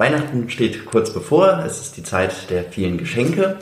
Weihnachten 0.00 0.48
steht 0.48 0.86
kurz 0.86 1.12
bevor, 1.12 1.64
es 1.66 1.80
ist 1.80 1.96
die 1.96 2.04
Zeit 2.04 2.50
der 2.50 2.62
vielen 2.62 2.98
Geschenke. 2.98 3.56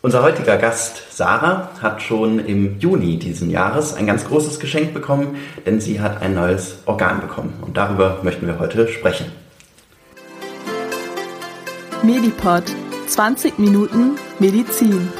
Unser 0.00 0.22
heutiger 0.22 0.56
Gast 0.56 1.02
Sarah 1.10 1.68
hat 1.82 2.00
schon 2.00 2.38
im 2.38 2.78
Juni 2.78 3.18
diesen 3.18 3.50
Jahres 3.50 3.92
ein 3.92 4.06
ganz 4.06 4.24
großes 4.24 4.58
Geschenk 4.58 4.94
bekommen, 4.94 5.36
denn 5.66 5.82
sie 5.82 6.00
hat 6.00 6.22
ein 6.22 6.34
neues 6.34 6.78
Organ 6.86 7.20
bekommen 7.20 7.52
und 7.60 7.76
darüber 7.76 8.20
möchten 8.22 8.46
wir 8.46 8.58
heute 8.58 8.88
sprechen. 8.88 9.26
Medipod 12.02 12.64
20 13.08 13.58
Minuten 13.58 14.12
Medizin. 14.38 15.12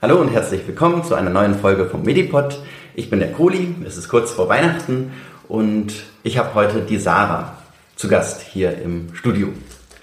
Hallo 0.00 0.22
und 0.22 0.30
herzlich 0.30 0.66
willkommen 0.66 1.04
zu 1.04 1.14
einer 1.14 1.28
neuen 1.28 1.56
Folge 1.56 1.84
vom 1.84 2.02
Medipod. 2.02 2.62
Ich 2.94 3.10
bin 3.10 3.18
der 3.18 3.30
Kohli, 3.30 3.74
es 3.84 3.98
ist 3.98 4.08
kurz 4.08 4.30
vor 4.30 4.48
Weihnachten 4.48 5.12
und 5.46 5.92
ich 6.22 6.38
habe 6.38 6.54
heute 6.54 6.82
die 6.82 6.98
Sarah 6.98 7.56
zu 7.96 8.08
Gast 8.08 8.42
hier 8.42 8.76
im 8.78 9.14
Studio. 9.14 9.48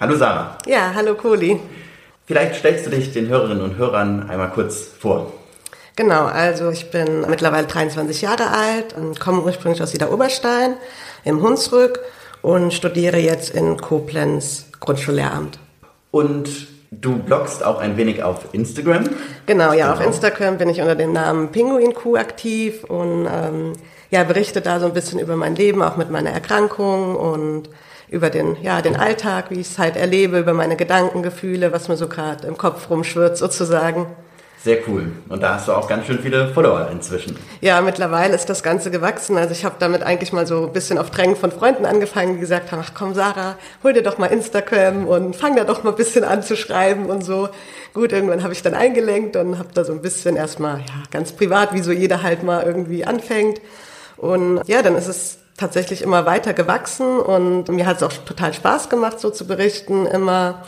Hallo 0.00 0.16
Sarah. 0.16 0.58
Ja, 0.66 0.92
hallo 0.94 1.14
Kohli. 1.14 1.60
Vielleicht 2.26 2.56
stellst 2.56 2.86
du 2.86 2.90
dich 2.90 3.12
den 3.12 3.28
Hörerinnen 3.28 3.62
und 3.62 3.76
Hörern 3.76 4.28
einmal 4.28 4.50
kurz 4.50 4.88
vor. 4.98 5.32
Genau, 5.96 6.26
also 6.26 6.70
ich 6.70 6.90
bin 6.90 7.22
mittlerweile 7.28 7.66
23 7.66 8.22
Jahre 8.22 8.50
alt 8.50 8.94
und 8.96 9.18
komme 9.18 9.42
ursprünglich 9.42 9.82
aus 9.82 9.92
Niederoberstein 9.92 10.74
im 11.24 11.42
Hunsrück 11.42 12.00
und 12.42 12.72
studiere 12.72 13.18
jetzt 13.18 13.50
in 13.50 13.76
Koblenz 13.76 14.66
Grundschullehramt. 14.78 15.58
Und 16.10 16.68
du 16.90 17.16
bloggst 17.18 17.64
auch 17.64 17.78
ein 17.80 17.96
wenig 17.96 18.22
auf 18.22 18.52
Instagram? 18.52 19.08
Genau, 19.46 19.72
ja, 19.72 19.86
genau. 19.86 19.98
auf 19.98 20.06
Instagram 20.06 20.58
bin 20.58 20.68
ich 20.68 20.80
unter 20.80 20.94
dem 20.94 21.12
Namen 21.12 21.50
Pinguin 21.50 21.94
Q 21.94 22.16
aktiv 22.16 22.84
und 22.84 23.26
ähm, 23.26 23.72
ja, 24.10 24.24
berichte 24.24 24.60
da 24.60 24.80
so 24.80 24.86
ein 24.86 24.94
bisschen 24.94 25.18
über 25.18 25.36
mein 25.36 25.54
Leben, 25.54 25.82
auch 25.82 25.96
mit 25.96 26.10
meiner 26.10 26.30
Erkrankung 26.30 27.16
und 27.16 27.68
über 28.10 28.30
den, 28.30 28.56
ja, 28.62 28.80
den 28.80 28.96
Alltag, 28.96 29.50
wie 29.50 29.60
ich 29.60 29.68
es 29.68 29.78
halt 29.78 29.96
erlebe, 29.96 30.38
über 30.38 30.54
meine 30.54 30.76
Gedanken, 30.76 31.22
Gefühle, 31.22 31.72
was 31.72 31.88
mir 31.88 31.96
so 31.96 32.08
gerade 32.08 32.46
im 32.46 32.56
Kopf 32.56 32.88
rumschwirrt 32.88 33.36
sozusagen. 33.36 34.06
Sehr 34.60 34.78
cool. 34.88 35.12
Und 35.28 35.40
da 35.42 35.54
hast 35.54 35.68
du 35.68 35.72
auch 35.72 35.86
ganz 35.86 36.06
schön 36.06 36.18
viele 36.18 36.48
Follower 36.48 36.88
inzwischen. 36.90 37.36
Ja, 37.60 37.80
mittlerweile 37.80 38.34
ist 38.34 38.50
das 38.50 38.64
Ganze 38.64 38.90
gewachsen. 38.90 39.36
Also 39.36 39.52
ich 39.52 39.64
habe 39.64 39.76
damit 39.78 40.02
eigentlich 40.02 40.32
mal 40.32 40.48
so 40.48 40.66
ein 40.66 40.72
bisschen 40.72 40.98
auf 40.98 41.10
Drängen 41.10 41.36
von 41.36 41.52
Freunden 41.52 41.86
angefangen, 41.86 42.34
die 42.34 42.40
gesagt 42.40 42.72
haben, 42.72 42.82
ach 42.84 42.92
komm 42.92 43.14
Sarah, 43.14 43.56
hol 43.84 43.92
dir 43.92 44.02
doch 44.02 44.18
mal 44.18 44.26
Instagram 44.26 45.06
und 45.06 45.36
fang 45.36 45.54
da 45.54 45.62
doch 45.62 45.84
mal 45.84 45.90
ein 45.90 45.96
bisschen 45.96 46.24
an 46.24 46.42
zu 46.42 46.56
schreiben 46.56 47.06
und 47.06 47.24
so. 47.24 47.50
Gut, 47.94 48.12
irgendwann 48.12 48.42
habe 48.42 48.52
ich 48.52 48.62
dann 48.62 48.74
eingelenkt 48.74 49.36
und 49.36 49.58
habe 49.58 49.68
da 49.74 49.84
so 49.84 49.92
ein 49.92 50.02
bisschen 50.02 50.34
erstmal, 50.34 50.78
ja, 50.80 51.02
ganz 51.12 51.32
privat, 51.32 51.72
wie 51.72 51.80
so 51.80 51.92
jeder 51.92 52.24
halt 52.24 52.42
mal 52.42 52.64
irgendwie 52.64 53.04
anfängt. 53.04 53.60
Und 54.18 54.60
ja, 54.66 54.82
dann 54.82 54.96
ist 54.96 55.08
es 55.08 55.38
tatsächlich 55.56 56.02
immer 56.02 56.26
weiter 56.26 56.52
gewachsen 56.54 57.18
und 57.18 57.68
mir 57.68 57.86
hat 57.86 57.96
es 57.96 58.02
auch 58.02 58.12
total 58.12 58.52
Spaß 58.52 58.88
gemacht, 58.88 59.20
so 59.20 59.30
zu 59.30 59.46
berichten 59.46 60.06
immer. 60.06 60.62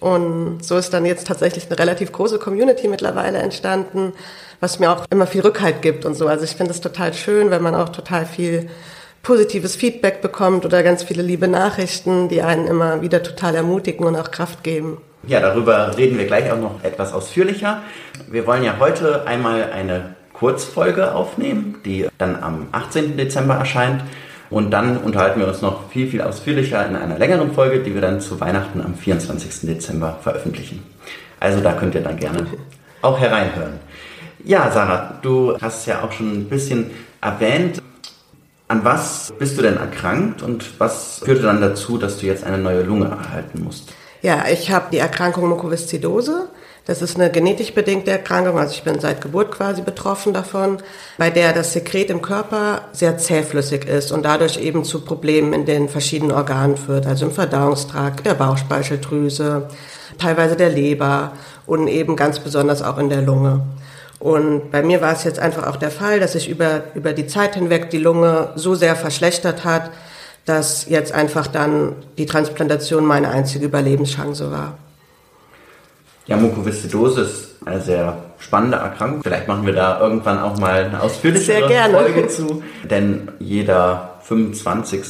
Und 0.00 0.64
so 0.64 0.76
ist 0.76 0.92
dann 0.92 1.04
jetzt 1.04 1.26
tatsächlich 1.26 1.66
eine 1.66 1.78
relativ 1.78 2.12
große 2.12 2.38
Community 2.38 2.86
mittlerweile 2.86 3.38
entstanden, 3.38 4.12
was 4.60 4.78
mir 4.78 4.92
auch 4.92 5.04
immer 5.10 5.26
viel 5.26 5.40
Rückhalt 5.40 5.82
gibt 5.82 6.04
und 6.04 6.14
so. 6.14 6.28
Also 6.28 6.44
ich 6.44 6.54
finde 6.54 6.70
es 6.70 6.80
total 6.80 7.14
schön, 7.14 7.50
wenn 7.50 7.62
man 7.62 7.74
auch 7.74 7.88
total 7.88 8.24
viel 8.24 8.70
positives 9.22 9.74
Feedback 9.74 10.22
bekommt 10.22 10.64
oder 10.64 10.84
ganz 10.84 11.02
viele 11.02 11.22
liebe 11.22 11.48
Nachrichten, 11.48 12.28
die 12.28 12.42
einen 12.42 12.68
immer 12.68 13.02
wieder 13.02 13.22
total 13.24 13.56
ermutigen 13.56 14.06
und 14.06 14.16
auch 14.16 14.30
Kraft 14.30 14.62
geben. 14.62 14.98
Ja, 15.26 15.40
darüber 15.40 15.96
reden 15.96 16.16
wir 16.16 16.26
gleich 16.26 16.50
auch 16.52 16.58
noch 16.58 16.82
etwas 16.84 17.12
ausführlicher. 17.12 17.82
Wir 18.28 18.46
wollen 18.46 18.62
ja 18.62 18.76
heute 18.78 19.26
einmal 19.26 19.72
eine 19.72 20.14
Kurzfolge 20.38 21.14
aufnehmen, 21.14 21.76
die 21.84 22.06
dann 22.18 22.42
am 22.42 22.68
18. 22.72 23.16
Dezember 23.16 23.54
erscheint. 23.54 24.02
Und 24.50 24.70
dann 24.70 24.96
unterhalten 24.96 25.40
wir 25.40 25.48
uns 25.48 25.60
noch 25.60 25.90
viel, 25.90 26.08
viel 26.08 26.22
ausführlicher 26.22 26.86
in 26.86 26.96
einer 26.96 27.18
längeren 27.18 27.52
Folge, 27.52 27.80
die 27.80 27.92
wir 27.92 28.00
dann 28.00 28.20
zu 28.20 28.40
Weihnachten 28.40 28.80
am 28.80 28.94
24. 28.94 29.66
Dezember 29.68 30.18
veröffentlichen. 30.22 30.82
Also 31.38 31.60
da 31.60 31.72
könnt 31.72 31.94
ihr 31.94 32.00
dann 32.00 32.16
gerne 32.16 32.46
auch 33.02 33.18
hereinhören. 33.18 33.80
Ja, 34.44 34.70
Sarah, 34.70 35.18
du 35.20 35.56
hast 35.60 35.86
ja 35.86 36.02
auch 36.02 36.12
schon 36.12 36.32
ein 36.32 36.44
bisschen 36.48 36.90
erwähnt. 37.20 37.82
An 38.68 38.84
was 38.84 39.32
bist 39.38 39.58
du 39.58 39.62
denn 39.62 39.76
erkrankt 39.76 40.42
und 40.42 40.78
was 40.78 41.20
führte 41.24 41.42
dann 41.42 41.60
dazu, 41.60 41.98
dass 41.98 42.18
du 42.18 42.26
jetzt 42.26 42.44
eine 42.44 42.58
neue 42.58 42.82
Lunge 42.82 43.06
erhalten 43.06 43.62
musst? 43.64 43.92
Ja, 44.22 44.44
ich 44.50 44.70
habe 44.70 44.86
die 44.92 44.98
Erkrankung 44.98 45.48
Mukoviszidose. 45.48 46.48
Das 46.88 47.02
ist 47.02 47.16
eine 47.16 47.30
genetisch 47.30 47.74
bedingte 47.74 48.10
Erkrankung, 48.10 48.58
also 48.58 48.72
ich 48.72 48.82
bin 48.82 48.98
seit 48.98 49.20
Geburt 49.20 49.50
quasi 49.50 49.82
betroffen 49.82 50.32
davon, 50.32 50.78
bei 51.18 51.28
der 51.28 51.52
das 51.52 51.74
Sekret 51.74 52.08
im 52.08 52.22
Körper 52.22 52.80
sehr 52.92 53.18
zähflüssig 53.18 53.84
ist 53.84 54.10
und 54.10 54.22
dadurch 54.24 54.56
eben 54.56 54.84
zu 54.84 55.02
Problemen 55.02 55.52
in 55.52 55.66
den 55.66 55.90
verschiedenen 55.90 56.32
Organen 56.32 56.78
führt, 56.78 57.06
also 57.06 57.26
im 57.26 57.32
Verdauungstrakt, 57.32 58.24
der 58.24 58.32
Bauchspeicheldrüse, 58.32 59.68
teilweise 60.16 60.56
der 60.56 60.70
Leber 60.70 61.32
und 61.66 61.88
eben 61.88 62.16
ganz 62.16 62.38
besonders 62.38 62.80
auch 62.80 62.96
in 62.96 63.10
der 63.10 63.20
Lunge. 63.20 63.66
Und 64.18 64.70
bei 64.70 64.82
mir 64.82 65.02
war 65.02 65.12
es 65.12 65.24
jetzt 65.24 65.40
einfach 65.40 65.66
auch 65.66 65.76
der 65.76 65.90
Fall, 65.90 66.20
dass 66.20 66.32
sich 66.32 66.48
über, 66.48 66.84
über 66.94 67.12
die 67.12 67.26
Zeit 67.26 67.54
hinweg 67.54 67.90
die 67.90 67.98
Lunge 67.98 68.52
so 68.54 68.74
sehr 68.74 68.96
verschlechtert 68.96 69.62
hat, 69.62 69.90
dass 70.46 70.88
jetzt 70.88 71.12
einfach 71.12 71.48
dann 71.48 71.96
die 72.16 72.24
Transplantation 72.24 73.04
meine 73.04 73.28
einzige 73.28 73.66
Überlebenschance 73.66 74.50
war. 74.50 74.78
Ja, 76.28 76.36
Mukoviszidose 76.36 77.22
ist 77.22 77.56
eine 77.64 77.80
sehr 77.80 78.16
spannende 78.38 78.76
Erkrankung. 78.76 79.22
Vielleicht 79.22 79.48
machen 79.48 79.64
wir 79.64 79.72
da 79.72 79.98
irgendwann 79.98 80.38
auch 80.38 80.58
mal 80.58 80.84
eine 80.84 81.02
ausführlichere 81.02 81.90
Folge 81.90 82.28
zu. 82.28 82.62
Denn 82.88 83.28
jeder 83.38 84.16
25. 84.24 85.00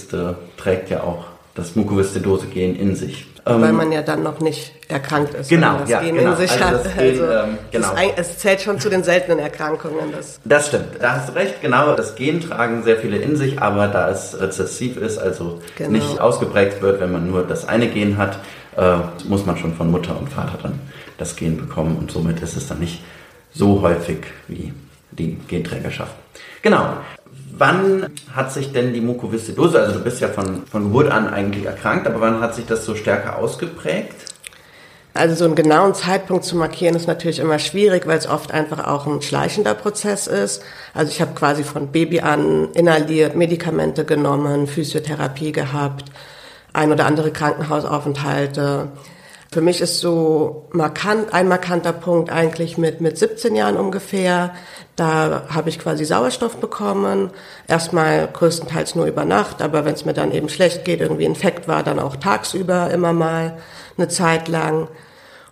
trägt 0.57 0.91
ja 0.91 1.03
auch 1.03 1.27
das 1.57 1.75
Mukoviszidose-Gen 1.75 2.77
in 2.77 2.95
sich. 2.95 3.27
Weil 3.45 3.71
ähm, 3.71 3.77
man 3.77 3.91
ja 3.91 4.03
dann 4.03 4.23
noch 4.23 4.41
nicht 4.41 4.75
erkrankt 4.89 5.35
ist. 5.35 5.49
Genau, 5.49 5.79
das 5.79 5.89
ja, 5.89 6.01
Gen 6.01 6.17
genau. 6.17 6.33
in 6.33 6.37
sich 6.37 6.53
also 6.53 6.85
hat. 6.85 6.99
Gen, 6.99 7.21
also, 7.21 7.25
ähm, 7.25 7.59
genau. 7.73 7.93
Ein, 7.95 8.11
es 8.17 8.39
zählt 8.39 8.61
schon 8.61 8.79
zu 8.79 8.91
den 8.91 9.03
seltenen 9.03 9.39
Erkrankungen. 9.39 10.13
Das. 10.13 10.39
das 10.45 10.69
stimmt, 10.69 10.85
da 11.01 11.17
hast 11.17 11.31
du 11.31 11.35
recht. 11.35 11.61
Genau, 11.63 11.95
das 11.97 12.15
Gen 12.15 12.41
tragen 12.41 12.83
sehr 12.85 12.99
viele 12.99 13.17
in 13.17 13.37
sich, 13.37 13.61
aber 13.61 13.89
da 13.89 14.11
es 14.11 14.39
rezessiv 14.41 14.97
ist, 14.99 15.19
also 15.19 15.61
genau. 15.77 15.91
nicht 15.91 16.21
ausgeprägt 16.21 16.81
wird, 16.83 17.01
wenn 17.01 17.11
man 17.11 17.29
nur 17.29 17.43
das 17.43 17.67
eine 17.67 17.89
Gen 17.89 18.19
hat, 18.19 18.39
äh, 18.79 18.99
muss 19.29 19.45
man 19.45 19.57
schon 19.57 19.75
von 19.75 19.91
Mutter 19.91 20.19
und 20.19 20.29
Vater 20.29 20.59
dann 20.63 20.79
das 21.19 21.37
Gen 21.37 21.57
bekommen 21.57 21.97
und 21.97 22.11
somit 22.11 22.41
ist 22.41 22.57
es 22.57 22.69
dann 22.69 22.79
nicht 22.79 23.03
so 23.53 23.83
häufig 23.83 24.19
wie 24.47 24.73
die 25.11 25.37
Genträgerschaft. 25.49 26.15
Genau. 26.63 26.99
Wann 27.57 28.07
hat 28.33 28.53
sich 28.53 28.73
denn 28.73 28.93
die 28.93 29.01
Mukoviszidose, 29.01 29.81
also 29.81 29.99
du 29.99 30.05
bist 30.05 30.21
ja 30.21 30.29
von, 30.29 30.65
von 30.67 30.85
Geburt 30.85 31.11
an 31.11 31.29
eigentlich 31.29 31.65
erkrankt, 31.65 32.07
aber 32.07 32.21
wann 32.21 32.41
hat 32.41 32.55
sich 32.55 32.67
das 32.67 32.85
so 32.85 32.95
stärker 32.95 33.37
ausgeprägt? 33.39 34.15
Also 35.13 35.35
so 35.35 35.45
einen 35.47 35.57
genauen 35.57 35.95
Zeitpunkt 35.95 36.45
zu 36.45 36.57
markieren 36.57 36.95
ist 36.95 37.09
natürlich 37.09 37.41
immer 37.41 37.59
schwierig, 37.59 38.07
weil 38.07 38.19
es 38.19 38.29
oft 38.29 38.53
einfach 38.53 38.87
auch 38.87 39.09
ein 39.09 39.21
schleichender 39.23 39.75
Prozess 39.75 40.29
ist. 40.29 40.63
Also 40.95 41.11
ich 41.11 41.21
habe 41.21 41.35
quasi 41.35 41.65
von 41.65 41.91
Baby 41.91 42.21
an 42.21 42.69
inhaliert, 42.75 43.35
Medikamente 43.35 44.05
genommen, 44.05 44.69
Physiotherapie 44.69 45.51
gehabt, 45.51 46.13
ein 46.79 46.93
oder 46.93 47.07
andere 47.07 47.33
Krankenhausaufenthalte. 47.33 48.89
Für 49.51 49.61
mich 49.63 49.81
ist 49.81 50.01
so 50.01 50.69
markant, 50.73 51.33
ein 51.33 51.49
markanter 51.49 51.93
Punkt 51.93 52.31
eigentlich 52.31 52.79
mit, 52.79 53.01
mit 53.01 53.19
17 53.19 53.57
Jahren 53.57 53.77
ungefähr. 53.77 54.55
Da 54.95 55.45
habe 55.49 55.71
ich 55.71 55.79
quasi 55.79 56.05
Sauerstoff 56.05 56.59
bekommen. 56.59 57.31
Erstmal 57.67 58.29
größtenteils 58.29 58.95
nur 58.95 59.07
über 59.07 59.25
Nacht, 59.25 59.63
aber 59.63 59.85
wenn 59.85 59.95
es 59.95 60.05
mir 60.05 60.13
dann 60.13 60.33
eben 60.33 60.49
schlecht 60.49 60.85
geht, 60.85 61.01
irgendwie 61.01 61.25
Infekt 61.25 61.67
war, 61.67 61.83
dann 61.83 61.99
auch 61.99 62.17
tagsüber 62.17 62.91
immer 62.91 63.13
mal 63.13 63.59
eine 63.97 64.09
Zeit 64.09 64.49
lang. 64.49 64.89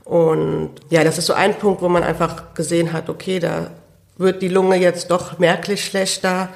Und 0.05 0.71
ja, 0.91 1.03
das 1.03 1.19
ist 1.19 1.27
so 1.27 1.33
ein 1.33 1.55
Punkt, 1.55 1.83
wo 1.83 1.89
man 1.89 2.05
einfach 2.05 2.55
gesehen 2.55 2.93
hat, 2.93 3.09
okay, 3.09 3.41
da 3.41 3.71
wird 4.19 4.43
die 4.43 4.49
Lunge 4.49 4.77
jetzt 4.77 5.11
doch 5.11 5.39
merklich 5.39 5.85
schlechter. 5.85 6.51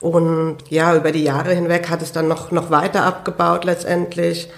Und 0.00 0.58
ja, 0.68 0.94
über 0.94 1.12
die 1.12 1.24
Jahre 1.24 1.52
hinweg 1.52 1.88
hat 1.88 2.02
es 2.02 2.12
dann 2.12 2.28
noch, 2.28 2.50
noch 2.50 2.70
weiter 2.70 3.04
abgebaut 3.04 3.64
letztendlich. 3.64 4.48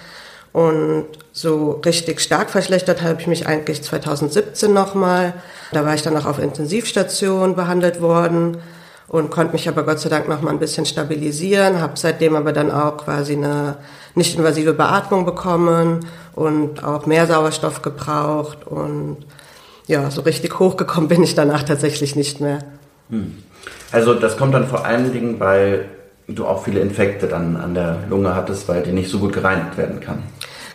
Und 0.51 1.05
so 1.31 1.79
richtig 1.85 2.21
stark 2.21 2.49
verschlechtert 2.49 3.01
habe 3.01 3.21
ich 3.21 3.27
mich 3.27 3.47
eigentlich 3.47 3.83
2017 3.83 4.73
nochmal. 4.73 5.33
Da 5.71 5.85
war 5.85 5.93
ich 5.93 6.01
dann 6.01 6.17
auch 6.17 6.25
auf 6.25 6.39
Intensivstation 6.39 7.55
behandelt 7.55 8.01
worden 8.01 8.57
und 9.07 9.31
konnte 9.31 9.53
mich 9.53 9.67
aber 9.67 9.83
Gott 9.83 9.99
sei 9.99 10.09
Dank 10.09 10.27
noch 10.27 10.41
mal 10.41 10.51
ein 10.51 10.59
bisschen 10.59 10.85
stabilisieren, 10.85 11.81
habe 11.81 11.93
seitdem 11.95 12.35
aber 12.35 12.53
dann 12.53 12.71
auch 12.71 12.97
quasi 12.97 13.33
eine 13.33 13.77
nicht 14.15 14.37
invasive 14.37 14.73
Beatmung 14.73 15.25
bekommen 15.25 16.05
und 16.35 16.83
auch 16.83 17.05
mehr 17.05 17.27
Sauerstoff 17.27 17.81
gebraucht 17.81 18.65
und 18.65 19.17
ja, 19.87 20.11
so 20.11 20.21
richtig 20.21 20.59
hochgekommen 20.59 21.09
bin 21.09 21.23
ich 21.23 21.33
danach 21.33 21.63
tatsächlich 21.63 22.15
nicht 22.15 22.39
mehr. 22.39 22.59
Hm. 23.09 23.37
Also 23.91 24.13
das 24.13 24.37
kommt 24.37 24.53
dann 24.53 24.67
vor 24.67 24.85
allen 24.85 25.11
Dingen, 25.11 25.39
weil 25.39 25.85
du 26.27 26.45
auch 26.45 26.63
viele 26.63 26.79
Infekte 26.79 27.27
dann 27.27 27.57
an 27.57 27.73
der 27.73 27.97
Lunge 28.09 28.35
hattest, 28.35 28.67
weil 28.67 28.83
die 28.83 28.91
nicht 28.91 29.09
so 29.09 29.19
gut 29.19 29.33
gereinigt 29.33 29.77
werden 29.77 29.99
kann. 29.99 30.23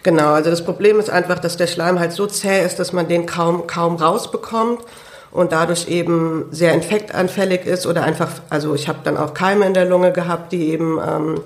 Genau, 0.02 0.32
also 0.32 0.50
das 0.50 0.64
Problem 0.64 0.98
ist 0.98 1.08
einfach, 1.08 1.38
dass 1.38 1.56
der 1.56 1.66
Schleim 1.66 1.98
halt 1.98 2.12
so 2.12 2.26
zäh 2.26 2.64
ist, 2.64 2.78
dass 2.78 2.92
man 2.92 3.08
den 3.08 3.24
kaum, 3.24 3.66
kaum 3.66 3.96
rausbekommt 3.96 4.80
und 5.30 5.52
dadurch 5.52 5.88
eben 5.88 6.46
sehr 6.50 6.74
infektanfällig 6.74 7.64
ist 7.64 7.86
oder 7.86 8.02
einfach, 8.02 8.28
also 8.50 8.74
ich 8.74 8.86
habe 8.88 8.98
dann 9.04 9.16
auch 9.16 9.32
Keime 9.32 9.64
in 9.64 9.74
der 9.74 9.86
Lunge 9.86 10.12
gehabt, 10.12 10.52
die 10.52 10.70
eben 10.70 10.98
ähm, 10.98 11.40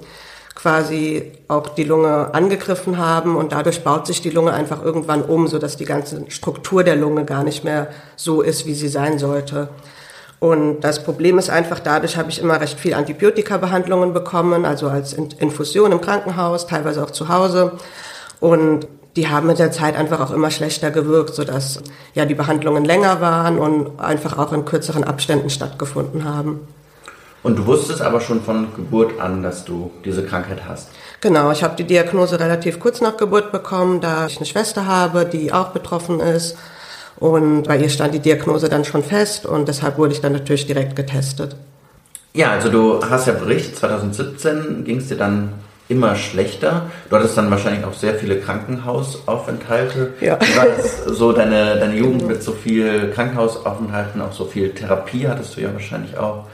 quasi 0.55 1.31
auch 1.46 1.69
die 1.69 1.85
Lunge 1.85 2.35
angegriffen 2.35 2.99
haben 2.99 3.37
und 3.37 3.52
dadurch 3.52 3.85
baut 3.85 4.08
sich 4.08 4.23
die 4.23 4.31
Lunge 4.31 4.52
einfach 4.52 4.82
irgendwann 4.82 5.23
um, 5.23 5.46
sodass 5.46 5.76
die 5.76 5.85
ganze 5.85 6.25
Struktur 6.29 6.82
der 6.82 6.96
Lunge 6.96 7.25
gar 7.25 7.44
nicht 7.44 7.62
mehr 7.62 7.87
so 8.17 8.43
ist, 8.43 8.67
wie 8.67 8.75
sie 8.75 8.88
sein 8.88 9.20
sollte. 9.20 9.69
Und 10.40 10.81
das 10.82 11.02
Problem 11.02 11.38
ist 11.38 11.50
einfach, 11.50 11.81
dadurch 11.81 12.17
habe 12.17 12.31
ich 12.31 12.40
immer 12.40 12.61
recht 12.61 12.79
viel 12.79 12.94
Antibiotika-Behandlungen 12.94 14.12
bekommen, 14.12 14.64
also 14.64 14.88
als 14.88 15.12
Infusion 15.12 15.90
im 15.90 16.00
Krankenhaus, 16.00 16.67
teilweise 16.67 17.02
auch 17.02 17.11
zu 17.11 17.29
Hause. 17.29 17.73
Und 18.38 18.87
die 19.17 19.29
haben 19.29 19.49
mit 19.49 19.58
der 19.58 19.73
Zeit 19.73 19.96
einfach 19.96 20.20
auch 20.20 20.31
immer 20.31 20.52
schlechter 20.52 20.93
gewirkt, 20.93 21.35
sodass 21.35 21.81
ja 22.14 22.25
die 22.25 22.37
Behandlungen 22.37 22.85
länger 22.85 23.20
waren 23.20 23.58
und 23.58 23.99
einfach 23.99 24.38
auch 24.38 24.52
in 24.52 24.64
kürzeren 24.64 25.02
Abständen 25.02 25.50
stattgefunden 25.50 26.25
haben. 26.25 26.61
Und 27.43 27.58
du 27.58 27.67
wusstest 27.67 28.00
aber 28.00 28.20
schon 28.20 28.43
von 28.43 28.75
Geburt 28.75 29.20
an, 29.20 29.43
dass 29.43 29.64
du 29.64 29.90
diese 30.05 30.25
Krankheit 30.25 30.62
hast. 30.69 30.90
Genau, 31.20 31.50
ich 31.50 31.64
habe 31.64 31.75
die 31.76 31.85
Diagnose 31.85 32.38
relativ 32.38 32.79
kurz 32.79 33.00
nach 33.00 33.17
Geburt 33.17 33.50
bekommen, 33.50 34.00
da 34.00 34.26
ich 34.26 34.37
eine 34.37 34.46
Schwester 34.46 34.87
habe, 34.87 35.25
die 35.25 35.52
auch 35.52 35.69
betroffen 35.69 36.20
ist. 36.20 36.56
Und 37.19 37.65
bei 37.65 37.76
ihr 37.76 37.88
stand 37.88 38.15
die 38.15 38.20
Diagnose 38.20 38.69
dann 38.69 38.85
schon 38.85 39.03
fest 39.03 39.44
und 39.44 39.69
deshalb 39.69 39.99
wurde 39.99 40.12
ich 40.12 40.20
dann 40.20 40.32
natürlich 40.32 40.67
direkt 40.67 40.94
getestet. 40.94 41.56
Ja, 42.35 42.53
also 42.53 42.70
du 42.70 43.00
hast 43.03 43.26
ja 43.26 43.32
berichtet, 43.32 43.76
2017 43.76 44.85
ging 44.85 44.99
es 44.99 45.09
dir 45.09 45.17
dann 45.17 45.55
immer 45.88 46.15
schlechter. 46.17 46.91
Du 47.09 47.17
hattest 47.17 47.37
dann 47.37 47.50
wahrscheinlich 47.50 47.85
auch 47.85 47.94
sehr 47.94 48.15
viele 48.15 48.38
Krankenhausaufenthalte. 48.41 50.12
Ja. 50.20 50.38
Wie 50.41 50.56
war 50.56 50.67
das 50.67 51.05
so 51.06 51.32
deine, 51.32 51.76
deine 51.79 51.97
Jugend 51.97 52.29
mit 52.29 52.43
so 52.43 52.53
viel 52.53 53.11
Krankenhausaufenthalten, 53.11 54.21
auch 54.21 54.32
so 54.32 54.44
viel 54.44 54.71
Therapie 54.71 55.26
hattest 55.26 55.56
du 55.56 55.62
ja 55.62 55.73
wahrscheinlich 55.73 56.17
auch? 56.17 56.44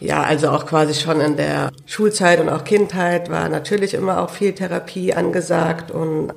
Ja, 0.00 0.22
also 0.22 0.48
auch 0.50 0.64
quasi 0.64 0.94
schon 0.94 1.20
in 1.20 1.36
der 1.36 1.70
Schulzeit 1.86 2.40
und 2.40 2.48
auch 2.48 2.64
Kindheit 2.64 3.30
war 3.30 3.48
natürlich 3.48 3.94
immer 3.94 4.22
auch 4.22 4.30
viel 4.30 4.52
Therapie 4.52 5.12
angesagt 5.12 5.90
und 5.90 6.32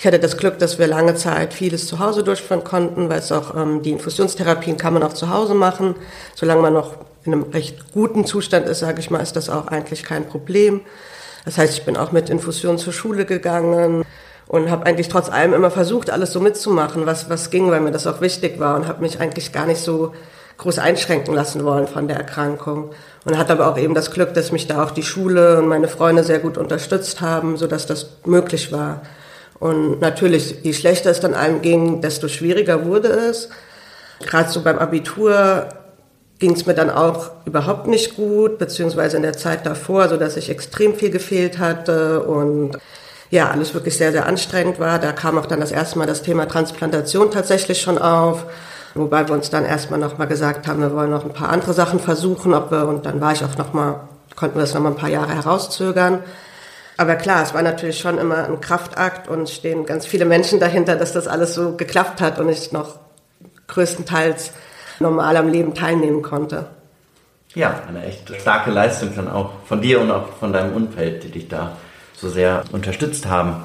ich 0.00 0.06
hatte 0.06 0.18
das 0.18 0.38
Glück, 0.38 0.58
dass 0.58 0.78
wir 0.78 0.86
lange 0.86 1.14
Zeit 1.14 1.52
vieles 1.52 1.86
zu 1.86 1.98
Hause 1.98 2.24
durchführen 2.24 2.64
konnten, 2.64 3.10
weil 3.10 3.18
es 3.18 3.30
auch 3.30 3.54
ähm, 3.54 3.82
die 3.82 3.90
Infusionstherapien 3.90 4.78
kann 4.78 4.94
man 4.94 5.02
auch 5.02 5.12
zu 5.12 5.28
Hause 5.28 5.52
machen. 5.52 5.94
Solange 6.34 6.62
man 6.62 6.72
noch 6.72 6.94
in 7.26 7.34
einem 7.34 7.42
recht 7.52 7.92
guten 7.92 8.24
Zustand 8.24 8.66
ist, 8.66 8.78
sage 8.78 8.98
ich 9.00 9.10
mal, 9.10 9.20
ist 9.20 9.36
das 9.36 9.50
auch 9.50 9.66
eigentlich 9.66 10.02
kein 10.02 10.26
Problem. 10.26 10.80
Das 11.44 11.58
heißt, 11.58 11.74
ich 11.74 11.84
bin 11.84 11.98
auch 11.98 12.12
mit 12.12 12.30
Infusion 12.30 12.78
zur 12.78 12.94
Schule 12.94 13.26
gegangen 13.26 14.06
und 14.46 14.70
habe 14.70 14.86
eigentlich 14.86 15.10
trotz 15.10 15.28
allem 15.28 15.52
immer 15.52 15.70
versucht, 15.70 16.08
alles 16.08 16.32
so 16.32 16.40
mitzumachen, 16.40 17.04
was, 17.04 17.28
was 17.28 17.50
ging, 17.50 17.70
weil 17.70 17.82
mir 17.82 17.92
das 17.92 18.06
auch 18.06 18.22
wichtig 18.22 18.58
war 18.58 18.76
und 18.76 18.88
habe 18.88 19.02
mich 19.02 19.20
eigentlich 19.20 19.52
gar 19.52 19.66
nicht 19.66 19.82
so 19.82 20.14
groß 20.56 20.78
einschränken 20.78 21.34
lassen 21.34 21.62
wollen 21.62 21.86
von 21.86 22.08
der 22.08 22.16
Erkrankung. 22.16 22.92
Und 23.26 23.36
hatte 23.36 23.52
aber 23.52 23.68
auch 23.68 23.76
eben 23.76 23.94
das 23.94 24.10
Glück, 24.10 24.32
dass 24.32 24.50
mich 24.50 24.66
da 24.66 24.82
auch 24.82 24.92
die 24.92 25.02
Schule 25.02 25.58
und 25.58 25.68
meine 25.68 25.88
Freunde 25.88 26.24
sehr 26.24 26.38
gut 26.38 26.56
unterstützt 26.56 27.20
haben, 27.20 27.58
so 27.58 27.66
dass 27.66 27.84
das 27.84 28.16
möglich 28.24 28.72
war. 28.72 29.02
Und 29.60 30.00
natürlich, 30.00 30.56
je 30.62 30.72
schlechter 30.72 31.10
es 31.10 31.20
dann 31.20 31.34
einem 31.34 31.62
ging, 31.62 32.00
desto 32.00 32.28
schwieriger 32.28 32.86
wurde 32.86 33.08
es. 33.08 33.50
Gerade 34.20 34.50
so 34.50 34.62
beim 34.62 34.78
Abitur 34.78 35.68
ging 36.38 36.52
es 36.52 36.66
mir 36.66 36.74
dann 36.74 36.90
auch 36.90 37.30
überhaupt 37.44 37.86
nicht 37.86 38.16
gut, 38.16 38.58
beziehungsweise 38.58 39.18
in 39.18 39.22
der 39.22 39.34
Zeit 39.34 39.66
davor, 39.66 40.08
so 40.08 40.16
dass 40.16 40.38
ich 40.38 40.48
extrem 40.48 40.94
viel 40.94 41.10
gefehlt 41.10 41.58
hatte 41.58 42.22
und 42.22 42.78
ja, 43.28 43.50
alles 43.50 43.74
wirklich 43.74 43.96
sehr, 43.96 44.12
sehr 44.12 44.26
anstrengend 44.26 44.80
war. 44.80 44.98
Da 44.98 45.12
kam 45.12 45.38
auch 45.38 45.46
dann 45.46 45.60
das 45.60 45.70
erste 45.70 45.98
Mal 45.98 46.06
das 46.06 46.22
Thema 46.22 46.48
Transplantation 46.48 47.30
tatsächlich 47.30 47.80
schon 47.80 47.98
auf. 47.98 48.46
Wobei 48.94 49.28
wir 49.28 49.34
uns 49.34 49.50
dann 49.50 49.64
erstmal 49.64 50.00
nochmal 50.00 50.26
gesagt 50.26 50.66
haben, 50.66 50.80
wir 50.80 50.92
wollen 50.92 51.10
noch 51.10 51.24
ein 51.24 51.32
paar 51.32 51.50
andere 51.50 51.74
Sachen 51.74 52.00
versuchen, 52.00 52.54
ob 52.54 52.72
wir, 52.72 52.88
und 52.88 53.06
dann 53.06 53.20
war 53.20 53.32
ich 53.32 53.44
auch 53.44 53.56
nochmal, 53.56 54.00
konnten 54.34 54.56
wir 54.56 54.62
das 54.62 54.74
nochmal 54.74 54.92
ein 54.92 54.98
paar 54.98 55.10
Jahre 55.10 55.32
herauszögern. 55.32 56.20
Aber 57.00 57.16
klar, 57.16 57.42
es 57.42 57.54
war 57.54 57.62
natürlich 57.62 57.98
schon 57.98 58.18
immer 58.18 58.44
ein 58.44 58.60
Kraftakt 58.60 59.26
und 59.26 59.48
stehen 59.48 59.86
ganz 59.86 60.04
viele 60.04 60.26
Menschen 60.26 60.60
dahinter, 60.60 60.96
dass 60.96 61.14
das 61.14 61.28
alles 61.28 61.54
so 61.54 61.74
geklappt 61.74 62.20
hat 62.20 62.38
und 62.38 62.50
ich 62.50 62.72
noch 62.72 62.98
größtenteils 63.68 64.52
normal 64.98 65.38
am 65.38 65.48
Leben 65.48 65.72
teilnehmen 65.72 66.20
konnte. 66.20 66.66
Ja, 67.54 67.80
eine 67.88 68.04
echt 68.04 68.30
starke 68.38 68.70
Leistung 68.70 69.16
dann 69.16 69.30
auch 69.30 69.50
von 69.64 69.80
dir 69.80 69.98
und 70.02 70.10
auch 70.10 70.28
von 70.38 70.52
deinem 70.52 70.74
Umfeld, 70.74 71.24
die 71.24 71.30
dich 71.30 71.48
da 71.48 71.78
so 72.14 72.28
sehr 72.28 72.64
unterstützt 72.70 73.26
haben. 73.26 73.64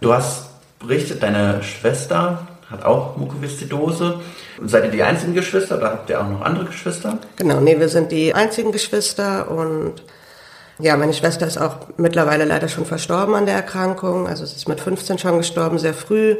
Du 0.00 0.14
hast 0.14 0.46
berichtet, 0.78 1.22
deine 1.22 1.62
Schwester 1.62 2.46
hat 2.70 2.86
auch 2.86 3.18
Mukoviszidose. 3.18 4.18
Seid 4.64 4.84
ihr 4.84 4.90
die 4.90 5.02
einzigen 5.02 5.34
Geschwister 5.34 5.76
oder 5.76 5.90
habt 5.90 6.08
ihr 6.08 6.18
auch 6.18 6.30
noch 6.30 6.40
andere 6.40 6.64
Geschwister? 6.64 7.18
Genau, 7.36 7.60
nee, 7.60 7.78
wir 7.78 7.90
sind 7.90 8.10
die 8.12 8.32
einzigen 8.32 8.72
Geschwister 8.72 9.50
und 9.50 10.02
ja, 10.82 10.96
meine 10.96 11.14
Schwester 11.14 11.46
ist 11.46 11.58
auch 11.58 11.76
mittlerweile 11.96 12.44
leider 12.44 12.68
schon 12.68 12.84
verstorben 12.84 13.34
an 13.34 13.46
der 13.46 13.54
Erkrankung. 13.54 14.26
Also 14.26 14.44
sie 14.44 14.56
ist 14.56 14.68
mit 14.68 14.80
15 14.80 15.18
schon 15.18 15.38
gestorben, 15.38 15.78
sehr 15.78 15.94
früh, 15.94 16.36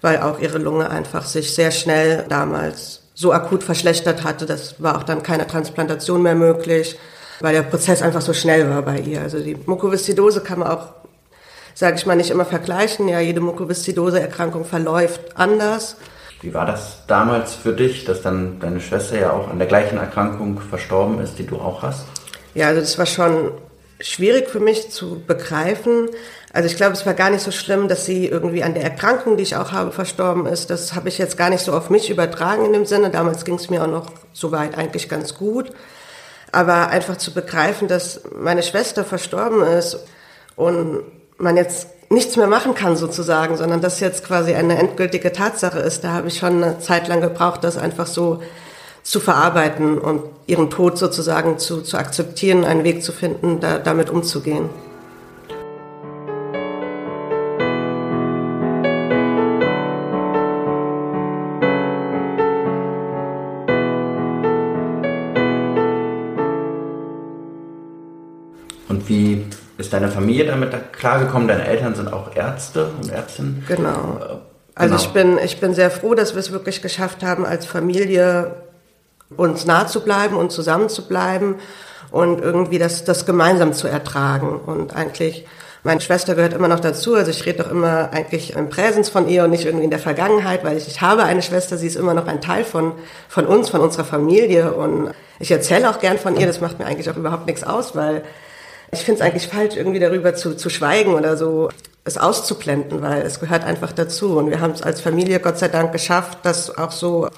weil 0.00 0.20
auch 0.20 0.40
ihre 0.40 0.58
Lunge 0.58 0.90
einfach 0.90 1.24
sich 1.24 1.54
sehr 1.54 1.70
schnell 1.70 2.24
damals 2.28 3.02
so 3.14 3.32
akut 3.32 3.62
verschlechtert 3.62 4.24
hatte. 4.24 4.46
Das 4.46 4.82
war 4.82 4.96
auch 4.96 5.02
dann 5.02 5.22
keine 5.22 5.46
Transplantation 5.46 6.22
mehr 6.22 6.34
möglich, 6.34 6.98
weil 7.40 7.54
der 7.54 7.62
Prozess 7.62 8.02
einfach 8.02 8.22
so 8.22 8.32
schnell 8.32 8.68
war 8.68 8.82
bei 8.82 8.98
ihr. 8.98 9.20
Also 9.20 9.40
die 9.40 9.56
Mukoviszidose 9.66 10.40
kann 10.40 10.58
man 10.58 10.68
auch 10.68 10.88
sage 11.74 11.96
ich 11.96 12.06
mal, 12.06 12.16
nicht 12.16 12.30
immer 12.30 12.44
vergleichen. 12.44 13.08
Ja, 13.08 13.20
jede 13.20 13.40
Mukoviszidose-Erkrankung 13.40 14.64
verläuft 14.64 15.20
anders. 15.36 15.96
Wie 16.40 16.52
war 16.52 16.66
das 16.66 17.04
damals 17.06 17.54
für 17.54 17.72
dich, 17.72 18.04
dass 18.04 18.22
dann 18.22 18.58
deine 18.60 18.80
Schwester 18.80 19.18
ja 19.18 19.32
auch 19.32 19.48
an 19.48 19.58
der 19.58 19.68
gleichen 19.68 19.98
Erkrankung 19.98 20.60
verstorben 20.60 21.20
ist, 21.20 21.38
die 21.38 21.46
du 21.46 21.56
auch 21.56 21.82
hast? 21.82 22.04
Ja, 22.54 22.68
also 22.68 22.80
das 22.80 22.98
war 22.98 23.06
schon 23.06 23.52
schwierig 24.02 24.48
für 24.48 24.60
mich 24.60 24.90
zu 24.90 25.22
begreifen. 25.26 26.08
Also 26.52 26.68
ich 26.68 26.76
glaube, 26.76 26.92
es 26.92 27.06
war 27.06 27.14
gar 27.14 27.30
nicht 27.30 27.42
so 27.42 27.50
schlimm, 27.50 27.88
dass 27.88 28.04
sie 28.04 28.26
irgendwie 28.26 28.62
an 28.62 28.74
der 28.74 28.82
Erkrankung, 28.82 29.36
die 29.36 29.42
ich 29.42 29.56
auch 29.56 29.72
habe, 29.72 29.92
verstorben 29.92 30.46
ist. 30.46 30.70
Das 30.70 30.94
habe 30.94 31.08
ich 31.08 31.18
jetzt 31.18 31.38
gar 31.38 31.50
nicht 31.50 31.64
so 31.64 31.72
auf 31.72 31.88
mich 31.88 32.10
übertragen 32.10 32.66
in 32.66 32.72
dem 32.72 32.84
Sinne. 32.84 33.10
Damals 33.10 33.44
ging 33.44 33.54
es 33.54 33.70
mir 33.70 33.82
auch 33.82 33.88
noch 33.88 34.10
soweit 34.32 34.76
eigentlich 34.76 35.08
ganz 35.08 35.34
gut. 35.34 35.70
Aber 36.50 36.88
einfach 36.88 37.16
zu 37.16 37.32
begreifen, 37.32 37.88
dass 37.88 38.20
meine 38.36 38.62
Schwester 38.62 39.04
verstorben 39.04 39.62
ist 39.62 39.98
und 40.54 41.02
man 41.38 41.56
jetzt 41.56 41.88
nichts 42.10 42.36
mehr 42.36 42.46
machen 42.46 42.74
kann 42.74 42.96
sozusagen, 42.96 43.56
sondern 43.56 43.80
das 43.80 44.00
jetzt 44.00 44.24
quasi 44.26 44.52
eine 44.54 44.78
endgültige 44.78 45.32
Tatsache 45.32 45.78
ist. 45.78 46.04
Da 46.04 46.10
habe 46.10 46.28
ich 46.28 46.38
schon 46.38 46.62
eine 46.62 46.78
Zeit 46.78 47.08
lang 47.08 47.22
gebraucht, 47.22 47.64
das 47.64 47.78
einfach 47.78 48.06
so 48.06 48.42
zu 49.02 49.20
verarbeiten 49.20 49.98
und 49.98 50.22
ihren 50.46 50.70
Tod 50.70 50.98
sozusagen 50.98 51.58
zu, 51.58 51.82
zu 51.82 51.96
akzeptieren, 51.96 52.64
einen 52.64 52.84
Weg 52.84 53.02
zu 53.02 53.12
finden, 53.12 53.60
da, 53.60 53.78
damit 53.78 54.10
umzugehen. 54.10 54.68
Und 68.88 69.08
wie 69.08 69.46
ist 69.78 69.92
deine 69.92 70.08
Familie 70.08 70.46
damit 70.46 70.92
klargekommen? 70.92 71.48
Deine 71.48 71.66
Eltern 71.66 71.94
sind 71.94 72.12
auch 72.12 72.36
Ärzte 72.36 72.90
und 73.00 73.10
Ärztinnen? 73.10 73.64
Genau. 73.66 74.18
Äh, 74.20 74.36
also 74.74 74.94
genau. 74.94 74.96
ich 74.96 75.08
bin, 75.08 75.38
ich 75.44 75.60
bin 75.60 75.74
sehr 75.74 75.90
froh, 75.90 76.14
dass 76.14 76.34
wir 76.34 76.40
es 76.40 76.52
wirklich 76.52 76.82
geschafft 76.82 77.22
haben, 77.22 77.44
als 77.44 77.66
Familie 77.66 78.54
uns 79.36 79.64
nah 79.64 79.86
zu 79.86 80.00
bleiben 80.00 80.36
und 80.36 80.52
zusammen 80.52 80.88
zu 80.88 81.06
bleiben 81.06 81.56
und 82.10 82.40
irgendwie 82.40 82.78
das, 82.78 83.04
das 83.04 83.26
gemeinsam 83.26 83.72
zu 83.72 83.88
ertragen. 83.88 84.60
Und 84.66 84.94
eigentlich, 84.94 85.46
meine 85.82 86.00
Schwester 86.00 86.34
gehört 86.34 86.52
immer 86.52 86.68
noch 86.68 86.80
dazu, 86.80 87.14
also 87.14 87.30
ich 87.30 87.44
rede 87.46 87.62
doch 87.62 87.70
immer 87.70 88.10
eigentlich 88.12 88.54
im 88.54 88.68
Präsens 88.68 89.08
von 89.08 89.28
ihr 89.28 89.44
und 89.44 89.50
nicht 89.50 89.64
irgendwie 89.64 89.84
in 89.84 89.90
der 89.90 89.98
Vergangenheit, 89.98 90.64
weil 90.64 90.76
ich, 90.76 90.86
ich 90.86 91.00
habe 91.00 91.24
eine 91.24 91.42
Schwester, 91.42 91.76
sie 91.76 91.86
ist 91.86 91.96
immer 91.96 92.14
noch 92.14 92.26
ein 92.26 92.40
Teil 92.40 92.64
von, 92.64 92.92
von 93.28 93.46
uns, 93.46 93.70
von 93.70 93.80
unserer 93.80 94.04
Familie 94.04 94.72
und 94.72 95.10
ich 95.40 95.50
erzähle 95.50 95.90
auch 95.90 95.98
gern 95.98 96.18
von 96.18 96.36
ihr, 96.36 96.46
das 96.46 96.60
macht 96.60 96.78
mir 96.78 96.86
eigentlich 96.86 97.10
auch 97.10 97.16
überhaupt 97.16 97.46
nichts 97.46 97.64
aus, 97.64 97.96
weil 97.96 98.22
ich 98.92 99.00
finde 99.00 99.20
es 99.20 99.26
eigentlich 99.26 99.48
falsch, 99.48 99.76
irgendwie 99.76 99.98
darüber 99.98 100.34
zu, 100.34 100.54
zu 100.54 100.68
schweigen 100.68 101.14
oder 101.14 101.36
so 101.36 101.70
es 102.04 102.18
auszublenden, 102.18 103.00
weil 103.00 103.22
es 103.22 103.40
gehört 103.40 103.64
einfach 103.64 103.92
dazu. 103.92 104.36
Und 104.36 104.50
wir 104.50 104.60
haben 104.60 104.72
es 104.72 104.82
als 104.82 105.00
Familie 105.00 105.40
Gott 105.40 105.58
sei 105.58 105.68
Dank 105.68 105.92
geschafft, 105.92 106.38
das 106.42 106.76
auch 106.76 106.90
so 106.90 107.28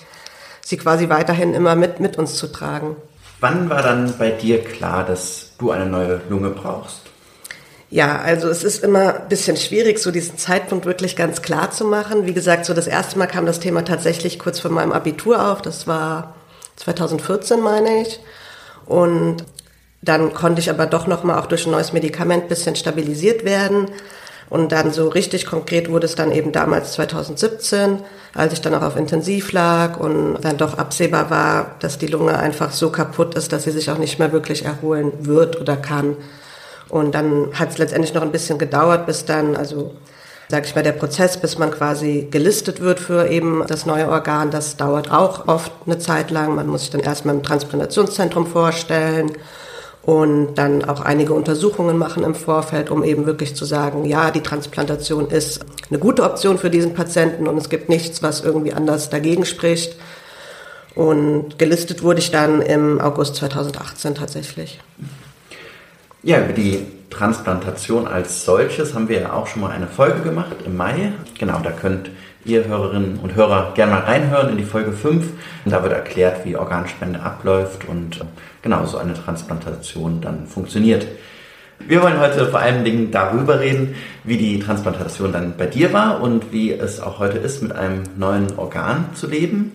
sie 0.64 0.76
quasi 0.76 1.08
weiterhin 1.08 1.54
immer 1.54 1.76
mit, 1.76 2.00
mit 2.00 2.16
uns 2.18 2.36
zu 2.36 2.48
tragen. 2.48 2.96
Wann 3.40 3.68
war 3.68 3.82
dann 3.82 4.16
bei 4.18 4.30
dir 4.30 4.64
klar, 4.64 5.04
dass 5.04 5.50
du 5.58 5.70
eine 5.70 5.86
neue 5.86 6.20
Lunge 6.28 6.50
brauchst? 6.50 7.00
Ja, 7.90 8.18
also 8.20 8.48
es 8.48 8.64
ist 8.64 8.82
immer 8.82 9.20
ein 9.20 9.28
bisschen 9.28 9.56
schwierig, 9.56 9.98
so 9.98 10.10
diesen 10.10 10.36
Zeitpunkt 10.38 10.86
wirklich 10.86 11.14
ganz 11.14 11.42
klar 11.42 11.70
zu 11.70 11.84
machen. 11.84 12.26
Wie 12.26 12.34
gesagt, 12.34 12.64
so 12.64 12.74
das 12.74 12.86
erste 12.86 13.18
Mal 13.18 13.26
kam 13.26 13.46
das 13.46 13.60
Thema 13.60 13.84
tatsächlich 13.84 14.38
kurz 14.38 14.58
vor 14.58 14.70
meinem 14.70 14.92
Abitur 14.92 15.50
auf. 15.50 15.62
Das 15.62 15.86
war 15.86 16.34
2014, 16.76 17.60
meine 17.60 18.02
ich. 18.02 18.18
Und 18.86 19.44
dann 20.02 20.34
konnte 20.34 20.60
ich 20.60 20.70
aber 20.70 20.86
doch 20.86 21.06
nochmal 21.06 21.38
auch 21.38 21.46
durch 21.46 21.66
ein 21.66 21.72
neues 21.72 21.92
Medikament 21.92 22.48
bisschen 22.48 22.76
stabilisiert 22.76 23.44
werden. 23.44 23.88
Und 24.50 24.72
dann 24.72 24.92
so 24.92 25.08
richtig 25.08 25.46
konkret 25.46 25.90
wurde 25.90 26.06
es 26.06 26.14
dann 26.14 26.30
eben 26.30 26.52
damals 26.52 26.92
2017, 26.92 28.00
als 28.34 28.52
ich 28.52 28.60
dann 28.60 28.74
auch 28.74 28.82
auf 28.82 28.96
Intensiv 28.96 29.52
lag 29.52 29.98
und 29.98 30.38
dann 30.42 30.58
doch 30.58 30.78
absehbar 30.78 31.30
war, 31.30 31.76
dass 31.80 31.98
die 31.98 32.06
Lunge 32.06 32.38
einfach 32.38 32.70
so 32.70 32.90
kaputt 32.90 33.34
ist, 33.34 33.52
dass 33.52 33.64
sie 33.64 33.70
sich 33.70 33.90
auch 33.90 33.98
nicht 33.98 34.18
mehr 34.18 34.32
wirklich 34.32 34.64
erholen 34.64 35.12
wird 35.20 35.60
oder 35.60 35.76
kann. 35.76 36.16
Und 36.88 37.14
dann 37.14 37.48
hat 37.54 37.70
es 37.70 37.78
letztendlich 37.78 38.14
noch 38.14 38.22
ein 38.22 38.32
bisschen 38.32 38.58
gedauert, 38.58 39.06
bis 39.06 39.24
dann, 39.24 39.56
also 39.56 39.94
sag 40.48 40.66
ich 40.66 40.74
mal, 40.74 40.82
der 40.82 40.92
Prozess, 40.92 41.38
bis 41.38 41.58
man 41.58 41.70
quasi 41.70 42.28
gelistet 42.30 42.80
wird 42.80 43.00
für 43.00 43.28
eben 43.28 43.64
das 43.66 43.86
neue 43.86 44.08
Organ, 44.08 44.50
das 44.50 44.76
dauert 44.76 45.10
auch 45.10 45.48
oft 45.48 45.72
eine 45.86 45.98
Zeit 45.98 46.30
lang. 46.30 46.54
Man 46.54 46.66
muss 46.66 46.82
sich 46.82 46.90
dann 46.90 47.00
erstmal 47.00 47.34
im 47.34 47.42
Transplantationszentrum 47.42 48.46
vorstellen 48.46 49.32
und 50.06 50.56
dann 50.56 50.84
auch 50.84 51.00
einige 51.00 51.32
Untersuchungen 51.32 51.96
machen 51.96 52.24
im 52.24 52.34
Vorfeld, 52.34 52.90
um 52.90 53.04
eben 53.04 53.24
wirklich 53.24 53.56
zu 53.56 53.64
sagen, 53.64 54.04
ja, 54.04 54.30
die 54.30 54.42
Transplantation 54.42 55.30
ist 55.30 55.60
eine 55.88 55.98
gute 55.98 56.24
Option 56.24 56.58
für 56.58 56.70
diesen 56.70 56.94
Patienten 56.94 57.46
und 57.46 57.56
es 57.56 57.70
gibt 57.70 57.88
nichts, 57.88 58.22
was 58.22 58.42
irgendwie 58.42 58.74
anders 58.74 59.08
dagegen 59.08 59.46
spricht. 59.46 59.96
Und 60.94 61.58
gelistet 61.58 62.02
wurde 62.02 62.20
ich 62.20 62.30
dann 62.30 62.60
im 62.60 63.00
August 63.00 63.36
2018 63.36 64.14
tatsächlich. 64.14 64.78
Ja, 66.22 66.38
über 66.38 66.52
die 66.52 66.86
Transplantation 67.10 68.06
als 68.06 68.44
solches 68.44 68.94
haben 68.94 69.08
wir 69.08 69.20
ja 69.20 69.32
auch 69.32 69.46
schon 69.46 69.62
mal 69.62 69.70
eine 69.70 69.86
Folge 69.86 70.20
gemacht 70.20 70.56
im 70.64 70.76
Mai. 70.76 71.12
Genau, 71.38 71.60
da 71.60 71.70
könnt 71.70 72.08
ihr 72.08 72.14
Hörerinnen 72.44 73.18
und 73.22 73.34
Hörer 73.34 73.72
gerne 73.74 73.92
mal 73.92 74.00
reinhören 74.02 74.50
in 74.50 74.56
die 74.58 74.64
Folge 74.64 74.92
5. 74.92 75.26
Da 75.64 75.82
wird 75.82 75.92
erklärt, 75.92 76.44
wie 76.44 76.56
Organspende 76.56 77.20
abläuft 77.20 77.88
und 77.88 78.20
äh, 78.20 78.24
genau 78.62 78.84
so 78.84 78.98
eine 78.98 79.14
Transplantation 79.14 80.20
dann 80.20 80.46
funktioniert. 80.46 81.06
Wir 81.80 82.02
wollen 82.02 82.20
heute 82.20 82.46
vor 82.46 82.60
allen 82.60 82.84
Dingen 82.84 83.10
darüber 83.10 83.60
reden, 83.60 83.94
wie 84.22 84.36
die 84.36 84.58
Transplantation 84.58 85.32
dann 85.32 85.56
bei 85.56 85.66
dir 85.66 85.92
war 85.92 86.20
und 86.20 86.52
wie 86.52 86.72
es 86.72 87.00
auch 87.00 87.18
heute 87.18 87.38
ist, 87.38 87.62
mit 87.62 87.72
einem 87.72 88.02
neuen 88.16 88.58
Organ 88.58 89.06
zu 89.14 89.26
leben. 89.26 89.72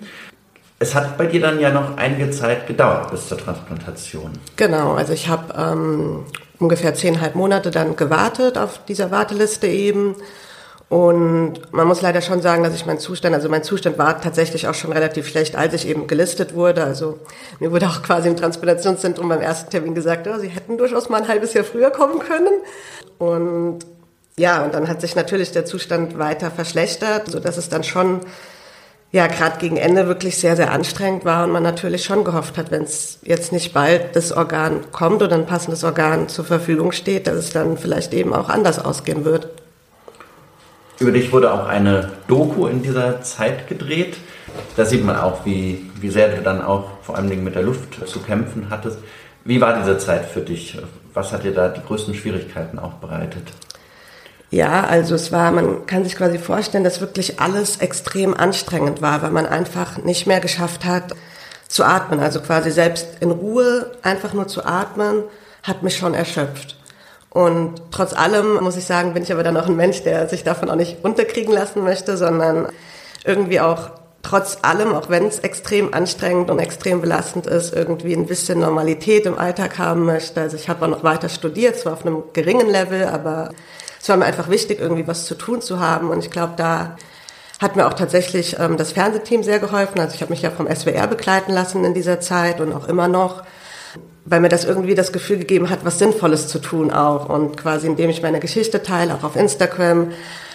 Es 0.79 0.95
hat 0.95 1.17
bei 1.17 1.25
dir 1.25 1.41
dann 1.41 1.59
ja 1.59 1.71
noch 1.71 1.97
einige 1.97 2.31
Zeit 2.31 2.65
gedauert 2.67 3.11
bis 3.11 3.27
zur 3.27 3.37
Transplantation. 3.37 4.31
Genau, 4.55 4.93
also 4.93 5.11
ich 5.11 5.27
habe 5.27 5.53
ähm, 5.57 6.23
ungefähr 6.57 6.93
zehnhalb 6.93 7.35
Monate 7.35 7.69
dann 7.69 7.95
gewartet 7.95 8.57
auf 8.57 8.85
dieser 8.85 9.11
Warteliste 9.11 9.67
eben. 9.67 10.15
Und 10.89 11.71
man 11.71 11.87
muss 11.87 12.01
leider 12.01 12.19
schon 12.21 12.41
sagen, 12.41 12.63
dass 12.63 12.73
ich 12.73 12.87
meinen 12.87 12.97
Zustand, 12.97 13.35
also 13.35 13.47
mein 13.47 13.63
Zustand 13.63 13.99
war 13.99 14.19
tatsächlich 14.19 14.67
auch 14.67 14.73
schon 14.73 14.91
relativ 14.91 15.27
schlecht, 15.27 15.55
als 15.55 15.75
ich 15.75 15.87
eben 15.87 16.07
gelistet 16.07 16.55
wurde. 16.55 16.83
Also 16.83 17.19
mir 17.59 17.71
wurde 17.71 17.87
auch 17.87 18.01
quasi 18.01 18.27
im 18.27 18.35
Transplantationszentrum 18.35 19.29
beim 19.29 19.41
ersten 19.41 19.69
Termin 19.69 19.93
gesagt, 19.93 20.27
oh, 20.27 20.39
sie 20.39 20.47
hätten 20.47 20.79
durchaus 20.79 21.07
mal 21.07 21.21
ein 21.21 21.27
halbes 21.27 21.53
Jahr 21.53 21.63
früher 21.63 21.91
kommen 21.91 22.19
können. 22.19 22.53
Und 23.19 23.79
ja, 24.35 24.63
und 24.63 24.73
dann 24.73 24.87
hat 24.87 25.01
sich 25.01 25.15
natürlich 25.15 25.51
der 25.51 25.65
Zustand 25.65 26.17
weiter 26.17 26.49
verschlechtert, 26.49 27.29
so 27.29 27.39
dass 27.39 27.57
es 27.57 27.69
dann 27.69 27.83
schon 27.83 28.21
ja 29.11 29.27
gerade 29.27 29.59
gegen 29.59 29.77
Ende 29.77 30.07
wirklich 30.07 30.37
sehr, 30.37 30.55
sehr 30.55 30.71
anstrengend 30.71 31.23
war 31.23 31.43
und 31.43 31.51
man 31.51 31.61
natürlich 31.63 32.03
schon 32.03 32.23
gehofft 32.23 32.57
hat, 32.57 32.71
wenn 32.71 32.83
es 32.83 33.19
jetzt 33.21 33.51
nicht 33.51 33.73
bald 33.73 34.15
das 34.15 34.31
Organ 34.31 34.85
kommt 34.91 35.21
oder 35.21 35.35
ein 35.35 35.45
passendes 35.45 35.83
Organ 35.83 36.29
zur 36.29 36.45
Verfügung 36.45 36.93
steht, 36.93 37.27
dass 37.27 37.35
es 37.35 37.51
dann 37.51 37.77
vielleicht 37.77 38.13
eben 38.13 38.33
auch 38.33 38.49
anders 38.49 38.83
ausgehen 38.83 39.23
wird. 39.23 39.49
Über 40.99 41.11
dich 41.11 41.31
wurde 41.31 41.53
auch 41.53 41.65
eine 41.65 42.11
Doku 42.27 42.67
in 42.67 42.83
dieser 42.83 43.21
Zeit 43.21 43.67
gedreht. 43.67 44.17
Da 44.75 44.83
sieht 44.83 45.05
man 45.05 45.15
auch, 45.15 45.45
wie, 45.45 45.89
wie 46.01 46.09
sehr 46.09 46.35
du 46.35 46.41
dann 46.41 46.61
auch 46.61 46.89
vor 47.03 47.15
allen 47.15 47.29
Dingen 47.29 47.43
mit 47.43 47.55
der 47.55 47.63
Luft 47.63 48.05
zu 48.05 48.19
kämpfen 48.19 48.67
hattest. 48.69 48.99
Wie 49.45 49.61
war 49.61 49.77
diese 49.79 49.97
Zeit 49.97 50.25
für 50.25 50.41
dich? 50.41 50.77
Was 51.13 51.31
hat 51.31 51.43
dir 51.43 51.53
da 51.53 51.69
die 51.69 51.81
größten 51.81 52.13
Schwierigkeiten 52.13 52.79
auch 52.79 52.93
bereitet? 52.93 53.43
Ja, 54.51 54.83
also 54.83 55.15
es 55.15 55.31
war, 55.31 55.51
man 55.51 55.85
kann 55.85 56.03
sich 56.03 56.15
quasi 56.15 56.37
vorstellen, 56.37 56.83
dass 56.83 56.99
wirklich 56.99 57.39
alles 57.39 57.77
extrem 57.77 58.33
anstrengend 58.33 59.01
war, 59.01 59.21
weil 59.21 59.31
man 59.31 59.45
einfach 59.45 59.99
nicht 59.99 60.27
mehr 60.27 60.39
geschafft 60.39 60.85
hat 60.85 61.15
zu 61.67 61.85
atmen. 61.85 62.19
Also 62.19 62.41
quasi 62.41 62.71
selbst 62.71 63.07
in 63.21 63.31
Ruhe 63.31 63.91
einfach 64.01 64.33
nur 64.33 64.47
zu 64.47 64.65
atmen, 64.65 65.23
hat 65.63 65.83
mich 65.83 65.95
schon 65.97 66.13
erschöpft. 66.13 66.78
Und 67.29 67.81
trotz 67.91 68.13
allem 68.13 68.55
muss 68.63 68.75
ich 68.75 68.85
sagen, 68.85 69.13
bin 69.13 69.23
ich 69.23 69.31
aber 69.31 69.43
dann 69.43 69.57
auch 69.57 69.67
ein 69.67 69.75
Mensch, 69.75 70.03
der 70.03 70.27
sich 70.27 70.43
davon 70.43 70.69
auch 70.69 70.75
nicht 70.75 71.03
unterkriegen 71.03 71.53
lassen 71.53 71.83
möchte, 71.83 72.17
sondern 72.17 72.67
irgendwie 73.23 73.59
auch 73.59 73.91
trotz 74.21 74.57
allem, 74.63 74.93
auch 74.93 75.09
wenn 75.09 75.25
es 75.27 75.39
extrem 75.39 75.93
anstrengend 75.93 76.49
und 76.49 76.59
extrem 76.59 77.01
belastend 77.01 77.47
ist, 77.47 77.73
irgendwie 77.73 78.13
ein 78.13 78.25
bisschen 78.25 78.59
Normalität 78.59 79.25
im 79.25 79.37
Alltag 79.37 79.77
haben 79.77 80.05
möchte. 80.05 80.41
Also 80.41 80.57
ich 80.57 80.69
habe 80.69 80.85
auch 80.85 80.89
noch 80.89 81.03
weiter 81.03 81.29
studiert, 81.29 81.77
zwar 81.77 81.93
auf 81.93 82.05
einem 82.05 82.23
geringen 82.33 82.69
Level, 82.69 83.05
aber 83.05 83.51
es 84.01 84.09
war 84.09 84.17
mir 84.17 84.25
einfach 84.25 84.49
wichtig, 84.49 84.79
irgendwie 84.79 85.07
was 85.07 85.25
zu 85.25 85.35
tun 85.35 85.61
zu 85.61 85.79
haben. 85.79 86.09
Und 86.09 86.19
ich 86.19 86.31
glaube, 86.31 86.53
da 86.57 86.97
hat 87.59 87.75
mir 87.75 87.87
auch 87.87 87.93
tatsächlich 87.93 88.57
ähm, 88.59 88.77
das 88.77 88.93
Fernsehteam 88.93 89.43
sehr 89.43 89.59
geholfen. 89.59 89.99
Also 89.99 90.15
ich 90.15 90.21
habe 90.21 90.31
mich 90.31 90.41
ja 90.41 90.51
vom 90.51 90.73
SWR 90.73 91.07
begleiten 91.07 91.51
lassen 91.51 91.83
in 91.83 91.93
dieser 91.93 92.19
Zeit 92.19 92.61
und 92.61 92.73
auch 92.73 92.87
immer 92.87 93.07
noch, 93.07 93.43
weil 94.29 94.39
mir 94.39 94.49
das 94.49 94.63
irgendwie 94.63 94.95
das 94.95 95.11
Gefühl 95.11 95.39
gegeben 95.39 95.69
hat, 95.69 95.79
was 95.83 95.99
Sinnvolles 95.99 96.47
zu 96.47 96.59
tun 96.59 96.91
auch. 96.91 97.29
Und 97.29 97.57
quasi 97.57 97.87
indem 97.87 98.09
ich 98.09 98.21
meine 98.21 98.39
Geschichte 98.39 98.83
teile, 98.83 99.15
auch 99.15 99.23
auf 99.23 99.35
Instagram, 99.35 100.11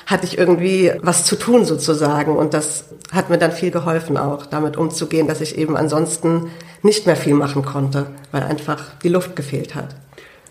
hatte 0.07 0.27
ich 0.27 0.39
irgendwie 0.39 0.93
was 1.01 1.25
zu 1.25 1.37
tun 1.37 1.65
sozusagen. 1.65 2.37
Und 2.37 2.55
das 2.55 2.85
hat 3.13 3.31
mir 3.31 3.39
dann 3.39 3.53
viel 3.53 3.71
geholfen 3.71 4.17
auch, 4.17 4.47
damit 4.47 4.77
umzugehen, 4.77 5.27
dass 5.27 5.41
ich 5.41 5.59
eben 5.59 5.77
ansonsten 5.77 6.51
nicht 6.83 7.07
mehr 7.07 7.17
viel 7.17 7.35
machen 7.35 7.65
konnte, 7.65 8.07
weil 8.31 8.43
einfach 8.43 8.81
die 9.03 9.09
Luft 9.09 9.35
gefehlt 9.37 9.75
hat. 9.75 9.97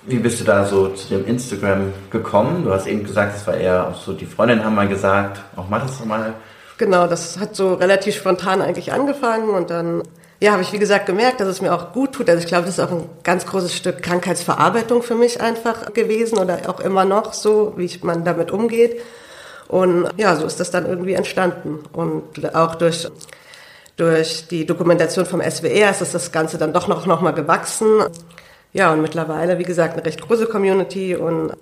Wie 0.05 0.17
bist 0.17 0.41
du 0.41 0.43
da 0.43 0.65
so 0.65 0.89
zu 0.89 1.07
dem 1.09 1.25
Instagram 1.25 1.93
gekommen? 2.09 2.65
Du 2.65 2.71
hast 2.71 2.87
eben 2.87 3.03
gesagt, 3.05 3.37
es 3.37 3.47
war 3.47 3.55
eher 3.55 3.87
auch 3.87 3.95
so, 3.95 4.11
die 4.11 4.25
Freundin 4.25 4.63
haben 4.63 4.75
mal 4.75 4.87
gesagt, 4.87 5.39
auch 5.55 5.69
mach 5.69 5.83
das 5.85 6.03
mal. 6.03 6.33
Genau, 6.77 7.07
das 7.07 7.39
hat 7.39 7.55
so 7.55 7.75
relativ 7.75 8.15
spontan 8.15 8.61
eigentlich 8.61 8.91
angefangen 8.91 9.49
und 9.49 9.69
dann, 9.69 10.03
ja, 10.43 10.51
habe 10.51 10.61
ich 10.61 10.73
wie 10.73 10.77
gesagt 10.77 11.05
gemerkt, 11.05 11.39
dass 11.39 11.47
es 11.47 11.61
mir 11.61 11.73
auch 11.73 11.93
gut 11.93 12.11
tut. 12.11 12.29
Also 12.29 12.41
ich 12.41 12.47
glaube, 12.47 12.65
das 12.65 12.77
ist 12.77 12.83
auch 12.83 12.91
ein 12.91 13.09
ganz 13.23 13.45
großes 13.45 13.73
Stück 13.73 14.03
Krankheitsverarbeitung 14.03 15.01
für 15.01 15.15
mich 15.15 15.39
einfach 15.39 15.93
gewesen 15.93 16.37
oder 16.37 16.59
auch 16.67 16.81
immer 16.81 17.05
noch 17.05 17.31
so, 17.31 17.71
wie 17.77 17.89
man 18.01 18.25
damit 18.25 18.51
umgeht. 18.51 18.99
Und 19.69 20.09
ja, 20.17 20.35
so 20.35 20.45
ist 20.45 20.59
das 20.59 20.69
dann 20.69 20.85
irgendwie 20.85 21.13
entstanden. 21.13 21.79
Und 21.93 22.53
auch 22.55 22.75
durch, 22.75 23.07
durch 23.95 24.45
die 24.49 24.65
Dokumentation 24.65 25.25
vom 25.25 25.41
SWR 25.41 25.91
ist 25.91 26.13
das 26.13 26.33
Ganze 26.33 26.57
dann 26.57 26.73
doch 26.73 26.89
noch, 26.89 27.05
noch 27.05 27.21
mal 27.21 27.31
gewachsen. 27.31 28.03
Ja, 28.73 28.91
und 28.91 29.01
mittlerweile, 29.01 29.59
wie 29.59 29.63
gesagt, 29.63 29.93
eine 29.93 30.05
recht 30.05 30.19
große 30.27 30.47
Community 30.47 31.15
und 31.15 31.53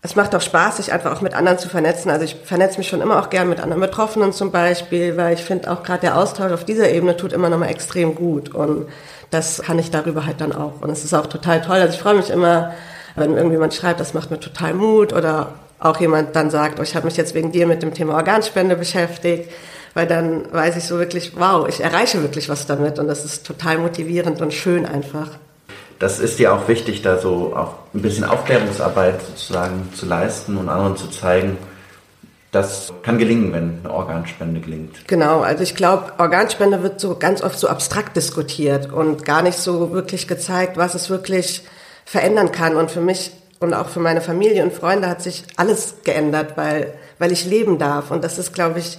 es 0.00 0.14
macht 0.14 0.34
auch 0.34 0.40
Spaß, 0.40 0.76
sich 0.76 0.92
einfach 0.92 1.12
auch 1.16 1.22
mit 1.22 1.34
anderen 1.34 1.58
zu 1.58 1.68
vernetzen. 1.68 2.10
Also 2.10 2.24
ich 2.24 2.36
vernetze 2.44 2.78
mich 2.78 2.88
schon 2.88 3.00
immer 3.00 3.18
auch 3.18 3.30
gern 3.30 3.48
mit 3.48 3.60
anderen 3.60 3.80
Betroffenen 3.80 4.32
zum 4.32 4.52
Beispiel, 4.52 5.16
weil 5.16 5.34
ich 5.34 5.42
finde 5.42 5.70
auch 5.70 5.82
gerade 5.82 6.02
der 6.02 6.16
Austausch 6.16 6.52
auf 6.52 6.64
dieser 6.64 6.90
Ebene 6.90 7.16
tut 7.16 7.32
immer 7.32 7.48
nochmal 7.48 7.70
extrem 7.70 8.14
gut 8.14 8.54
und 8.54 8.86
das 9.30 9.60
kann 9.62 9.78
ich 9.78 9.90
darüber 9.90 10.24
halt 10.24 10.40
dann 10.40 10.52
auch. 10.52 10.80
Und 10.80 10.90
es 10.90 11.04
ist 11.04 11.14
auch 11.14 11.26
total 11.26 11.60
toll. 11.60 11.76
Also 11.76 11.94
ich 11.94 12.00
freue 12.00 12.14
mich 12.14 12.30
immer, 12.30 12.72
wenn 13.16 13.36
irgendjemand 13.36 13.74
schreibt, 13.74 13.98
das 13.98 14.14
macht 14.14 14.30
mir 14.30 14.38
total 14.38 14.72
Mut 14.72 15.12
oder 15.12 15.54
auch 15.80 16.00
jemand 16.00 16.34
dann 16.36 16.50
sagt, 16.50 16.78
oh, 16.78 16.82
ich 16.82 16.94
habe 16.94 17.06
mich 17.06 17.16
jetzt 17.16 17.34
wegen 17.34 17.50
dir 17.50 17.66
mit 17.66 17.82
dem 17.82 17.92
Thema 17.92 18.14
Organspende 18.14 18.76
beschäftigt, 18.76 19.50
weil 19.94 20.06
dann 20.06 20.52
weiß 20.52 20.76
ich 20.76 20.84
so 20.84 20.98
wirklich, 20.98 21.32
wow, 21.36 21.68
ich 21.68 21.82
erreiche 21.82 22.22
wirklich 22.22 22.48
was 22.48 22.66
damit 22.66 23.00
und 23.00 23.08
das 23.08 23.24
ist 23.24 23.44
total 23.44 23.78
motivierend 23.78 24.40
und 24.40 24.54
schön 24.54 24.86
einfach 24.86 25.30
das 25.98 26.20
ist 26.20 26.38
dir 26.38 26.52
auch 26.54 26.68
wichtig, 26.68 27.02
da 27.02 27.18
so 27.18 27.54
auch 27.56 27.74
ein 27.94 28.02
bisschen 28.02 28.24
Aufklärungsarbeit 28.24 29.20
sozusagen 29.22 29.92
zu 29.94 30.06
leisten 30.06 30.56
und 30.56 30.68
anderen 30.68 30.96
zu 30.96 31.08
zeigen, 31.08 31.58
das 32.50 32.92
kann 33.02 33.18
gelingen, 33.18 33.52
wenn 33.52 33.80
eine 33.84 33.92
Organspende 33.92 34.60
gelingt. 34.60 35.06
Genau, 35.06 35.40
also 35.40 35.62
ich 35.62 35.74
glaube, 35.74 36.12
Organspende 36.18 36.82
wird 36.82 36.98
so 36.98 37.16
ganz 37.16 37.42
oft 37.42 37.58
so 37.58 37.68
abstrakt 37.68 38.16
diskutiert 38.16 38.90
und 38.90 39.24
gar 39.24 39.42
nicht 39.42 39.58
so 39.58 39.92
wirklich 39.92 40.28
gezeigt, 40.28 40.78
was 40.78 40.94
es 40.94 41.10
wirklich 41.10 41.64
verändern 42.06 42.50
kann. 42.50 42.76
Und 42.76 42.90
für 42.90 43.02
mich 43.02 43.32
und 43.60 43.74
auch 43.74 43.88
für 43.88 44.00
meine 44.00 44.20
Familie 44.20 44.62
und 44.62 44.72
Freunde 44.72 45.08
hat 45.08 45.22
sich 45.22 45.44
alles 45.56 45.96
geändert, 46.04 46.56
weil, 46.56 46.94
weil 47.18 47.32
ich 47.32 47.44
leben 47.44 47.78
darf. 47.78 48.10
Und 48.10 48.24
das 48.24 48.38
ist, 48.38 48.54
glaube 48.54 48.78
ich, 48.78 48.98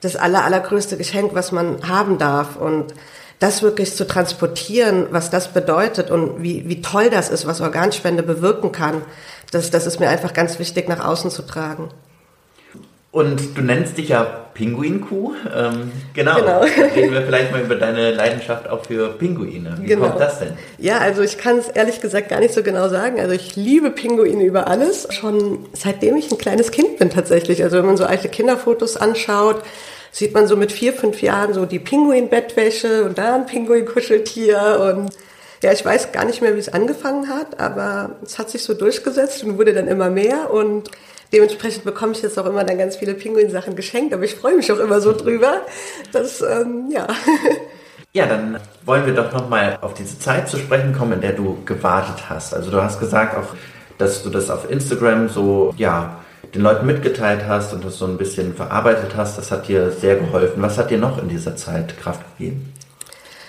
das 0.00 0.16
aller, 0.16 0.44
allergrößte 0.44 0.96
Geschenk, 0.96 1.34
was 1.34 1.52
man 1.52 1.88
haben 1.88 2.18
darf. 2.18 2.56
Und 2.56 2.92
das 3.40 3.62
wirklich 3.62 3.96
zu 3.96 4.06
transportieren, 4.06 5.06
was 5.10 5.30
das 5.30 5.48
bedeutet 5.48 6.10
und 6.10 6.42
wie, 6.42 6.68
wie 6.68 6.82
toll 6.82 7.10
das 7.10 7.30
ist, 7.30 7.46
was 7.46 7.60
Organspende 7.60 8.22
bewirken 8.22 8.70
kann, 8.70 9.02
das, 9.50 9.70
das 9.70 9.86
ist 9.86 9.98
mir 9.98 10.08
einfach 10.08 10.32
ganz 10.32 10.58
wichtig, 10.58 10.88
nach 10.88 11.04
außen 11.04 11.30
zu 11.30 11.42
tragen. 11.42 11.88
Und 13.12 13.56
du 13.56 13.62
nennst 13.62 13.98
dich 13.98 14.10
ja 14.10 14.22
Pinguinkuh. 14.54 15.32
Ähm, 15.52 15.90
genau. 16.14 16.36
genau. 16.36 16.60
Reden 16.60 17.12
wir 17.12 17.22
vielleicht 17.22 17.50
mal 17.50 17.60
über 17.60 17.74
deine 17.74 18.12
Leidenschaft 18.12 18.68
auch 18.68 18.84
für 18.84 19.08
Pinguine. 19.08 19.78
Wie 19.80 19.86
genau. 19.86 20.06
kommt 20.06 20.20
das 20.20 20.38
denn? 20.38 20.52
Ja, 20.78 20.98
also 20.98 21.22
ich 21.22 21.36
kann 21.36 21.58
es 21.58 21.66
ehrlich 21.66 22.00
gesagt 22.00 22.28
gar 22.28 22.38
nicht 22.38 22.54
so 22.54 22.62
genau 22.62 22.88
sagen. 22.88 23.18
Also 23.18 23.32
ich 23.32 23.56
liebe 23.56 23.90
Pinguine 23.90 24.44
über 24.44 24.68
alles. 24.68 25.08
Schon 25.10 25.66
seitdem 25.72 26.14
ich 26.14 26.30
ein 26.30 26.38
kleines 26.38 26.70
Kind 26.70 26.98
bin 26.98 27.10
tatsächlich. 27.10 27.64
Also 27.64 27.78
wenn 27.78 27.86
man 27.86 27.96
so 27.96 28.04
alte 28.04 28.28
Kinderfotos 28.28 28.96
anschaut, 28.96 29.60
sieht 30.10 30.34
man 30.34 30.46
so 30.46 30.56
mit 30.56 30.72
vier, 30.72 30.92
fünf 30.92 31.22
Jahren 31.22 31.54
so 31.54 31.66
die 31.66 31.78
Pinguin-Bettwäsche 31.78 33.04
und 33.04 33.18
da 33.18 33.34
ein 33.34 33.46
Pinguin-Kuscheltier 33.46 34.94
und 34.94 35.10
ja, 35.62 35.72
ich 35.72 35.84
weiß 35.84 36.12
gar 36.12 36.24
nicht 36.24 36.40
mehr, 36.40 36.54
wie 36.54 36.58
es 36.58 36.70
angefangen 36.70 37.28
hat, 37.28 37.60
aber 37.60 38.16
es 38.24 38.38
hat 38.38 38.48
sich 38.50 38.62
so 38.62 38.74
durchgesetzt 38.74 39.44
und 39.44 39.58
wurde 39.58 39.74
dann 39.74 39.88
immer 39.88 40.08
mehr 40.08 40.50
und 40.50 40.90
dementsprechend 41.32 41.84
bekomme 41.84 42.12
ich 42.12 42.22
jetzt 42.22 42.38
auch 42.38 42.46
immer 42.46 42.64
dann 42.64 42.78
ganz 42.78 42.96
viele 42.96 43.14
Pinguin-Sachen 43.14 43.76
geschenkt, 43.76 44.14
aber 44.14 44.24
ich 44.24 44.34
freue 44.34 44.56
mich 44.56 44.72
auch 44.72 44.78
immer 44.78 45.00
so 45.00 45.12
drüber, 45.12 45.62
dass, 46.12 46.40
ähm, 46.40 46.88
ja. 46.90 47.06
Ja, 48.12 48.26
dann 48.26 48.58
wollen 48.84 49.06
wir 49.06 49.14
doch 49.14 49.32
nochmal 49.32 49.78
auf 49.82 49.94
diese 49.94 50.18
Zeit 50.18 50.48
zu 50.48 50.56
sprechen 50.56 50.92
kommen, 50.92 51.12
in 51.12 51.20
der 51.20 51.32
du 51.32 51.58
gewartet 51.64 52.28
hast. 52.28 52.52
Also 52.52 52.68
du 52.72 52.82
hast 52.82 52.98
gesagt, 52.98 53.36
auch 53.36 53.54
dass 54.00 54.22
du 54.22 54.30
das 54.30 54.50
auf 54.50 54.68
Instagram 54.68 55.28
so, 55.28 55.74
ja, 55.76 56.16
den 56.54 56.62
Leuten 56.62 56.86
mitgeteilt 56.86 57.42
hast 57.46 57.72
und 57.72 57.84
das 57.84 57.98
so 57.98 58.06
ein 58.06 58.18
bisschen 58.18 58.54
verarbeitet 58.54 59.12
hast, 59.16 59.38
das 59.38 59.50
hat 59.50 59.68
dir 59.68 59.90
sehr 59.90 60.16
geholfen. 60.16 60.62
Was 60.62 60.78
hat 60.78 60.90
dir 60.90 60.98
noch 60.98 61.18
in 61.22 61.28
dieser 61.28 61.56
Zeit 61.56 61.98
Kraft 61.98 62.20
gegeben? 62.36 62.72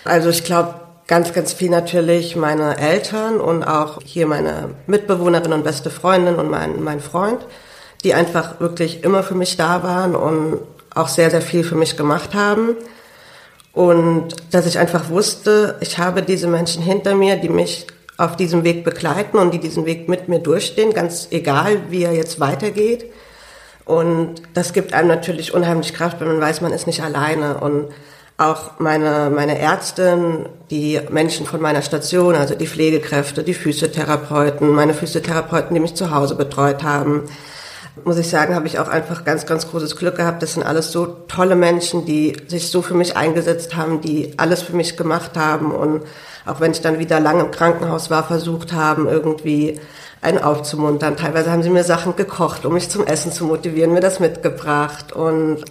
Also 0.04 0.30
ich 0.30 0.44
glaube, 0.44 0.76
ganz, 1.08 1.34
ganz 1.34 1.54
viel 1.54 1.70
natürlich 1.70 2.36
meine 2.36 2.78
Eltern 2.78 3.40
und 3.40 3.64
auch 3.64 4.00
hier 4.04 4.28
meine 4.28 4.70
Mitbewohnerin 4.88 5.54
und 5.54 5.64
beste 5.64 5.90
Freundin 5.90 6.36
und 6.36 6.50
mein, 6.50 6.82
mein 6.84 7.00
Freund, 7.00 7.46
die 8.04 8.14
einfach 8.14 8.60
wirklich 8.60 9.04
immer 9.04 9.24
für 9.24 9.36
mich 9.36 9.58
da 9.58 9.84
waren 9.84 10.16
und 10.16 10.60
auch 10.94 11.08
sehr, 11.08 11.30
sehr 11.30 11.42
viel 11.42 11.64
für 11.64 11.76
mich 11.76 11.98
gemacht 11.98 12.34
haben. 12.34 12.76
Und 13.74 14.36
dass 14.52 14.66
ich 14.66 14.80
einfach 14.80 15.10
wusste, 15.10 15.78
ich 15.82 15.98
habe 15.98 16.22
diese 16.22 16.48
Menschen 16.48 16.84
hinter 16.84 17.16
mir, 17.16 17.38
die 17.38 17.50
mich 17.50 17.88
auf 18.22 18.36
diesem 18.36 18.64
Weg 18.64 18.84
begleiten 18.84 19.38
und 19.38 19.52
die 19.52 19.60
diesen 19.60 19.86
Weg 19.86 20.08
mit 20.08 20.28
mir 20.28 20.40
durchstehen, 20.40 20.94
ganz 20.94 21.28
egal, 21.32 21.90
wie 21.90 22.04
er 22.04 22.14
jetzt 22.14 22.40
weitergeht. 22.40 23.06
Und 23.86 24.36
das 24.54 24.74
gibt 24.74 24.94
einem 24.94 25.08
natürlich 25.08 25.54
unheimlich 25.54 25.94
Kraft, 25.94 26.20
wenn 26.20 26.28
man 26.28 26.40
weiß, 26.40 26.62
man 26.62 26.72
ist 26.72 26.86
nicht 26.86 27.02
alleine. 27.02 27.58
Und 27.58 27.88
auch 28.38 28.80
meine, 28.80 29.32
meine 29.34 29.58
Ärztin, 29.58 30.48
die 30.70 31.00
Menschen 31.10 31.48
von 31.48 31.62
meiner 31.62 31.82
Station, 31.82 32.36
also 32.36 32.54
die 32.54 32.68
Pflegekräfte, 32.68 33.44
die 33.44 33.56
Physiotherapeuten, 33.56 34.70
meine 34.70 34.94
Physiotherapeuten, 34.94 35.74
die 35.74 35.80
mich 35.80 35.96
zu 35.96 36.12
Hause 36.12 36.36
betreut 36.36 36.84
haben, 36.84 37.24
muss 38.06 38.18
ich 38.18 38.30
sagen, 38.30 38.56
habe 38.56 38.68
ich 38.68 38.80
auch 38.80 38.88
einfach 38.88 39.26
ganz, 39.26 39.46
ganz 39.46 39.70
großes 39.70 39.96
Glück 39.98 40.16
gehabt. 40.16 40.42
Das 40.42 40.54
sind 40.54 40.64
alles 40.64 40.92
so 40.92 41.06
tolle 41.28 41.56
Menschen, 41.56 42.06
die 42.06 42.38
sich 42.48 42.72
so 42.72 42.82
für 42.82 42.94
mich 42.94 43.18
eingesetzt 43.18 43.76
haben, 43.76 44.02
die 44.02 44.34
alles 44.38 44.62
für 44.62 44.76
mich 44.76 44.98
gemacht 44.98 45.36
haben 45.36 45.72
und 45.72 46.04
auch 46.46 46.60
wenn 46.60 46.72
ich 46.72 46.82
dann 46.82 47.00
wieder 47.00 47.20
lange 47.20 47.42
im 47.42 47.52
Krankenhaus 47.52 48.10
war, 48.10 48.24
versucht 48.24 48.74
haben, 48.74 49.08
irgendwie 49.08 49.80
einen 50.22 50.40
aufzumuntern. 50.40 51.18
Teilweise 51.18 51.52
haben 51.52 51.64
sie 51.64 51.70
mir 51.70 51.84
Sachen 51.84 52.16
gekocht, 52.16 52.66
um 52.66 52.74
mich 52.74 52.90
zum 52.90 53.06
Essen 53.06 53.32
zu 53.32 53.46
motivieren, 53.46 53.94
mir 53.94 54.00
das 54.02 54.20
mitgebracht 54.20 55.14
und 55.14 55.64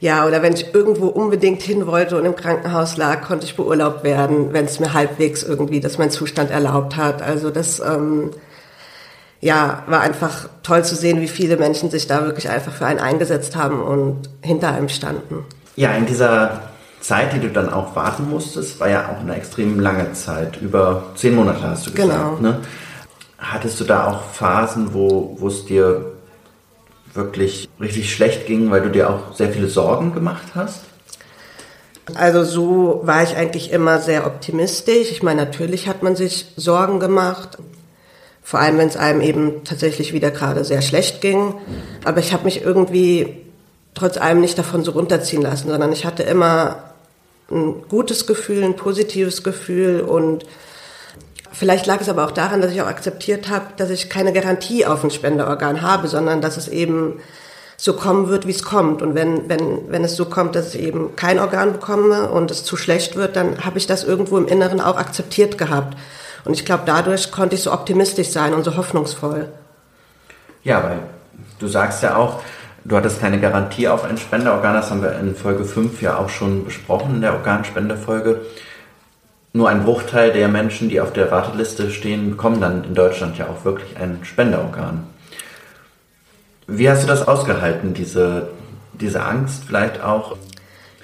ja, 0.00 0.26
oder 0.26 0.40
wenn 0.40 0.54
ich 0.54 0.74
irgendwo 0.74 1.08
unbedingt 1.08 1.60
hin 1.60 1.86
wollte 1.86 2.16
und 2.16 2.24
im 2.24 2.34
Krankenhaus 2.34 2.96
lag, 2.96 3.20
konnte 3.20 3.44
ich 3.44 3.54
beurlaubt 3.54 4.02
werden, 4.02 4.52
wenn 4.52 4.64
es 4.64 4.80
mir 4.80 4.94
halbwegs 4.94 5.42
irgendwie, 5.42 5.80
dass 5.80 5.98
mein 5.98 6.10
Zustand 6.10 6.50
erlaubt 6.50 6.96
hat. 6.96 7.20
Also 7.20 7.50
das 7.50 7.80
ähm, 7.80 8.30
ja, 9.40 9.84
war 9.86 10.00
einfach 10.00 10.48
toll 10.62 10.84
zu 10.84 10.94
sehen, 10.94 11.20
wie 11.20 11.28
viele 11.28 11.56
Menschen 11.56 11.90
sich 11.90 12.06
da 12.06 12.24
wirklich 12.24 12.50
einfach 12.50 12.72
für 12.72 12.86
einen 12.86 13.00
eingesetzt 13.00 13.56
haben 13.56 13.82
und 13.82 14.28
hinter 14.42 14.72
einem 14.72 14.88
standen. 14.88 15.44
Ja, 15.76 15.92
in 15.92 16.06
dieser 16.06 16.70
Zeit, 17.00 17.32
die 17.32 17.40
du 17.40 17.48
dann 17.48 17.72
auch 17.72 17.96
warten 17.96 18.28
musstest, 18.28 18.78
war 18.80 18.88
ja 18.88 19.08
auch 19.08 19.20
eine 19.20 19.34
extrem 19.34 19.80
lange 19.80 20.12
Zeit. 20.12 20.60
Über 20.60 21.04
zehn 21.14 21.34
Monate 21.34 21.62
hast 21.62 21.86
du 21.86 21.92
gesagt. 21.92 22.12
Genau. 22.12 22.36
Ne? 22.40 22.60
Hattest 23.38 23.80
du 23.80 23.84
da 23.84 24.06
auch 24.06 24.22
Phasen, 24.24 24.92
wo 24.92 25.38
es 25.46 25.64
dir 25.64 26.12
wirklich 27.14 27.70
richtig 27.80 28.14
schlecht 28.14 28.46
ging, 28.46 28.70
weil 28.70 28.82
du 28.82 28.90
dir 28.90 29.08
auch 29.08 29.34
sehr 29.34 29.50
viele 29.50 29.68
Sorgen 29.68 30.12
gemacht 30.12 30.48
hast? 30.54 30.82
Also 32.14 32.44
so 32.44 33.00
war 33.04 33.22
ich 33.22 33.36
eigentlich 33.36 33.72
immer 33.72 34.00
sehr 34.00 34.26
optimistisch. 34.26 35.10
Ich 35.10 35.22
meine, 35.22 35.44
natürlich 35.44 35.88
hat 35.88 36.02
man 36.02 36.16
sich 36.16 36.52
Sorgen 36.56 37.00
gemacht, 37.00 37.58
vor 38.50 38.58
allem 38.58 38.78
wenn 38.78 38.88
es 38.88 38.96
einem 38.96 39.20
eben 39.20 39.62
tatsächlich 39.62 40.12
wieder 40.12 40.32
gerade 40.32 40.64
sehr 40.64 40.82
schlecht 40.82 41.20
ging. 41.20 41.54
Aber 42.04 42.18
ich 42.18 42.32
habe 42.32 42.46
mich 42.46 42.62
irgendwie 42.62 43.36
trotz 43.94 44.16
allem 44.16 44.40
nicht 44.40 44.58
davon 44.58 44.82
so 44.82 44.90
runterziehen 44.90 45.40
lassen, 45.40 45.68
sondern 45.68 45.92
ich 45.92 46.04
hatte 46.04 46.24
immer 46.24 46.82
ein 47.48 47.84
gutes 47.88 48.26
Gefühl, 48.26 48.64
ein 48.64 48.74
positives 48.74 49.44
Gefühl 49.44 50.00
und 50.00 50.44
Vielleicht 51.52 51.86
lag 51.86 52.00
es 52.00 52.08
aber 52.08 52.24
auch 52.24 52.30
daran, 52.30 52.60
dass 52.62 52.72
ich 52.72 52.80
auch 52.80 52.86
akzeptiert 52.86 53.50
habe, 53.50 53.66
dass 53.76 53.90
ich 53.90 54.08
keine 54.08 54.32
Garantie 54.32 54.86
auf 54.86 55.04
ein 55.04 55.10
Spenderorgan 55.10 55.82
habe, 55.82 56.08
sondern 56.08 56.40
dass 56.40 56.56
es 56.56 56.68
eben 56.68 57.20
so 57.76 57.92
kommen 57.94 58.28
wird, 58.28 58.46
wie 58.46 58.52
es 58.52 58.62
kommt. 58.62 59.02
Und 59.02 59.14
wenn, 59.14 59.48
wenn, 59.48 59.90
wenn 59.90 60.04
es 60.04 60.16
so 60.16 60.24
kommt, 60.24 60.54
dass 60.54 60.74
ich 60.74 60.80
eben 60.80 61.16
kein 61.16 61.38
Organ 61.38 61.72
bekomme 61.72 62.30
und 62.30 62.50
es 62.50 62.64
zu 62.64 62.76
schlecht 62.76 63.16
wird, 63.16 63.36
dann 63.36 63.64
habe 63.64 63.78
ich 63.78 63.86
das 63.86 64.04
irgendwo 64.04 64.38
im 64.38 64.46
Inneren 64.46 64.80
auch 64.80 64.96
akzeptiert 64.96 65.58
gehabt. 65.58 65.96
Und 66.44 66.54
ich 66.54 66.64
glaube, 66.64 66.84
dadurch 66.86 67.30
konnte 67.30 67.54
ich 67.54 67.62
so 67.62 67.72
optimistisch 67.72 68.28
sein 68.28 68.54
und 68.54 68.64
so 68.64 68.76
hoffnungsvoll. 68.76 69.48
Ja, 70.62 70.82
weil 70.82 70.98
du 71.58 71.68
sagst 71.68 72.02
ja 72.02 72.16
auch, 72.16 72.42
du 72.84 72.96
hattest 72.96 73.20
keine 73.20 73.40
Garantie 73.40 73.88
auf 73.88 74.04
ein 74.04 74.18
Spenderorgan. 74.18 74.74
Das 74.74 74.90
haben 74.90 75.02
wir 75.02 75.18
in 75.18 75.34
Folge 75.34 75.64
5 75.64 76.00
ja 76.02 76.16
auch 76.16 76.28
schon 76.28 76.64
besprochen, 76.64 77.16
in 77.16 77.20
der 77.20 77.34
Organspendefolge 77.34 78.40
nur 79.52 79.68
ein 79.68 79.84
Bruchteil 79.84 80.32
der 80.32 80.48
Menschen, 80.48 80.88
die 80.88 81.00
auf 81.00 81.12
der 81.12 81.30
Warteliste 81.30 81.90
stehen, 81.90 82.30
bekommen 82.30 82.60
dann 82.60 82.84
in 82.84 82.94
Deutschland 82.94 83.36
ja 83.38 83.48
auch 83.48 83.64
wirklich 83.64 83.96
ein 83.96 84.20
Spenderorgan. 84.22 85.04
Wie 86.66 86.88
hast 86.88 87.02
du 87.02 87.08
das 87.08 87.26
ausgehalten, 87.26 87.94
diese, 87.94 88.50
diese 88.92 89.24
Angst 89.24 89.64
vielleicht 89.66 90.00
auch? 90.02 90.36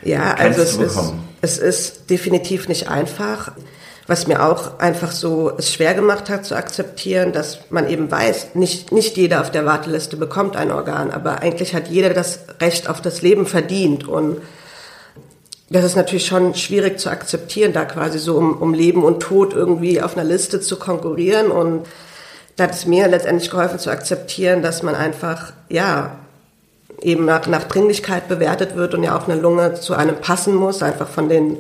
Ja, 0.03 0.35
also 0.35 0.63
es 0.63 0.77
ist, 0.77 1.13
es 1.41 1.59
ist 1.59 2.11
definitiv 2.11 2.69
nicht 2.69 2.89
einfach. 2.89 3.53
Was 4.07 4.27
mir 4.29 4.45
auch 4.45 4.79
einfach 4.79 5.11
so 5.11 5.51
es 5.59 5.73
schwer 5.73 5.95
gemacht 5.95 6.31
hat 6.31 6.45
zu 6.45 6.55
akzeptieren, 6.55 7.33
dass 7.33 7.59
man 7.71 7.89
eben 7.89 8.11
weiß, 8.11 8.55
nicht, 8.55 8.93
nicht 8.93 9.17
jeder 9.17 9.41
auf 9.41 9.51
der 9.51 9.67
Warteliste 9.67 10.17
bekommt 10.17 10.57
ein 10.57 10.71
Organ, 10.71 11.11
aber 11.11 11.43
eigentlich 11.43 11.75
hat 11.75 11.89
jeder 11.89 12.11
das 12.11 12.41
Recht 12.61 12.89
auf 12.89 13.01
das 13.01 13.23
Leben 13.23 13.47
verdient 13.47 14.07
und 14.07 14.39
das 15.69 15.85
ist 15.85 15.97
natürlich 15.97 16.27
schon 16.27 16.55
schwierig 16.55 17.01
zu 17.01 17.11
akzeptieren, 17.11 17.73
da 17.73 17.85
quasi 17.85 18.19
so 18.19 18.37
um, 18.37 18.57
um 18.59 18.73
Leben 18.73 19.03
und 19.03 19.21
Tod 19.21 19.53
irgendwie 19.53 20.01
auf 20.01 20.17
einer 20.17 20.27
Liste 20.27 20.61
zu 20.61 20.79
konkurrieren. 20.79 21.51
Und 21.51 21.87
da 22.55 22.65
hat 22.65 22.75
es 22.75 22.87
mir 22.87 23.09
letztendlich 23.09 23.51
geholfen 23.51 23.79
zu 23.79 23.91
akzeptieren, 23.91 24.63
dass 24.63 24.83
man 24.83 24.95
einfach, 24.95 25.53
ja, 25.69 26.19
eben 27.03 27.25
nach, 27.25 27.47
nach 27.47 27.65
Dringlichkeit 27.65 28.29
bewertet 28.29 28.77
wird 28.77 28.95
und 28.95 29.03
ja 29.03 29.19
auch 29.19 29.29
eine 29.29 29.41
Lunge 29.41 29.75
zu 29.75 29.95
einem 29.95 30.17
passen 30.17 30.55
muss, 30.55 30.83
einfach 30.83 31.09
von 31.09 31.29
den 31.29 31.59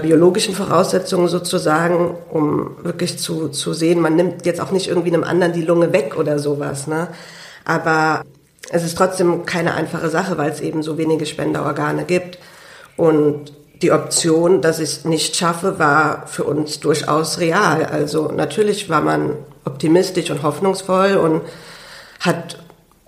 biologischen 0.00 0.54
Voraussetzungen 0.54 1.28
sozusagen, 1.28 2.16
um 2.30 2.76
wirklich 2.82 3.18
zu, 3.18 3.48
zu 3.48 3.72
sehen, 3.72 4.00
man 4.00 4.16
nimmt 4.16 4.46
jetzt 4.46 4.60
auch 4.60 4.70
nicht 4.70 4.88
irgendwie 4.88 5.12
einem 5.12 5.24
anderen 5.24 5.52
die 5.52 5.62
Lunge 5.62 5.92
weg 5.92 6.16
oder 6.16 6.38
sowas. 6.38 6.86
Ne? 6.86 7.08
Aber 7.64 8.22
es 8.70 8.84
ist 8.84 8.96
trotzdem 8.96 9.44
keine 9.46 9.74
einfache 9.74 10.10
Sache, 10.10 10.38
weil 10.38 10.50
es 10.50 10.60
eben 10.60 10.82
so 10.82 10.96
wenige 10.98 11.26
Spenderorgane 11.26 12.04
gibt. 12.04 12.38
Und 12.96 13.52
die 13.82 13.92
Option, 13.92 14.60
dass 14.60 14.78
ich 14.78 14.90
es 14.90 15.04
nicht 15.04 15.36
schaffe, 15.36 15.78
war 15.78 16.26
für 16.26 16.44
uns 16.44 16.80
durchaus 16.80 17.38
real. 17.38 17.84
Also 17.86 18.30
natürlich 18.30 18.90
war 18.90 19.00
man 19.00 19.36
optimistisch 19.64 20.30
und 20.30 20.42
hoffnungsvoll 20.42 21.16
und 21.16 21.42
hat 22.20 22.58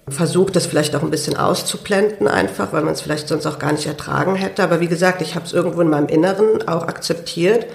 versucht, 0.09 0.57
das 0.57 0.67
vielleicht 0.67 0.97
auch 0.97 1.03
ein 1.03 1.11
bisschen 1.11 1.37
auszublenden 1.37 2.27
einfach, 2.27 2.73
weil 2.73 2.83
man 2.83 2.95
es 2.95 3.01
vielleicht 3.01 3.29
sonst 3.29 3.47
auch 3.47 3.59
gar 3.59 3.73
nicht 3.73 3.87
ertragen 3.87 4.35
hätte. 4.35 4.63
Aber 4.63 4.81
wie 4.81 4.89
gesagt, 4.89 5.23
ich 5.23 5.35
habe 5.35 5.47
es 5.47 5.53
irgendwo 5.53 5.81
in 5.81 5.91
meinem 5.91 6.09
Inneren 6.09 6.67
auch 6.67 6.89
akzeptiert, 6.89 7.67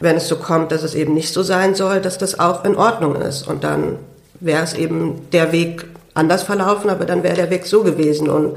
wenn 0.00 0.16
es 0.16 0.28
so 0.28 0.36
kommt, 0.36 0.72
dass 0.72 0.82
es 0.82 0.94
eben 0.94 1.14
nicht 1.14 1.32
so 1.32 1.42
sein 1.42 1.74
soll, 1.74 2.00
dass 2.00 2.18
das 2.18 2.40
auch 2.40 2.64
in 2.64 2.74
Ordnung 2.76 3.16
ist. 3.16 3.46
Und 3.46 3.62
dann 3.62 3.98
wäre 4.40 4.64
es 4.64 4.74
eben 4.74 5.30
der 5.30 5.52
Weg 5.52 5.84
anders 6.14 6.42
verlaufen, 6.42 6.90
aber 6.90 7.04
dann 7.04 7.22
wäre 7.22 7.36
der 7.36 7.50
Weg 7.50 7.66
so 7.66 7.82
gewesen. 7.82 8.28
Und 8.28 8.56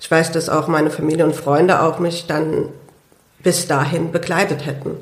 ich 0.00 0.10
weiß, 0.10 0.32
dass 0.32 0.48
auch 0.48 0.66
meine 0.66 0.90
Familie 0.90 1.24
und 1.24 1.36
Freunde 1.36 1.82
auch 1.82 1.98
mich 1.98 2.26
dann 2.26 2.68
bis 3.42 3.66
dahin 3.66 4.10
begleitet 4.10 4.64
hätten. 4.64 4.96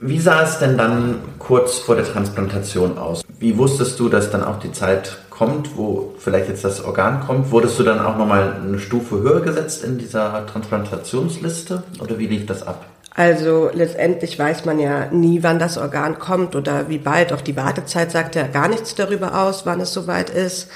Wie 0.00 0.20
sah 0.20 0.42
es 0.42 0.60
denn 0.60 0.78
dann 0.78 1.18
kurz 1.40 1.78
vor 1.78 1.96
der 1.96 2.04
Transplantation 2.04 2.98
aus? 2.98 3.24
Wie 3.40 3.58
wusstest 3.58 3.98
du, 3.98 4.08
dass 4.08 4.30
dann 4.30 4.44
auch 4.44 4.60
die 4.60 4.70
Zeit 4.70 5.18
kommt, 5.38 5.76
wo 5.76 6.14
vielleicht 6.18 6.48
jetzt 6.48 6.64
das 6.64 6.84
Organ 6.84 7.20
kommt? 7.20 7.52
Wurdest 7.52 7.78
du 7.78 7.84
dann 7.84 8.00
auch 8.00 8.16
nochmal 8.16 8.56
eine 8.60 8.78
Stufe 8.80 9.20
höher 9.20 9.40
gesetzt 9.40 9.84
in 9.84 9.96
dieser 9.96 10.44
Transplantationsliste 10.46 11.84
oder 12.00 12.18
wie 12.18 12.26
lief 12.26 12.46
das 12.46 12.66
ab? 12.66 12.84
Also 13.14 13.70
letztendlich 13.72 14.38
weiß 14.38 14.64
man 14.64 14.80
ja 14.80 15.06
nie, 15.06 15.42
wann 15.42 15.58
das 15.58 15.78
Organ 15.78 16.18
kommt 16.18 16.56
oder 16.56 16.88
wie 16.88 16.98
bald. 16.98 17.32
Auch 17.32 17.40
die 17.40 17.56
Wartezeit 17.56 18.10
sagt 18.10 18.34
ja 18.34 18.46
gar 18.48 18.68
nichts 18.68 18.94
darüber 18.96 19.40
aus, 19.42 19.64
wann 19.64 19.80
es 19.80 19.92
soweit 19.92 20.30
ist. 20.30 20.68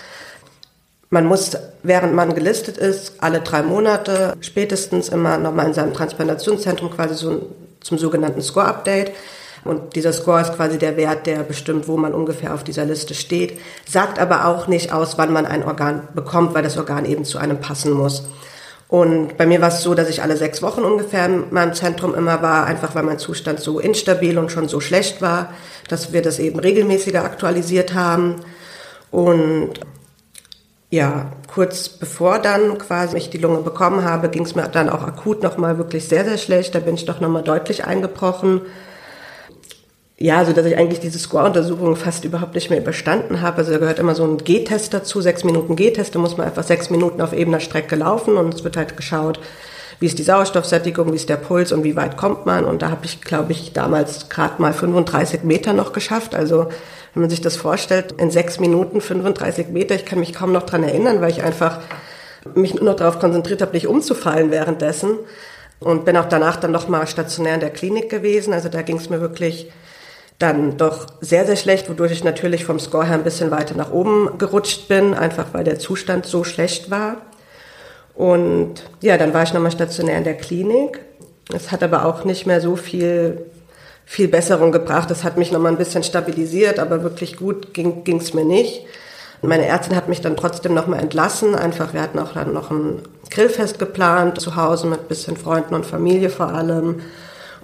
Man 1.11 1.27
muss, 1.27 1.57
während 1.83 2.15
man 2.15 2.35
gelistet 2.35 2.79
ist, 2.79 3.15
alle 3.21 3.41
drei 3.41 3.63
Monate 3.63 4.35
spätestens 4.41 5.09
immer 5.09 5.39
nochmal 5.39 5.67
in 5.67 5.75
seinem 5.75 5.93
Transplantationszentrum 5.93 6.91
quasi 6.91 7.15
so 7.15 7.51
zum 7.81 7.99
sogenannten 7.99 8.43
Score-Update. 8.43 9.13
Und 9.65 9.95
dieser 9.95 10.13
Score 10.13 10.41
ist 10.41 10.55
quasi 10.57 10.79
der 10.79 10.97
Wert, 10.97 11.27
der 11.27 11.45
bestimmt, 11.45 11.87
wo 11.87 11.97
man 11.97 12.15
ungefähr 12.15 12.55
auf 12.55 12.65
dieser 12.65 12.85
Liste 12.85 13.15
steht, 13.15 13.61
sagt 13.89 14.19
aber 14.19 14.47
auch 14.47 14.67
nicht 14.67 14.93
aus, 14.93 15.19
wann 15.19 15.33
man 15.33 15.47
ein 15.47 15.65
Organ 15.65 16.09
bekommt, 16.15 16.55
weil 16.55 16.65
das 16.65 16.77
Organ 16.77 17.05
eben 17.05 17.25
zu 17.25 17.39
einem 17.39 17.61
passen 17.61 17.93
muss. 17.93 18.25
Und 18.89 19.39
bei 19.39 19.47
mir 19.47 19.63
war 19.63 19.69
es 19.69 19.83
so, 19.83 19.95
dass 19.95 20.11
ich 20.11 20.23
alle 20.23 20.37
sechs 20.37 20.61
Wochen 20.61 20.83
ungefähr 20.83 21.25
in 21.25 21.45
meinem 21.51 21.73
Zentrum 21.73 22.15
immer 22.15 22.43
war, 22.43 22.67
einfach 22.67 22.95
weil 22.95 23.05
mein 23.05 23.19
Zustand 23.19 23.59
so 23.59 23.79
instabil 23.79 24.37
und 24.37 24.53
schon 24.53 24.69
so 24.69 24.81
schlecht 24.81 25.23
war, 25.23 25.55
dass 25.89 26.13
wir 26.13 26.21
das 26.21 26.39
eben 26.39 26.59
regelmäßiger 26.59 27.25
aktualisiert 27.25 27.95
haben. 27.95 28.41
Und 29.11 29.81
ja, 30.91 31.33
kurz 31.47 31.89
bevor 31.89 32.39
dann 32.39 32.77
quasi 32.77 33.17
ich 33.17 33.31
die 33.31 33.39
Lunge 33.39 33.63
bekommen 33.63 34.05
habe, 34.05 34.29
ging 34.29 34.45
es 34.45 34.55
mir 34.55 34.69
dann 34.69 34.91
auch 34.91 35.05
akut 35.05 35.43
nochmal 35.43 35.79
wirklich 35.79 36.07
sehr, 36.07 36.27
sehr 36.27 36.37
schlecht. 36.37 36.75
Da 36.75 36.81
bin 36.81 36.97
ich 36.97 37.07
doch 37.07 37.19
nochmal 37.19 37.43
deutlich 37.43 37.87
eingebrochen. 37.87 38.61
Ja, 40.23 40.45
so 40.45 40.53
dass 40.53 40.67
ich 40.67 40.77
eigentlich 40.77 41.01
diese 41.01 41.19
Score-Untersuchung 41.19 41.97
fast 41.97 42.25
überhaupt 42.25 42.55
nicht 42.55 42.71
mehr 42.71 42.79
überstanden 42.79 43.41
habe. 43.41 43.57
Also 43.57 43.73
da 43.73 43.79
gehört 43.79 43.99
immer 43.99 44.15
so 44.15 44.23
ein 44.23 44.39
G-Test 44.39 44.95
dazu, 44.95 45.21
sechs 45.21 45.43
Minuten 45.43 45.75
G-Test. 45.75 46.15
Da 46.15 46.21
muss 46.21 46.37
man 46.37 46.47
einfach 46.47 46.63
sechs 46.63 46.91
Minuten 46.91 47.21
auf 47.21 47.33
ebener 47.33 47.59
Strecke 47.59 47.97
laufen 47.97 48.37
und 48.37 48.55
es 48.55 48.63
wird 48.63 48.77
halt 48.77 48.97
geschaut, 48.97 49.41
wie 49.99 50.07
ist 50.07 50.21
die 50.21 50.23
Sauerstoffsättigung, 50.23 51.11
wie 51.11 51.17
ist 51.17 51.29
der 51.29 51.39
Puls 51.39 51.73
und 51.73 51.83
wie 51.83 51.97
weit 51.97 52.17
kommt 52.17 52.47
man. 52.47 52.67
Und 52.67 52.83
da 52.83 52.91
habe 52.91 53.05
ich, 53.05 53.21
glaube 53.21 53.51
ich, 53.51 53.73
damals 53.73 54.29
gerade 54.29 54.63
mal 54.63 54.73
35 54.73 55.43
Meter 55.43 55.73
noch 55.73 55.93
geschafft. 55.93 56.37
Also 56.37 56.69
wenn 57.15 57.23
man 57.23 57.31
sich 57.31 57.41
das 57.41 57.57
vorstellt, 57.57 58.13
in 58.13 58.31
sechs 58.31 58.61
Minuten 58.61 59.01
35 59.01 59.71
Meter, 59.71 59.97
ich 59.97 60.05
kann 60.05 60.21
mich 60.21 60.33
kaum 60.33 60.53
noch 60.53 60.63
dran 60.63 60.85
erinnern, 60.85 61.21
weil 61.21 61.33
ich 61.33 61.43
einfach 61.43 61.81
mich 62.55 62.75
nur 62.75 62.85
noch 62.85 62.95
darauf 62.95 63.19
konzentriert 63.19 63.61
habe, 63.61 63.73
nicht 63.73 63.89
umzufallen 63.89 64.53
währenddessen. 64.53 65.17
Und 65.81 66.05
bin 66.05 66.17
auch 66.17 66.29
danach 66.29 66.55
dann 66.55 66.71
nochmal 66.71 67.09
stationär 67.09 67.55
in 67.55 67.61
der 67.61 67.71
Klinik 67.71 68.09
gewesen. 68.09 68.53
Also 68.53 68.69
da 68.69 68.83
ging 68.83 68.99
es 68.99 69.11
mir 69.11 69.21
wirklich 69.21 69.69
dann 70.39 70.77
doch 70.77 71.07
sehr, 71.21 71.47
sehr 71.47 71.57
schlecht, 71.57 71.89
wodurch 71.89 72.13
ich 72.13 72.25
natürlich 72.25 72.65
vom 72.65 72.81
Score 72.81 73.07
her 73.07 73.15
ein 73.15 73.25
bisschen 73.25 73.51
weiter 73.51 73.77
nach 73.77 73.93
oben 73.93 74.39
gerutscht 74.39 74.89
bin, 74.89 75.15
einfach 75.15 75.47
weil 75.53 75.65
der 75.65 75.79
Zustand 75.79 76.27
so 76.27 76.45
schlecht 76.45 76.91
war. 76.91 77.17
Und 78.15 78.75
ja, 79.01 79.17
dann 79.17 79.33
war 79.33 79.43
ich 79.43 79.53
nochmal 79.53 79.71
stationär 79.71 80.19
in 80.19 80.25
der 80.25 80.37
Klinik. 80.37 81.01
Es 81.55 81.71
hat 81.71 81.83
aber 81.83 82.05
auch 82.05 82.25
nicht 82.25 82.47
mehr 82.47 82.61
so 82.61 82.77
viel, 82.77 83.47
viel 84.05 84.29
Besserung 84.29 84.73
gebracht. 84.73 85.11
Es 85.11 85.25
hat 85.25 85.39
mich 85.39 85.53
nochmal 85.53 85.73
ein 85.73 85.79
bisschen 85.79 86.03
stabilisiert, 86.03 86.79
aber 86.79 87.03
wirklich 87.03 87.37
gut 87.37 87.73
ging 87.73 88.19
es 88.19 88.35
mir 88.35 88.45
nicht. 88.45 88.85
Meine 89.45 89.67
Ärztin 89.67 89.97
hat 89.97 90.09
mich 90.09 90.21
dann 90.21 90.37
trotzdem 90.37 90.73
nochmal 90.73 91.01
entlassen. 91.01 91.57
Einfach, 91.57 91.93
wir 91.93 92.01
hatten 92.01 92.21
auch 92.21 92.33
dann 92.33 92.53
noch 92.53 92.71
ein 92.71 93.03
Grillfest 93.29 93.81
geplant, 93.81 94.41
zu 94.41 94.55
Hause 94.55 94.87
mit 94.87 95.09
bisschen 95.09 95.37
Freunden 95.37 95.75
und 95.75 95.85
Familie 95.85 96.31
vor 96.31 96.49
allem. 96.49 97.01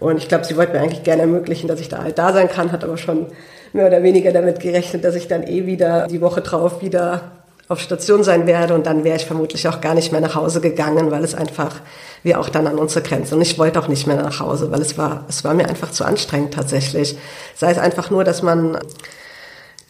Und 0.00 0.18
ich 0.18 0.28
glaube, 0.28 0.44
sie 0.44 0.56
wollte 0.56 0.72
mir 0.72 0.80
eigentlich 0.80 1.02
gerne 1.02 1.22
ermöglichen, 1.22 1.68
dass 1.68 1.80
ich 1.80 1.88
da 1.88 2.02
halt 2.02 2.18
da 2.18 2.32
sein 2.32 2.48
kann, 2.48 2.72
hat 2.72 2.84
aber 2.84 2.96
schon 2.96 3.26
mehr 3.72 3.86
oder 3.86 4.02
weniger 4.02 4.32
damit 4.32 4.60
gerechnet, 4.60 5.04
dass 5.04 5.14
ich 5.14 5.28
dann 5.28 5.42
eh 5.42 5.66
wieder 5.66 6.06
die 6.06 6.20
Woche 6.20 6.40
drauf 6.40 6.82
wieder 6.82 7.32
auf 7.68 7.80
Station 7.80 8.24
sein 8.24 8.46
werde 8.46 8.74
und 8.74 8.86
dann 8.86 9.04
wäre 9.04 9.16
ich 9.16 9.26
vermutlich 9.26 9.68
auch 9.68 9.82
gar 9.82 9.94
nicht 9.94 10.10
mehr 10.10 10.22
nach 10.22 10.34
Hause 10.34 10.60
gegangen, 10.60 11.10
weil 11.10 11.22
es 11.22 11.34
einfach 11.34 11.76
wir 12.22 12.40
auch 12.40 12.48
dann 12.48 12.66
an 12.66 12.78
unsere 12.78 13.02
Grenze 13.02 13.34
und 13.34 13.42
ich 13.42 13.58
wollte 13.58 13.78
auch 13.78 13.88
nicht 13.88 14.06
mehr 14.06 14.16
nach 14.16 14.40
Hause, 14.40 14.70
weil 14.70 14.80
es 14.80 14.96
war 14.96 15.26
es 15.28 15.44
war 15.44 15.52
mir 15.52 15.68
einfach 15.68 15.90
zu 15.90 16.04
anstrengend 16.04 16.54
tatsächlich. 16.54 17.18
Sei 17.54 17.70
es 17.70 17.78
einfach 17.78 18.10
nur, 18.10 18.24
dass 18.24 18.42
man 18.42 18.78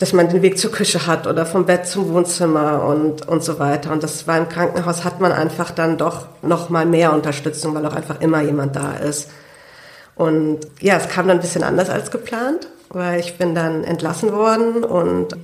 dass 0.01 0.13
man 0.13 0.29
den 0.29 0.43
Weg 0.43 0.59
zur 0.59 0.73
Küche 0.73 1.07
hat 1.07 1.27
oder 1.29 1.47
vom 1.47 1.67
Bett 1.67 1.87
zum 1.87 2.13
Wohnzimmer 2.13 2.85
und 2.85 3.29
und 3.29 3.45
so 3.45 3.61
weiter 3.61 3.93
und 3.93 4.03
das 4.03 4.27
war 4.27 4.39
im 4.39 4.49
Krankenhaus 4.49 5.05
hat 5.05 5.21
man 5.21 5.31
einfach 5.31 5.71
dann 5.71 5.99
doch 5.99 6.27
noch 6.43 6.71
mal 6.71 6.85
mehr 6.85 7.13
Unterstützung, 7.13 7.77
weil 7.77 7.87
auch 7.87 7.95
einfach 7.95 8.21
immer 8.21 8.43
jemand 8.43 8.75
da 8.75 8.95
ist. 8.95 9.31
Und 10.19 10.59
ja, 10.81 10.97
es 10.97 11.09
kam 11.09 11.29
dann 11.29 11.39
ein 11.39 11.41
bisschen 11.41 11.63
anders 11.63 11.89
als 11.89 12.11
geplant, 12.11 12.67
weil 12.91 13.21
ich 13.21 13.39
bin 13.39 13.55
dann 13.55 13.85
entlassen 13.85 14.33
worden 14.33 14.83
und 14.83 15.37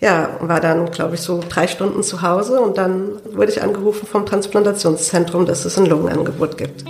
ja, 0.00 0.30
war 0.40 0.60
dann, 0.60 0.90
glaube 0.90 1.16
ich, 1.16 1.20
so 1.20 1.40
drei 1.48 1.66
Stunden 1.66 2.02
zu 2.02 2.22
Hause 2.22 2.60
und 2.60 2.78
dann 2.78 3.20
wurde 3.32 3.50
ich 3.50 3.62
angerufen 3.62 4.06
vom 4.06 4.24
Transplantationszentrum, 4.24 5.46
dass 5.46 5.64
es 5.64 5.78
ein 5.78 5.86
Lungenangebot 5.86 6.56
gibt. 6.56 6.84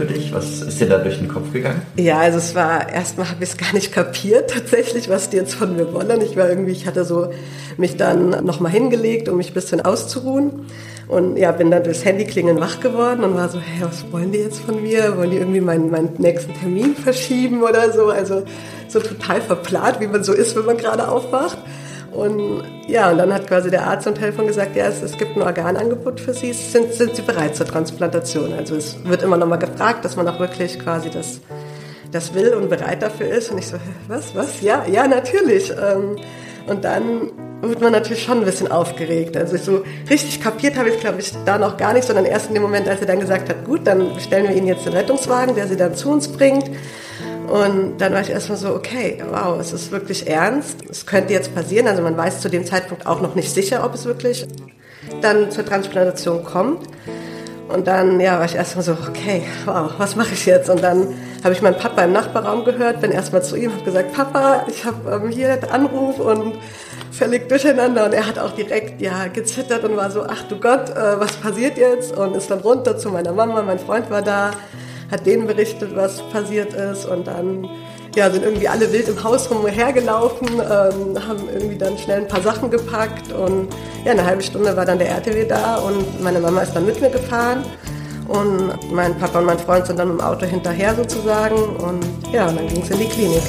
Für 0.00 0.06
dich? 0.06 0.32
Was 0.32 0.62
ist 0.62 0.80
dir 0.80 0.88
da 0.88 0.96
durch 0.96 1.18
den 1.18 1.28
Kopf 1.28 1.52
gegangen? 1.52 1.82
Ja, 1.96 2.20
also 2.20 2.38
es 2.38 2.54
war, 2.54 2.88
erstmal 2.88 3.28
habe 3.28 3.44
ich 3.44 3.50
es 3.50 3.56
gar 3.58 3.74
nicht 3.74 3.92
kapiert 3.92 4.50
tatsächlich, 4.54 5.10
was 5.10 5.28
die 5.28 5.36
jetzt 5.36 5.54
von 5.54 5.76
mir 5.76 5.92
wollen. 5.92 6.22
Ich 6.22 6.36
war 6.36 6.48
irgendwie, 6.48 6.72
ich 6.72 6.86
hatte 6.86 7.04
so 7.04 7.30
mich 7.76 7.98
dann 7.98 8.30
nochmal 8.44 8.72
hingelegt, 8.72 9.28
um 9.28 9.36
mich 9.36 9.50
ein 9.50 9.54
bisschen 9.54 9.82
auszuruhen. 9.82 10.66
Und 11.06 11.36
ja, 11.36 11.52
bin 11.52 11.70
dann 11.70 11.84
durchs 11.84 12.04
Handy 12.04 12.24
klingeln 12.24 12.60
wach 12.60 12.80
geworden 12.80 13.24
und 13.24 13.34
war 13.34 13.50
so, 13.50 13.58
hey, 13.58 13.86
was 13.86 14.10
wollen 14.10 14.32
die 14.32 14.38
jetzt 14.38 14.60
von 14.60 14.82
mir? 14.82 15.18
Wollen 15.18 15.32
die 15.32 15.36
irgendwie 15.36 15.60
meinen, 15.60 15.90
meinen 15.90 16.14
nächsten 16.16 16.54
Termin 16.54 16.94
verschieben 16.96 17.62
oder 17.62 17.92
so? 17.92 18.06
Also 18.06 18.44
so 18.88 19.00
total 19.00 19.42
verplant, 19.42 20.00
wie 20.00 20.06
man 20.06 20.24
so 20.24 20.32
ist, 20.32 20.56
wenn 20.56 20.64
man 20.64 20.78
gerade 20.78 21.08
aufwacht. 21.08 21.58
Und 22.20 22.64
ja, 22.86 23.10
und 23.10 23.16
dann 23.16 23.32
hat 23.32 23.46
quasi 23.46 23.70
der 23.70 23.86
Arzt 23.86 24.06
am 24.06 24.14
Telefon 24.14 24.46
gesagt, 24.46 24.76
ja, 24.76 24.84
es, 24.84 25.00
es 25.00 25.16
gibt 25.16 25.36
ein 25.36 25.42
Organangebot 25.42 26.20
für 26.20 26.34
Sie, 26.34 26.52
sind, 26.52 26.92
sind 26.92 27.16
Sie 27.16 27.22
bereit 27.22 27.56
zur 27.56 27.64
Transplantation? 27.64 28.52
Also 28.52 28.76
es 28.76 29.02
wird 29.04 29.22
immer 29.22 29.38
nochmal 29.38 29.58
gefragt, 29.58 30.04
dass 30.04 30.16
man 30.16 30.28
auch 30.28 30.38
wirklich 30.38 30.78
quasi 30.78 31.08
das, 31.08 31.40
das 32.12 32.34
will 32.34 32.52
und 32.52 32.68
bereit 32.68 33.00
dafür 33.00 33.28
ist. 33.28 33.50
Und 33.50 33.56
ich 33.56 33.68
so, 33.68 33.78
was, 34.06 34.34
was? 34.34 34.60
Ja, 34.60 34.84
ja, 34.86 35.08
natürlich. 35.08 35.70
Ähm, 35.70 36.16
und 36.66 36.84
dann 36.84 37.30
wird 37.62 37.80
man 37.80 37.92
natürlich 37.92 38.22
schon 38.22 38.40
ein 38.40 38.44
bisschen 38.44 38.70
aufgeregt. 38.70 39.38
Also 39.38 39.56
so 39.56 39.82
richtig 40.10 40.42
kapiert 40.42 40.76
habe 40.76 40.90
ich, 40.90 41.00
glaube 41.00 41.20
ich, 41.20 41.32
da 41.46 41.56
noch 41.56 41.78
gar 41.78 41.94
nicht, 41.94 42.06
sondern 42.06 42.26
erst 42.26 42.48
in 42.48 42.54
dem 42.54 42.62
Moment, 42.62 42.86
als 42.86 43.00
er 43.00 43.06
dann 43.06 43.20
gesagt 43.20 43.48
hat, 43.48 43.64
gut, 43.64 43.86
dann 43.86 44.14
bestellen 44.14 44.46
wir 44.46 44.54
Ihnen 44.54 44.66
jetzt 44.66 44.84
den 44.84 44.92
Rettungswagen, 44.92 45.54
der 45.54 45.68
Sie 45.68 45.76
dann 45.76 45.94
zu 45.94 46.10
uns 46.10 46.28
bringt. 46.28 46.70
Und 47.50 47.98
dann 47.98 48.12
war 48.12 48.20
ich 48.20 48.30
erstmal 48.30 48.56
so, 48.56 48.72
okay, 48.76 49.20
wow, 49.28 49.58
es 49.58 49.72
ist 49.72 49.90
wirklich 49.90 50.28
ernst. 50.28 50.84
Es 50.88 51.04
könnte 51.04 51.32
jetzt 51.32 51.52
passieren. 51.52 51.88
Also 51.88 52.00
man 52.00 52.16
weiß 52.16 52.40
zu 52.40 52.48
dem 52.48 52.64
Zeitpunkt 52.64 53.06
auch 53.06 53.20
noch 53.20 53.34
nicht 53.34 53.52
sicher, 53.52 53.84
ob 53.84 53.92
es 53.94 54.04
wirklich 54.04 54.46
dann 55.20 55.50
zur 55.50 55.66
Transplantation 55.66 56.44
kommt. 56.44 56.86
Und 57.66 57.88
dann 57.88 58.20
ja, 58.20 58.38
war 58.38 58.44
ich 58.44 58.54
erstmal 58.54 58.84
so, 58.84 58.92
okay, 58.92 59.42
wow, 59.64 59.90
was 59.98 60.14
mache 60.14 60.32
ich 60.34 60.46
jetzt? 60.46 60.70
Und 60.70 60.80
dann 60.80 61.08
habe 61.42 61.52
ich 61.52 61.60
meinen 61.60 61.76
Papa 61.76 62.04
im 62.04 62.12
Nachbarraum 62.12 62.64
gehört, 62.64 63.00
bin 63.00 63.10
erstmal 63.10 63.42
zu 63.42 63.56
ihm, 63.56 63.72
habe 63.72 63.84
gesagt, 63.84 64.12
Papa, 64.12 64.66
ich 64.68 64.84
habe 64.84 65.10
ähm, 65.10 65.28
hier 65.28 65.52
einen 65.52 65.64
Anruf 65.64 66.20
und 66.20 66.54
völlig 67.10 67.48
durcheinander. 67.48 68.04
Und 68.04 68.12
er 68.12 68.28
hat 68.28 68.38
auch 68.38 68.52
direkt 68.52 69.00
ja 69.00 69.26
gezittert 69.26 69.82
und 69.82 69.96
war 69.96 70.12
so, 70.12 70.22
ach 70.22 70.44
du 70.44 70.60
Gott, 70.60 70.90
äh, 70.90 71.18
was 71.18 71.32
passiert 71.32 71.78
jetzt? 71.78 72.16
Und 72.16 72.36
ist 72.36 72.48
dann 72.48 72.60
runter 72.60 72.96
zu 72.96 73.08
meiner 73.08 73.32
Mama, 73.32 73.60
mein 73.62 73.80
Freund 73.80 74.08
war 74.08 74.22
da 74.22 74.52
hat 75.10 75.26
denen 75.26 75.46
berichtet, 75.46 75.94
was 75.94 76.22
passiert 76.30 76.74
ist. 76.74 77.04
Und 77.06 77.26
dann 77.26 77.68
ja, 78.16 78.30
sind 78.30 78.44
irgendwie 78.44 78.68
alle 78.68 78.92
wild 78.92 79.08
im 79.08 79.22
Haus 79.22 79.50
rumhergelaufen, 79.50 80.48
ähm, 80.48 81.28
haben 81.28 81.48
irgendwie 81.52 81.78
dann 81.78 81.96
schnell 81.98 82.22
ein 82.22 82.28
paar 82.28 82.42
Sachen 82.42 82.70
gepackt. 82.70 83.32
Und 83.32 83.68
ja, 84.04 84.12
eine 84.12 84.24
halbe 84.24 84.42
Stunde 84.42 84.76
war 84.76 84.84
dann 84.84 84.98
der 84.98 85.08
RTW 85.10 85.44
da 85.46 85.76
und 85.76 86.22
meine 86.22 86.40
Mama 86.40 86.62
ist 86.62 86.74
dann 86.74 86.86
mit 86.86 87.00
mir 87.00 87.10
gefahren. 87.10 87.64
Und 88.28 88.92
mein 88.92 89.18
Papa 89.18 89.40
und 89.40 89.46
mein 89.46 89.58
Freund 89.58 89.86
sind 89.86 89.98
dann 89.98 90.10
im 90.10 90.20
Auto 90.20 90.46
hinterher 90.46 90.94
sozusagen. 90.94 91.56
Und 91.56 92.04
ja, 92.32 92.46
dann 92.46 92.66
ging 92.68 92.82
es 92.82 92.90
in 92.90 92.98
die 92.98 93.08
Klinik. 93.08 93.42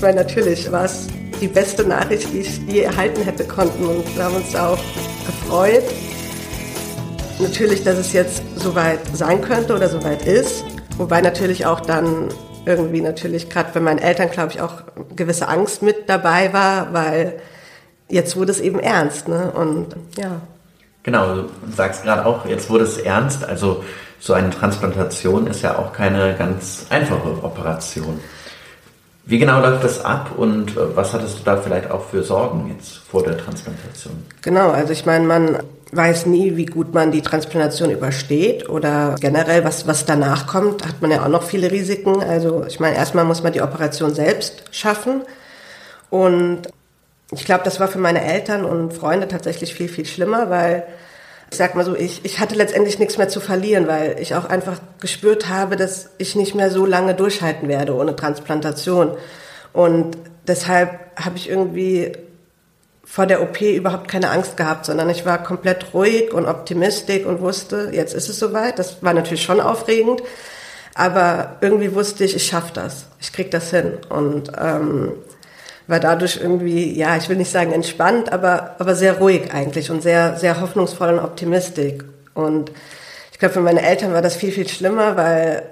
meine, 0.00 0.22
natürlich 0.22 0.70
war 0.72 0.84
es 0.84 1.08
die 1.40 1.48
beste 1.48 1.84
Nachricht, 1.84 2.32
die 2.32 2.40
ich 2.40 2.58
je 2.66 2.80
erhalten 2.82 3.22
hätte 3.22 3.44
konnten. 3.44 3.84
Und 3.84 4.16
wir 4.16 4.24
haben 4.24 4.36
uns 4.36 4.54
auch 4.54 4.78
gefreut. 5.26 5.84
Natürlich, 7.38 7.82
dass 7.82 7.98
es 7.98 8.12
jetzt 8.12 8.42
soweit 8.56 9.00
sein 9.14 9.40
könnte 9.40 9.74
oder 9.74 9.88
soweit 9.88 10.26
ist. 10.26 10.64
Wobei 10.98 11.22
natürlich 11.22 11.64
auch 11.64 11.80
dann 11.80 12.28
irgendwie 12.66 13.00
natürlich 13.00 13.48
gerade 13.48 13.70
bei 13.72 13.80
meinen 13.80 13.98
Eltern, 13.98 14.30
glaube 14.30 14.52
ich, 14.52 14.60
auch 14.60 14.82
gewisse 15.16 15.48
Angst 15.48 15.82
mit 15.82 16.08
dabei 16.08 16.52
war, 16.52 16.92
weil 16.92 17.40
jetzt 18.08 18.36
wurde 18.36 18.52
es 18.52 18.60
eben 18.60 18.78
ernst. 18.78 19.28
Ne? 19.28 19.50
Und 19.52 19.96
ja. 20.18 20.42
Genau, 21.02 21.34
du 21.34 21.48
sagst 21.74 22.02
gerade 22.02 22.26
auch, 22.26 22.44
jetzt 22.44 22.68
wurde 22.68 22.84
es 22.84 22.98
ernst. 22.98 23.44
Also 23.44 23.82
so 24.18 24.34
eine 24.34 24.50
Transplantation 24.50 25.46
ist 25.46 25.62
ja 25.62 25.78
auch 25.78 25.94
keine 25.94 26.34
ganz 26.34 26.86
einfache 26.90 27.42
Operation. 27.42 28.20
Wie 29.30 29.38
genau 29.38 29.60
läuft 29.60 29.84
das 29.84 30.04
ab 30.04 30.32
und 30.36 30.76
äh, 30.76 30.96
was 30.96 31.12
hattest 31.12 31.38
du 31.38 31.44
da 31.44 31.56
vielleicht 31.56 31.88
auch 31.88 32.04
für 32.04 32.24
Sorgen 32.24 32.74
jetzt 32.76 32.96
vor 32.96 33.22
der 33.22 33.38
Transplantation? 33.38 34.24
Genau, 34.42 34.70
also 34.70 34.92
ich 34.92 35.06
meine, 35.06 35.24
man 35.24 35.58
weiß 35.92 36.26
nie, 36.26 36.56
wie 36.56 36.66
gut 36.66 36.94
man 36.94 37.12
die 37.12 37.22
Transplantation 37.22 37.92
übersteht 37.92 38.68
oder 38.68 39.14
generell, 39.20 39.62
was, 39.62 39.86
was 39.86 40.04
danach 40.04 40.48
kommt, 40.48 40.84
hat 40.84 41.00
man 41.00 41.12
ja 41.12 41.22
auch 41.22 41.28
noch 41.28 41.44
viele 41.44 41.70
Risiken. 41.70 42.20
Also 42.20 42.64
ich 42.66 42.80
meine, 42.80 42.96
erstmal 42.96 43.24
muss 43.24 43.44
man 43.44 43.52
die 43.52 43.62
Operation 43.62 44.12
selbst 44.14 44.64
schaffen 44.72 45.22
und 46.10 46.62
ich 47.30 47.44
glaube, 47.44 47.62
das 47.62 47.78
war 47.78 47.86
für 47.86 48.00
meine 48.00 48.24
Eltern 48.24 48.64
und 48.64 48.92
Freunde 48.92 49.28
tatsächlich 49.28 49.74
viel, 49.74 49.88
viel 49.88 50.06
schlimmer, 50.06 50.50
weil 50.50 50.82
ich 51.50 51.58
sag 51.58 51.74
mal 51.74 51.84
so, 51.84 51.96
ich, 51.96 52.24
ich 52.24 52.38
hatte 52.38 52.54
letztendlich 52.54 52.98
nichts 52.98 53.18
mehr 53.18 53.28
zu 53.28 53.40
verlieren, 53.40 53.88
weil 53.88 54.16
ich 54.20 54.34
auch 54.34 54.44
einfach 54.44 54.78
gespürt 55.00 55.48
habe, 55.48 55.76
dass 55.76 56.10
ich 56.18 56.36
nicht 56.36 56.54
mehr 56.54 56.70
so 56.70 56.86
lange 56.86 57.14
durchhalten 57.14 57.68
werde 57.68 57.94
ohne 57.94 58.14
Transplantation. 58.14 59.16
Und 59.72 60.16
deshalb 60.46 60.90
habe 61.16 61.36
ich 61.36 61.48
irgendwie 61.48 62.12
vor 63.04 63.26
der 63.26 63.42
OP 63.42 63.60
überhaupt 63.60 64.06
keine 64.06 64.30
Angst 64.30 64.56
gehabt, 64.56 64.86
sondern 64.86 65.10
ich 65.10 65.26
war 65.26 65.42
komplett 65.42 65.92
ruhig 65.92 66.32
und 66.32 66.46
optimistisch 66.46 67.24
und 67.24 67.40
wusste, 67.40 67.90
jetzt 67.92 68.14
ist 68.14 68.28
es 68.28 68.38
soweit. 68.38 68.78
Das 68.78 69.02
war 69.02 69.12
natürlich 69.12 69.42
schon 69.42 69.60
aufregend, 69.60 70.22
aber 70.94 71.56
irgendwie 71.60 71.92
wusste 71.92 72.22
ich, 72.22 72.36
ich 72.36 72.46
schaffe 72.46 72.70
das, 72.72 73.06
ich 73.18 73.32
krieg 73.32 73.50
das 73.50 73.70
hin. 73.70 73.94
Und 74.08 74.52
ähm, 74.56 75.14
war 75.86 76.00
dadurch 76.00 76.38
irgendwie, 76.40 76.96
ja, 76.96 77.16
ich 77.16 77.28
will 77.28 77.36
nicht 77.36 77.50
sagen 77.50 77.72
entspannt, 77.72 78.32
aber, 78.32 78.76
aber 78.78 78.94
sehr 78.94 79.18
ruhig 79.18 79.52
eigentlich 79.52 79.90
und 79.90 80.02
sehr, 80.02 80.36
sehr 80.36 80.60
hoffnungsvoll 80.60 81.10
und 81.10 81.20
optimistisch. 81.20 82.04
Und 82.34 82.70
ich 83.32 83.38
glaube, 83.38 83.54
für 83.54 83.60
meine 83.60 83.82
Eltern 83.82 84.12
war 84.12 84.22
das 84.22 84.36
viel, 84.36 84.52
viel 84.52 84.68
schlimmer, 84.68 85.16
weil 85.16 85.62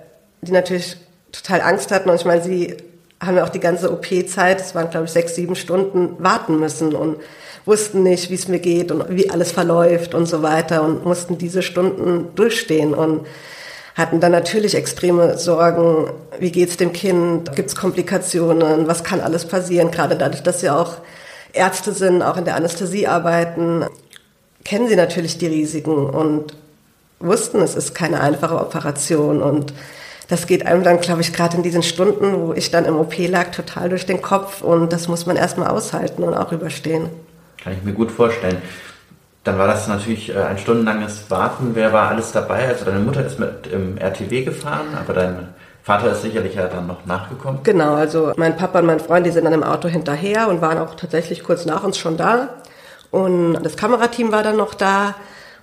die 0.43 0.53
natürlich 0.53 0.97
total 1.33 1.61
Angst 1.61 1.93
hatten. 1.93 2.09
Und 2.09 2.17
ich 2.17 2.25
meine, 2.25 2.43
sie 2.43 2.77
haben 3.21 3.37
ja 3.37 3.45
auch 3.45 3.49
die 3.49 3.61
ganze 3.61 3.93
OP-Zeit, 3.93 4.61
es 4.61 4.75
waren, 4.75 4.91
glaube 4.91 5.07
ich, 5.07 5.13
sechs, 5.13 5.35
sieben 5.35 5.57
Stunden, 5.57 6.17
warten 6.19 6.59
müssen 6.59 6.95
und 6.95 7.17
wussten 7.65 8.03
nicht, 8.03 8.31
wie 8.31 8.35
es 8.35 8.49
mir 8.49 8.61
geht 8.61 8.91
und 8.91 9.05
wie 9.11 9.31
alles 9.31 9.53
verläuft 9.53 10.15
und 10.15 10.27
so 10.27 10.43
weiter 10.43 10.83
und 10.83 11.05
mussten 11.05 11.37
diese 11.37 11.63
Stunden 11.63 12.35
durchstehen 12.35 12.95
und 12.95 13.27
hatten 13.99 14.21
dann 14.21 14.31
natürlich 14.31 14.77
extreme 14.77 15.37
Sorgen, 15.39 16.11
wie 16.39 16.53
geht's 16.53 16.77
dem 16.77 16.93
Kind, 16.93 17.55
gibt's 17.57 17.75
Komplikationen, 17.75 18.87
was 18.87 19.03
kann 19.03 19.21
alles 19.21 19.45
passieren, 19.45 19.91
gerade 19.91 20.17
dadurch, 20.17 20.45
dass 20.45 20.61
sie 20.61 20.71
auch 20.71 20.99
Ärzte 21.53 21.93
sind, 21.93 22.23
auch 22.23 22.37
in 22.37 22.45
der 22.45 22.55
Anästhesie 22.55 23.09
arbeiten, 23.09 23.85
kennen 24.65 24.89
sie 24.89 24.95
natürlich 24.95 25.39
die 25.39 25.49
Risiken 25.49 26.07
und 26.07 26.57
wussten, 27.19 27.61
es 27.61 27.75
ist 27.75 27.95
keine 27.97 28.21
einfache 28.21 28.55
Operation 28.55 29.43
und 29.43 29.75
das 30.29 30.47
geht 30.47 30.65
einem 30.65 30.85
dann, 30.85 31.01
glaube 31.01 31.23
ich, 31.23 31.33
gerade 31.33 31.57
in 31.57 31.65
diesen 31.65 31.83
Stunden, 31.83 32.47
wo 32.47 32.53
ich 32.53 32.71
dann 32.71 32.85
im 32.85 32.97
OP 32.97 33.17
lag, 33.19 33.51
total 33.51 33.89
durch 33.89 34.07
den 34.07 34.23
Kopf 34.23 34.63
und 34.63 34.93
das 34.93 35.09
muss 35.09 35.27
man 35.27 35.37
erstmal 35.37 35.69
aushalten 35.69 36.23
und 36.23 36.35
auch 36.35 36.53
überstehen. 36.53 37.09
Kann 37.61 37.73
ich 37.73 37.83
mir 37.83 37.95
gut 37.95 38.13
vorstellen. 38.13 38.59
Dann 39.49 39.57
war 39.57 39.67
das 39.67 39.89
natürlich 39.89 40.29
äh, 40.29 40.41
ein 40.41 40.59
stundenlanges 40.59 41.31
Warten. 41.31 41.71
Wer 41.73 41.91
war 41.95 42.11
alles 42.11 42.33
dabei? 42.33 42.69
Also 42.69 42.85
deine 42.85 42.99
Mutter 42.99 43.25
ist 43.25 43.39
mit 43.39 43.67
im 43.73 43.97
RTW 43.97 44.45
gefahren, 44.45 44.89
aber 44.95 45.15
dein 45.15 45.55
Vater 45.83 46.13
ist 46.13 46.21
sicherlich 46.21 46.55
ja 46.57 46.67
dann 46.67 46.87
noch 46.87 47.07
nachgekommen. 47.07 47.61
Genau, 47.63 47.95
also 47.95 48.35
mein 48.37 48.59
Papa 48.59 48.81
und 48.81 48.85
mein 48.85 49.01
Freund, 49.01 49.25
die 49.25 49.31
sind 49.31 49.47
dann 49.47 49.55
im 49.55 49.63
Auto 49.63 49.89
hinterher 49.89 50.49
und 50.49 50.61
waren 50.61 50.77
auch 50.77 50.97
tatsächlich 50.97 51.45
kurz 51.45 51.65
nach 51.65 51.83
uns 51.83 51.97
schon 51.97 52.19
da. 52.19 52.51
Und 53.11 53.63
das 53.63 53.79
Kamerateam 53.79 54.33
war 54.33 54.43
dann 54.43 54.59
noch 54.59 54.75
da. 54.75 55.15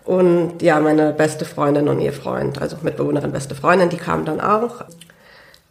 Und 0.03 0.63
ja, 0.63 0.79
meine 0.79 1.13
beste 1.13 1.45
Freundin 1.45 1.87
und 1.87 1.99
ihr 1.99 2.13
Freund, 2.13 2.59
also 2.59 2.77
Mitbewohnerin, 2.81 3.31
beste 3.31 3.53
Freundin, 3.53 3.89
die 3.89 3.97
kamen 3.97 4.25
dann 4.25 4.41
auch. 4.41 4.83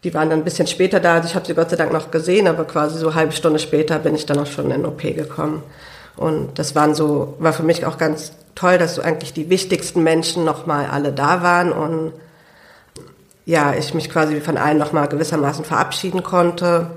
Die 0.05 0.14
waren 0.14 0.31
dann 0.31 0.38
ein 0.38 0.44
bisschen 0.44 0.68
später 0.68 1.00
da, 1.00 1.14
also 1.14 1.27
ich 1.27 1.35
habe 1.35 1.46
sie 1.46 1.55
Gott 1.55 1.70
sei 1.70 1.77
Dank 1.77 1.92
noch 1.92 2.12
gesehen, 2.12 2.46
aber 2.46 2.64
quasi 2.64 2.96
so 2.96 3.16
halbe 3.16 3.33
Stunde 3.33 3.59
später 3.59 3.98
bin 3.98 4.14
ich 4.14 4.24
dann 4.24 4.38
auch 4.38 4.46
schon 4.46 4.70
in 4.70 4.87
OP 4.87 5.03
gekommen. 5.03 5.64
Und 6.16 6.59
das 6.59 6.74
waren 6.74 6.94
so, 6.94 7.35
war 7.38 7.53
für 7.53 7.62
mich 7.62 7.85
auch 7.87 7.98
ganz 7.98 8.33
toll, 8.55 8.79
dass 8.79 8.94
so 8.94 9.03
eigentlich 9.03 9.33
die 9.33 9.50
wichtigsten 9.50 10.03
Menschen 10.03 10.44
nochmal 10.44 10.87
alle 10.87 11.12
da 11.12 11.42
waren 11.42 11.72
und 11.72 12.12
ja, 13.46 13.74
ich 13.74 13.92
mich 13.92 14.09
quasi 14.09 14.40
von 14.40 14.57
allen 14.57 14.79
nochmal 14.79 15.09
gewissermaßen 15.09 15.64
verabschieden 15.64 16.22
konnte. 16.22 16.90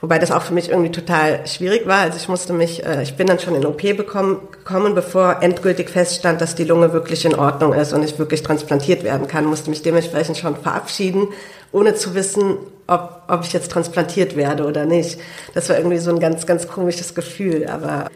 Wobei 0.00 0.18
das 0.20 0.30
auch 0.30 0.42
für 0.42 0.54
mich 0.54 0.68
irgendwie 0.68 0.92
total 0.92 1.44
schwierig 1.46 1.86
war. 1.86 2.02
Also 2.02 2.18
ich 2.18 2.28
musste 2.28 2.52
mich, 2.52 2.84
äh, 2.84 3.02
ich 3.02 3.16
bin 3.16 3.26
dann 3.26 3.40
schon 3.40 3.56
in 3.56 3.66
OP 3.66 3.80
bekommen, 3.96 4.38
gekommen, 4.52 4.94
bevor 4.94 5.42
endgültig 5.42 5.90
feststand, 5.90 6.40
dass 6.40 6.54
die 6.54 6.64
Lunge 6.64 6.92
wirklich 6.92 7.24
in 7.24 7.34
Ordnung 7.34 7.72
ist 7.72 7.92
und 7.92 8.04
ich 8.04 8.18
wirklich 8.18 8.42
transplantiert 8.42 9.02
werden 9.02 9.26
kann, 9.26 9.44
musste 9.44 9.70
mich 9.70 9.82
dementsprechend 9.82 10.36
schon 10.38 10.56
verabschieden, 10.56 11.28
ohne 11.72 11.94
zu 11.94 12.14
wissen, 12.14 12.58
ob, 12.86 13.22
ob 13.26 13.42
ich 13.42 13.52
jetzt 13.52 13.72
transplantiert 13.72 14.36
werde 14.36 14.66
oder 14.66 14.86
nicht. 14.86 15.18
Das 15.54 15.68
war 15.68 15.76
irgendwie 15.76 15.98
so 15.98 16.10
ein 16.10 16.20
ganz, 16.20 16.46
ganz 16.46 16.68
komisches 16.68 17.14
Gefühl. 17.14 17.66
Aber 17.66 18.08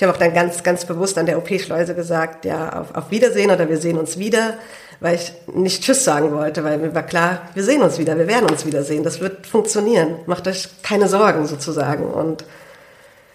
ich 0.00 0.06
habe 0.06 0.14
auch 0.14 0.18
dann 0.18 0.32
ganz, 0.32 0.62
ganz 0.62 0.86
bewusst 0.86 1.18
an 1.18 1.26
der 1.26 1.36
OP-Schleuse 1.36 1.94
gesagt, 1.94 2.46
ja, 2.46 2.80
auf, 2.80 2.94
auf 2.94 3.10
Wiedersehen 3.10 3.50
oder 3.50 3.68
wir 3.68 3.76
sehen 3.76 3.98
uns 3.98 4.18
wieder 4.18 4.54
weil 5.00 5.14
ich 5.14 5.32
nicht 5.54 5.82
Tschüss 5.82 6.04
sagen 6.04 6.32
wollte, 6.32 6.62
weil 6.62 6.78
mir 6.78 6.94
war 6.94 7.02
klar, 7.02 7.48
wir 7.54 7.64
sehen 7.64 7.82
uns 7.82 7.98
wieder, 7.98 8.16
wir 8.18 8.28
werden 8.28 8.48
uns 8.48 8.66
wiedersehen, 8.66 9.02
das 9.02 9.20
wird 9.20 9.46
funktionieren. 9.46 10.16
Macht 10.26 10.46
euch 10.46 10.68
keine 10.82 11.08
Sorgen 11.08 11.46
sozusagen. 11.46 12.04
Und 12.04 12.44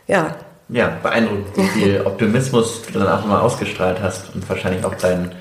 ja. 0.08 0.36
Ja, 0.69 0.97
beeindruckend, 1.01 1.58
wie 1.58 1.63
viel 1.63 2.01
Optimismus 2.06 2.84
du 2.84 2.99
dann 2.99 3.08
auch 3.08 3.25
immer 3.25 3.41
ausgestrahlt 3.41 3.99
hast 4.01 4.34
und 4.34 4.47
wahrscheinlich 4.47 4.86
auch 4.86 4.95
deinen 4.95 5.32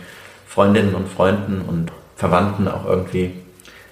Freundinnen 0.49 0.95
und 0.95 1.09
Freunden 1.09 1.63
und 1.63 1.93
Verwandten 2.17 2.69
auch 2.69 2.87
irgendwie 2.87 3.35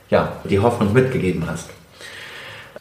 ja, 0.09 0.33
die 0.45 0.59
Hoffnung 0.59 0.93
mitgegeben 0.93 1.47
hast. 1.47 1.69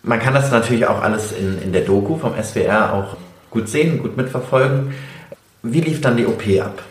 Man 0.03 0.19
kann 0.19 0.33
das 0.33 0.49
natürlich 0.51 0.87
auch 0.87 1.01
alles 1.01 1.31
in, 1.31 1.61
in 1.61 1.73
der 1.73 1.81
Doku 1.81 2.17
vom 2.17 2.33
SWR 2.41 2.93
auch 2.93 3.17
gut 3.51 3.69
sehen, 3.69 4.01
gut 4.01 4.17
mitverfolgen. 4.17 4.93
Wie 5.61 5.81
lief 5.81 6.01
dann 6.01 6.17
die 6.17 6.25
OP 6.25 6.41
ab? 6.59 6.81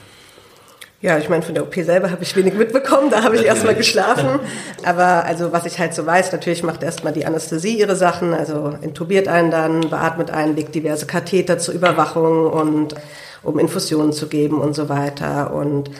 Ja, 1.02 1.16
ich 1.16 1.30
meine, 1.30 1.42
von 1.42 1.54
der 1.54 1.62
OP 1.62 1.74
selber 1.76 2.10
habe 2.10 2.22
ich 2.22 2.36
wenig 2.36 2.52
mitbekommen, 2.52 3.10
da 3.10 3.22
habe 3.22 3.34
ich 3.34 3.46
erstmal 3.46 3.74
geschlafen. 3.74 4.38
Aber 4.84 5.24
also 5.24 5.50
was 5.50 5.64
ich 5.64 5.78
halt 5.78 5.94
so 5.94 6.04
weiß, 6.04 6.30
natürlich 6.30 6.62
macht 6.62 6.82
erstmal 6.82 7.14
die 7.14 7.24
Anästhesie 7.24 7.78
ihre 7.78 7.96
Sachen, 7.96 8.34
also 8.34 8.74
intubiert 8.82 9.26
einen 9.26 9.50
dann, 9.50 9.80
beatmet 9.88 10.30
einen, 10.30 10.54
legt 10.54 10.74
diverse 10.74 11.06
Katheter 11.06 11.58
zur 11.58 11.72
Überwachung 11.72 12.46
und 12.46 12.94
um 13.42 13.58
Infusionen 13.58 14.12
zu 14.12 14.28
geben 14.28 14.60
und 14.60 14.74
so 14.74 14.90
weiter. 14.90 15.54
Und 15.54 15.90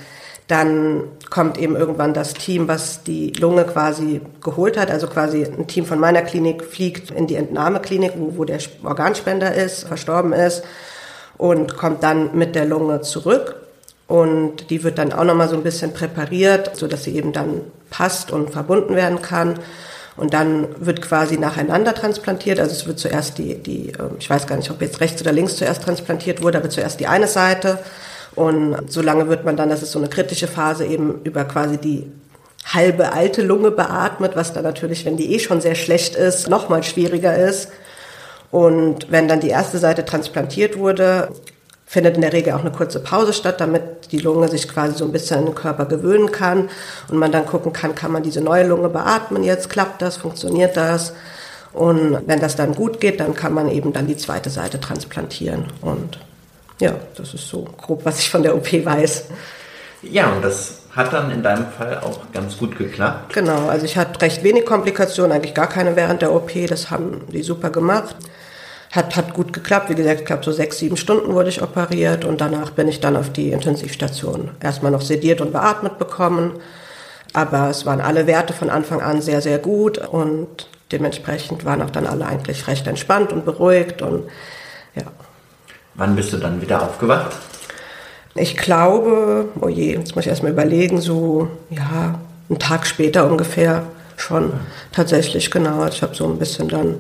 dann 0.50 1.04
kommt 1.30 1.58
eben 1.58 1.76
irgendwann 1.76 2.14
das 2.14 2.34
Team, 2.34 2.66
was 2.68 3.02
die 3.02 3.32
Lunge 3.32 3.64
quasi 3.64 4.20
geholt 4.42 4.76
hat. 4.76 4.90
Also 4.90 5.06
quasi 5.06 5.44
ein 5.44 5.66
Team 5.66 5.84
von 5.84 6.00
meiner 6.00 6.22
Klinik 6.22 6.64
fliegt 6.64 7.10
in 7.10 7.26
die 7.26 7.36
Entnahmeklinik, 7.36 8.12
wo, 8.16 8.38
wo 8.38 8.44
der 8.44 8.58
Organspender 8.82 9.54
ist, 9.54 9.86
verstorben 9.86 10.32
ist 10.32 10.64
und 11.38 11.76
kommt 11.76 12.02
dann 12.02 12.36
mit 12.36 12.54
der 12.54 12.66
Lunge 12.66 13.00
zurück 13.00 13.56
und 14.10 14.70
die 14.70 14.82
wird 14.82 14.98
dann 14.98 15.12
auch 15.12 15.22
nochmal 15.22 15.48
so 15.48 15.54
ein 15.54 15.62
bisschen 15.62 15.92
präpariert, 15.92 16.76
so 16.76 16.88
dass 16.88 17.04
sie 17.04 17.14
eben 17.14 17.32
dann 17.32 17.60
passt 17.90 18.32
und 18.32 18.50
verbunden 18.50 18.96
werden 18.96 19.22
kann. 19.22 19.54
Und 20.16 20.34
dann 20.34 20.66
wird 20.84 21.00
quasi 21.00 21.38
nacheinander 21.38 21.94
transplantiert. 21.94 22.58
Also 22.58 22.72
es 22.72 22.88
wird 22.88 22.98
zuerst 22.98 23.38
die, 23.38 23.54
die, 23.54 23.92
ähm, 24.00 24.16
ich 24.18 24.28
weiß 24.28 24.48
gar 24.48 24.56
nicht, 24.56 24.68
ob 24.68 24.82
jetzt 24.82 25.00
rechts 25.00 25.22
oder 25.22 25.30
links 25.30 25.56
zuerst 25.56 25.84
transplantiert 25.84 26.42
wurde, 26.42 26.58
aber 26.58 26.70
zuerst 26.70 26.98
die 26.98 27.06
eine 27.06 27.28
Seite. 27.28 27.78
Und 28.34 28.90
so 28.90 29.02
lange 29.02 29.28
wird 29.28 29.44
man 29.44 29.56
dann, 29.56 29.70
das 29.70 29.82
ist 29.82 29.92
so 29.92 29.98
eine 29.98 30.08
kritische 30.08 30.46
Phase, 30.46 30.86
eben 30.86 31.20
über 31.24 31.44
quasi 31.44 31.78
die 31.78 32.10
halbe 32.64 33.12
alte 33.12 33.42
Lunge 33.42 33.70
beatmet, 33.70 34.36
was 34.36 34.52
dann 34.52 34.64
natürlich, 34.64 35.04
wenn 35.04 35.16
die 35.16 35.34
eh 35.34 35.38
schon 35.38 35.60
sehr 35.60 35.74
schlecht 35.74 36.14
ist, 36.14 36.48
nochmal 36.48 36.82
schwieriger 36.82 37.36
ist. 37.36 37.70
Und 38.50 39.10
wenn 39.10 39.28
dann 39.28 39.40
die 39.40 39.48
erste 39.48 39.78
Seite 39.78 40.04
transplantiert 40.04 40.78
wurde, 40.78 41.28
findet 41.86 42.14
in 42.14 42.20
der 42.20 42.32
Regel 42.32 42.52
auch 42.52 42.60
eine 42.60 42.70
kurze 42.70 43.00
Pause 43.00 43.32
statt, 43.32 43.60
damit 43.60 44.12
die 44.12 44.18
Lunge 44.18 44.48
sich 44.48 44.68
quasi 44.68 44.96
so 44.96 45.04
ein 45.04 45.12
bisschen 45.12 45.38
an 45.38 45.46
den 45.46 45.54
Körper 45.54 45.86
gewöhnen 45.86 46.30
kann 46.30 46.68
und 47.08 47.18
man 47.18 47.32
dann 47.32 47.46
gucken 47.46 47.72
kann, 47.72 47.96
kann 47.96 48.12
man 48.12 48.22
diese 48.22 48.40
neue 48.40 48.66
Lunge 48.66 48.88
beatmen 48.88 49.42
jetzt, 49.42 49.70
klappt 49.70 50.00
das, 50.00 50.16
funktioniert 50.16 50.76
das? 50.76 51.14
Und 51.72 52.22
wenn 52.26 52.40
das 52.40 52.56
dann 52.56 52.74
gut 52.74 53.00
geht, 53.00 53.20
dann 53.20 53.34
kann 53.34 53.54
man 53.54 53.68
eben 53.68 53.92
dann 53.92 54.06
die 54.06 54.16
zweite 54.16 54.50
Seite 54.50 54.78
transplantieren. 54.78 55.64
Und 55.80 56.18
ja, 56.80 56.94
das 57.16 57.34
ist 57.34 57.48
so 57.48 57.62
grob, 57.62 58.04
was 58.04 58.18
ich 58.18 58.30
von 58.30 58.42
der 58.42 58.56
OP 58.56 58.72
weiß. 58.72 59.26
Ja, 60.02 60.32
und 60.32 60.42
das 60.42 60.80
hat 60.96 61.12
dann 61.12 61.30
in 61.30 61.42
deinem 61.42 61.66
Fall 61.66 62.00
auch 62.00 62.18
ganz 62.32 62.56
gut 62.56 62.76
geklappt. 62.76 63.34
Genau, 63.34 63.68
also 63.68 63.84
ich 63.84 63.96
hatte 63.96 64.20
recht 64.22 64.42
wenig 64.42 64.64
Komplikationen, 64.64 65.32
eigentlich 65.32 65.54
gar 65.54 65.68
keine 65.68 65.94
während 65.94 66.22
der 66.22 66.32
OP. 66.32 66.50
Das 66.68 66.90
haben 66.90 67.26
die 67.32 67.42
super 67.42 67.70
gemacht. 67.70 68.16
Hat, 68.90 69.14
hat 69.14 69.34
gut 69.34 69.52
geklappt. 69.52 69.88
Wie 69.90 69.94
gesagt, 69.94 70.20
ich 70.20 70.26
glaube, 70.26 70.42
so 70.42 70.50
sechs, 70.50 70.78
sieben 70.78 70.96
Stunden 70.96 71.32
wurde 71.34 71.50
ich 71.50 71.62
operiert 71.62 72.24
und 72.24 72.40
danach 72.40 72.70
bin 72.70 72.88
ich 72.88 72.98
dann 72.98 73.16
auf 73.16 73.30
die 73.30 73.52
Intensivstation. 73.52 74.50
Erstmal 74.60 74.90
noch 74.90 75.02
sediert 75.02 75.40
und 75.40 75.52
beatmet 75.52 75.98
bekommen. 75.98 76.54
Aber 77.32 77.68
es 77.68 77.86
waren 77.86 78.00
alle 78.00 78.26
Werte 78.26 78.52
von 78.52 78.70
Anfang 78.70 79.00
an 79.00 79.22
sehr, 79.22 79.42
sehr 79.42 79.58
gut 79.58 79.98
und 79.98 80.66
dementsprechend 80.90 81.64
waren 81.64 81.82
auch 81.82 81.90
dann 81.90 82.06
alle 82.08 82.26
eigentlich 82.26 82.66
recht 82.66 82.86
entspannt 82.88 83.32
und 83.32 83.44
beruhigt 83.44 84.02
und. 84.02 84.24
Wann 85.94 86.16
bist 86.16 86.32
du 86.32 86.36
dann 86.36 86.62
wieder 86.62 86.82
aufgewacht? 86.82 87.36
Ich 88.34 88.56
glaube, 88.56 89.48
oh 89.60 89.68
je, 89.68 89.94
jetzt 89.94 90.14
muss 90.14 90.24
ich 90.24 90.30
erstmal 90.30 90.52
überlegen, 90.52 91.00
so, 91.00 91.48
ja, 91.70 92.20
einen 92.48 92.58
Tag 92.58 92.86
später 92.86 93.28
ungefähr 93.28 93.82
schon. 94.16 94.52
Tatsächlich, 94.92 95.50
genau. 95.50 95.86
Ich 95.86 96.02
habe 96.02 96.14
so 96.14 96.26
ein 96.26 96.38
bisschen 96.38 96.68
dann 96.68 96.96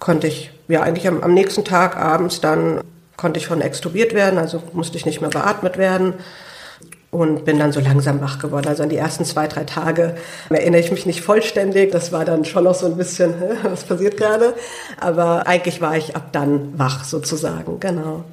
konnte 0.00 0.26
ich, 0.26 0.50
ja 0.68 0.82
eigentlich 0.82 1.06
am, 1.06 1.22
am 1.22 1.34
nächsten 1.34 1.64
Tag 1.64 1.96
abends 1.96 2.40
dann 2.40 2.80
konnte 3.16 3.38
ich 3.38 3.46
schon 3.46 3.60
extubiert 3.60 4.12
werden, 4.12 4.38
also 4.38 4.62
musste 4.72 4.98
ich 4.98 5.06
nicht 5.06 5.20
mehr 5.20 5.30
beatmet 5.30 5.78
werden 5.78 6.14
und 7.14 7.44
bin 7.44 7.58
dann 7.60 7.70
so 7.70 7.80
langsam 7.80 8.20
wach 8.20 8.40
geworden. 8.40 8.66
Also 8.66 8.82
an 8.82 8.88
die 8.88 8.96
ersten 8.96 9.24
zwei, 9.24 9.46
drei 9.46 9.64
Tage 9.64 10.16
erinnere 10.50 10.80
ich 10.80 10.90
mich 10.90 11.06
nicht 11.06 11.22
vollständig. 11.22 11.92
Das 11.92 12.10
war 12.10 12.24
dann 12.24 12.44
schon 12.44 12.64
noch 12.64 12.74
so 12.74 12.86
ein 12.86 12.96
bisschen, 12.96 13.34
was 13.62 13.84
passiert 13.84 14.16
gerade? 14.16 14.54
Aber 15.00 15.46
eigentlich 15.46 15.80
war 15.80 15.96
ich 15.96 16.16
ab 16.16 16.30
dann 16.32 16.76
wach 16.76 17.04
sozusagen, 17.04 17.78
genau. 17.78 18.24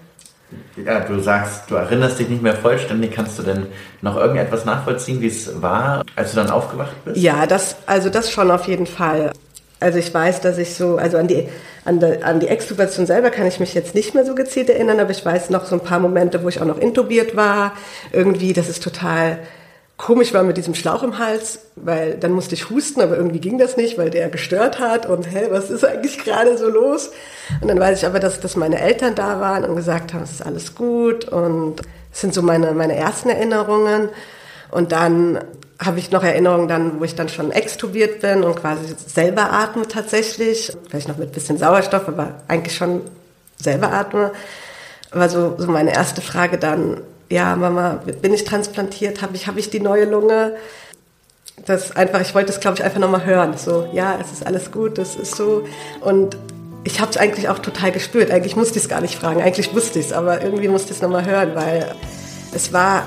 Ja, 0.83 0.99
du 1.01 1.19
sagst, 1.19 1.69
du 1.69 1.75
erinnerst 1.75 2.19
dich 2.19 2.27
nicht 2.27 2.41
mehr 2.41 2.55
vollständig. 2.55 3.11
Kannst 3.11 3.37
du 3.37 3.43
denn 3.43 3.67
noch 4.01 4.17
irgendetwas 4.17 4.65
nachvollziehen, 4.65 5.21
wie 5.21 5.27
es 5.27 5.61
war, 5.61 6.03
als 6.15 6.31
du 6.31 6.37
dann 6.37 6.49
aufgewacht 6.49 7.05
bist? 7.05 7.17
Ja, 7.17 7.45
das, 7.45 7.75
also 7.85 8.09
das 8.09 8.31
schon 8.31 8.49
auf 8.49 8.67
jeden 8.67 8.87
Fall. 8.87 9.31
Also 9.79 9.99
ich 9.99 10.13
weiß, 10.13 10.41
dass 10.41 10.57
ich 10.57 10.73
so, 10.73 10.97
also 10.97 11.17
an 11.17 11.27
die, 11.27 11.47
an, 11.85 11.99
die, 11.99 12.23
an 12.23 12.39
die 12.39 12.47
Extubation 12.47 13.05
selber 13.05 13.31
kann 13.31 13.47
ich 13.47 13.59
mich 13.59 13.73
jetzt 13.73 13.95
nicht 13.95 14.13
mehr 14.13 14.25
so 14.25 14.35
gezielt 14.35 14.69
erinnern, 14.69 14.99
aber 14.99 15.11
ich 15.11 15.25
weiß 15.25 15.49
noch 15.49 15.65
so 15.65 15.75
ein 15.75 15.81
paar 15.81 15.99
Momente, 15.99 16.43
wo 16.43 16.49
ich 16.49 16.61
auch 16.61 16.65
noch 16.65 16.77
intubiert 16.77 17.35
war. 17.35 17.73
Irgendwie, 18.11 18.53
das 18.53 18.69
ist 18.69 18.83
total 18.83 19.39
komisch 20.01 20.33
war 20.33 20.41
mit 20.41 20.57
diesem 20.57 20.73
Schlauch 20.73 21.03
im 21.03 21.19
Hals, 21.19 21.59
weil 21.75 22.15
dann 22.15 22.31
musste 22.31 22.55
ich 22.55 22.71
husten, 22.71 23.01
aber 23.01 23.17
irgendwie 23.17 23.39
ging 23.39 23.59
das 23.59 23.77
nicht, 23.77 23.99
weil 23.99 24.09
der 24.09 24.29
gestört 24.29 24.79
hat 24.79 25.05
und 25.05 25.31
hä, 25.31 25.47
was 25.51 25.69
ist 25.69 25.85
eigentlich 25.85 26.17
gerade 26.17 26.57
so 26.57 26.67
los? 26.69 27.11
Und 27.61 27.67
dann 27.67 27.79
weiß 27.79 27.99
ich 27.99 28.05
aber, 28.07 28.19
dass, 28.19 28.39
dass 28.39 28.55
meine 28.55 28.79
Eltern 28.79 29.13
da 29.13 29.39
waren 29.39 29.63
und 29.63 29.75
gesagt 29.75 30.13
haben, 30.13 30.23
es 30.23 30.31
ist 30.31 30.45
alles 30.45 30.73
gut 30.73 31.25
und 31.25 31.81
das 32.09 32.21
sind 32.21 32.33
so 32.33 32.41
meine, 32.41 32.71
meine 32.71 32.95
ersten 32.95 33.29
Erinnerungen. 33.29 34.09
Und 34.71 34.91
dann 34.91 35.39
habe 35.83 35.97
ich 35.97 36.11
noch 36.11 36.23
Erinnerungen 36.23 36.67
dann, 36.67 36.99
wo 36.99 37.03
ich 37.03 37.15
dann 37.15 37.27
schon 37.27 37.51
extubiert 37.51 38.21
bin 38.21 38.43
und 38.43 38.55
quasi 38.55 38.93
selber 39.07 39.51
atme 39.51 39.87
tatsächlich. 39.87 40.71
Vielleicht 40.89 41.07
noch 41.07 41.17
mit 41.17 41.31
bisschen 41.31 41.57
Sauerstoff, 41.57 42.07
aber 42.07 42.35
eigentlich 42.47 42.75
schon 42.75 43.01
selber 43.57 43.91
atme. 43.91 44.31
War 45.11 45.27
so, 45.27 45.55
so 45.57 45.67
meine 45.67 45.93
erste 45.93 46.21
Frage 46.21 46.57
dann, 46.57 47.01
ja, 47.29 47.55
Mama, 47.55 47.99
bin 48.21 48.33
ich 48.33 48.43
transplantiert? 48.43 49.21
Habe 49.21 49.35
ich, 49.35 49.47
hab 49.47 49.57
ich 49.57 49.69
die 49.69 49.79
neue 49.79 50.05
Lunge? 50.05 50.55
Das 51.65 51.95
einfach, 51.95 52.21
ich 52.21 52.35
wollte 52.35 52.51
es, 52.51 52.59
glaube 52.59 52.77
ich, 52.77 52.83
einfach 52.83 52.99
nochmal 52.99 53.25
hören. 53.25 53.57
So, 53.57 53.87
ja, 53.91 54.19
es 54.21 54.31
ist 54.31 54.45
alles 54.45 54.71
gut, 54.71 54.99
es 54.99 55.15
ist 55.15 55.35
so. 55.35 55.65
Und 56.01 56.37
ich 56.83 57.01
habe 57.01 57.09
es 57.09 57.17
eigentlich 57.17 57.49
auch 57.49 57.59
total 57.59 57.91
gespürt. 57.91 58.29
Eigentlich 58.29 58.55
musste 58.55 58.77
ich 58.77 58.83
es 58.83 58.89
gar 58.89 59.01
nicht 59.01 59.17
fragen. 59.17 59.41
Eigentlich 59.41 59.73
wusste 59.73 59.99
ich 59.99 60.07
es, 60.07 60.13
aber 60.13 60.41
irgendwie 60.41 60.67
musste 60.67 60.91
ich 60.91 60.97
es 60.97 61.01
nochmal 61.01 61.25
hören, 61.25 61.55
weil 61.55 61.95
es 62.53 62.71
war 62.71 63.05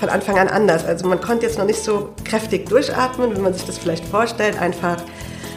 von 0.00 0.08
Anfang 0.08 0.38
an 0.38 0.48
anders. 0.48 0.84
Also 0.84 1.06
man 1.06 1.20
konnte 1.20 1.46
jetzt 1.46 1.58
noch 1.58 1.64
nicht 1.64 1.82
so 1.82 2.10
kräftig 2.24 2.68
durchatmen, 2.68 3.36
wie 3.36 3.40
man 3.40 3.54
sich 3.54 3.64
das 3.64 3.78
vielleicht 3.78 4.04
vorstellt, 4.04 4.60
einfach 4.60 4.96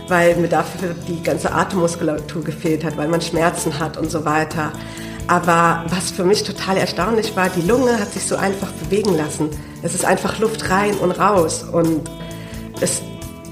weil 0.07 0.35
mir 0.35 0.47
dafür 0.47 0.95
die 1.07 1.21
ganze 1.23 1.51
Atemmuskulatur 1.51 2.43
gefehlt 2.43 2.83
hat, 2.83 2.97
weil 2.97 3.07
man 3.07 3.21
Schmerzen 3.21 3.79
hat 3.79 3.97
und 3.97 4.11
so 4.11 4.25
weiter. 4.25 4.71
Aber 5.27 5.85
was 5.89 6.11
für 6.11 6.23
mich 6.23 6.43
total 6.43 6.77
erstaunlich 6.77 7.35
war, 7.35 7.49
die 7.49 7.61
Lunge 7.67 7.99
hat 7.99 8.13
sich 8.13 8.23
so 8.23 8.35
einfach 8.35 8.71
bewegen 8.73 9.17
lassen. 9.17 9.49
Es 9.81 9.95
ist 9.95 10.05
einfach 10.05 10.37
Luft 10.39 10.69
rein 10.69 10.95
und 10.95 11.11
raus 11.11 11.63
und 11.63 12.09
es 12.79 13.01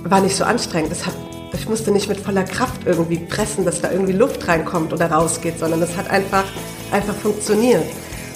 war 0.03 0.21
nicht 0.21 0.36
so 0.36 0.43
anstrengend. 0.43 0.93
Hat, 1.05 1.13
ich 1.53 1.67
musste 1.67 1.91
nicht 1.91 2.09
mit 2.09 2.19
voller 2.19 2.43
Kraft 2.43 2.81
irgendwie 2.86 3.17
pressen, 3.17 3.65
dass 3.65 3.81
da 3.81 3.91
irgendwie 3.91 4.13
Luft 4.13 4.47
reinkommt 4.47 4.93
oder 4.93 5.09
rausgeht, 5.12 5.57
sondern 5.57 5.81
es 5.81 5.97
hat 5.97 6.09
einfach, 6.12 6.43
einfach 6.91 7.15
funktioniert. 7.15 7.86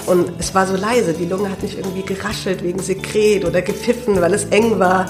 Und 0.07 0.31
es 0.39 0.55
war 0.55 0.65
so 0.65 0.77
leise, 0.77 1.13
die 1.13 1.25
Lunge 1.25 1.51
hat 1.51 1.61
nicht 1.61 1.77
irgendwie 1.77 2.01
geraschelt 2.01 2.63
wegen 2.63 2.79
Sekret 2.79 3.43
oder 3.43 3.61
gepfiffen, 3.61 4.21
weil 4.21 4.33
es 4.33 4.45
eng 4.45 4.79
war, 4.79 5.05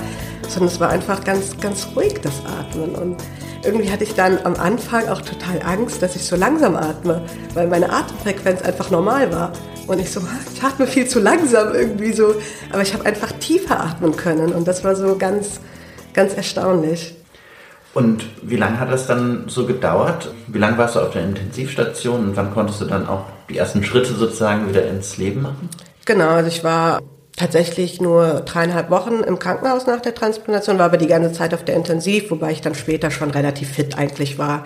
sondern 0.49 0.73
es 0.73 0.79
war 0.79 0.89
einfach 0.89 1.23
ganz, 1.23 1.55
ganz 1.59 1.87
ruhig, 1.95 2.15
das 2.23 2.33
Atmen. 2.59 2.95
Und 2.95 3.17
irgendwie 3.63 3.91
hatte 3.91 4.05
ich 4.05 4.15
dann 4.15 4.39
am 4.43 4.55
Anfang 4.55 5.07
auch 5.07 5.21
total 5.21 5.61
Angst, 5.63 6.01
dass 6.01 6.15
ich 6.15 6.23
so 6.23 6.35
langsam 6.35 6.75
atme, 6.75 7.21
weil 7.53 7.67
meine 7.67 7.91
Atemfrequenz 7.91 8.63
einfach 8.63 8.89
normal 8.89 9.31
war. 9.31 9.53
Und 9.85 9.99
ich 9.99 10.11
so, 10.11 10.19
ich 10.55 10.63
atme 10.63 10.87
viel 10.87 11.07
zu 11.07 11.19
langsam 11.19 11.75
irgendwie 11.75 12.11
so. 12.11 12.33
Aber 12.73 12.81
ich 12.81 12.95
habe 12.95 13.05
einfach 13.05 13.31
tiefer 13.33 13.79
atmen 13.79 14.15
können. 14.15 14.51
Und 14.51 14.67
das 14.67 14.83
war 14.83 14.95
so 14.95 15.15
ganz, 15.15 15.59
ganz 16.13 16.33
erstaunlich. 16.33 17.13
Und 17.93 18.25
wie 18.41 18.57
lange 18.57 18.79
hat 18.79 18.91
das 18.91 19.05
dann 19.05 19.43
so 19.47 19.67
gedauert? 19.67 20.31
Wie 20.47 20.57
lange 20.57 20.79
warst 20.79 20.95
du 20.95 21.01
auf 21.01 21.11
der 21.11 21.23
Intensivstation 21.23 22.29
und 22.29 22.35
wann 22.35 22.51
konntest 22.51 22.81
du 22.81 22.85
dann 22.85 23.07
auch 23.07 23.25
die 23.49 23.57
ersten 23.57 23.83
Schritte 23.83 24.13
sozusagen 24.13 24.69
wieder 24.69 24.87
ins 24.87 25.17
Leben 25.17 25.41
machen? 25.41 25.69
Genau, 26.05 26.29
also 26.29 26.47
ich 26.47 26.63
war 26.63 27.01
tatsächlich 27.35 28.01
nur 28.01 28.41
dreieinhalb 28.41 28.89
Wochen 28.89 29.23
im 29.23 29.39
Krankenhaus 29.39 29.85
nach 29.85 30.01
der 30.01 30.15
Transplantation, 30.15 30.79
war 30.79 30.85
aber 30.85 30.97
die 30.97 31.07
ganze 31.07 31.31
Zeit 31.31 31.53
auf 31.53 31.63
der 31.63 31.75
Intensiv, 31.75 32.31
wobei 32.31 32.51
ich 32.51 32.61
dann 32.61 32.75
später 32.75 33.11
schon 33.11 33.31
relativ 33.31 33.69
fit 33.69 33.97
eigentlich 33.97 34.37
war. 34.37 34.63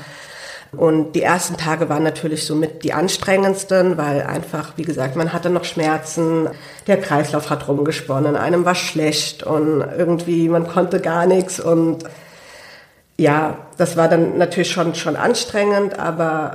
Und 0.72 1.14
die 1.14 1.22
ersten 1.22 1.58
Tage 1.58 1.90
waren 1.90 2.04
natürlich 2.04 2.46
somit 2.46 2.86
die 2.86 2.94
anstrengendsten, 2.94 3.98
weil 3.98 4.22
einfach, 4.22 4.78
wie 4.78 4.84
gesagt, 4.84 5.18
man 5.18 5.34
hatte 5.34 5.50
noch 5.50 5.66
Schmerzen, 5.66 6.48
der 6.88 6.96
Kreislauf 6.96 7.50
hat 7.50 7.68
rumgesponnen, 7.68 8.38
einem 8.38 8.64
war 8.64 8.76
schlecht 8.76 9.44
und 9.44 9.82
irgendwie 9.82 10.48
man 10.48 10.66
konnte 10.68 11.02
gar 11.02 11.26
nichts 11.26 11.60
und 11.60 12.06
ja, 13.22 13.68
das 13.78 13.98
war 13.98 14.10
dann 14.10 14.40
natürlich 14.40 14.72
schon, 14.72 14.96
schon 14.96 15.16
anstrengend, 15.16 16.00
aber 16.00 16.54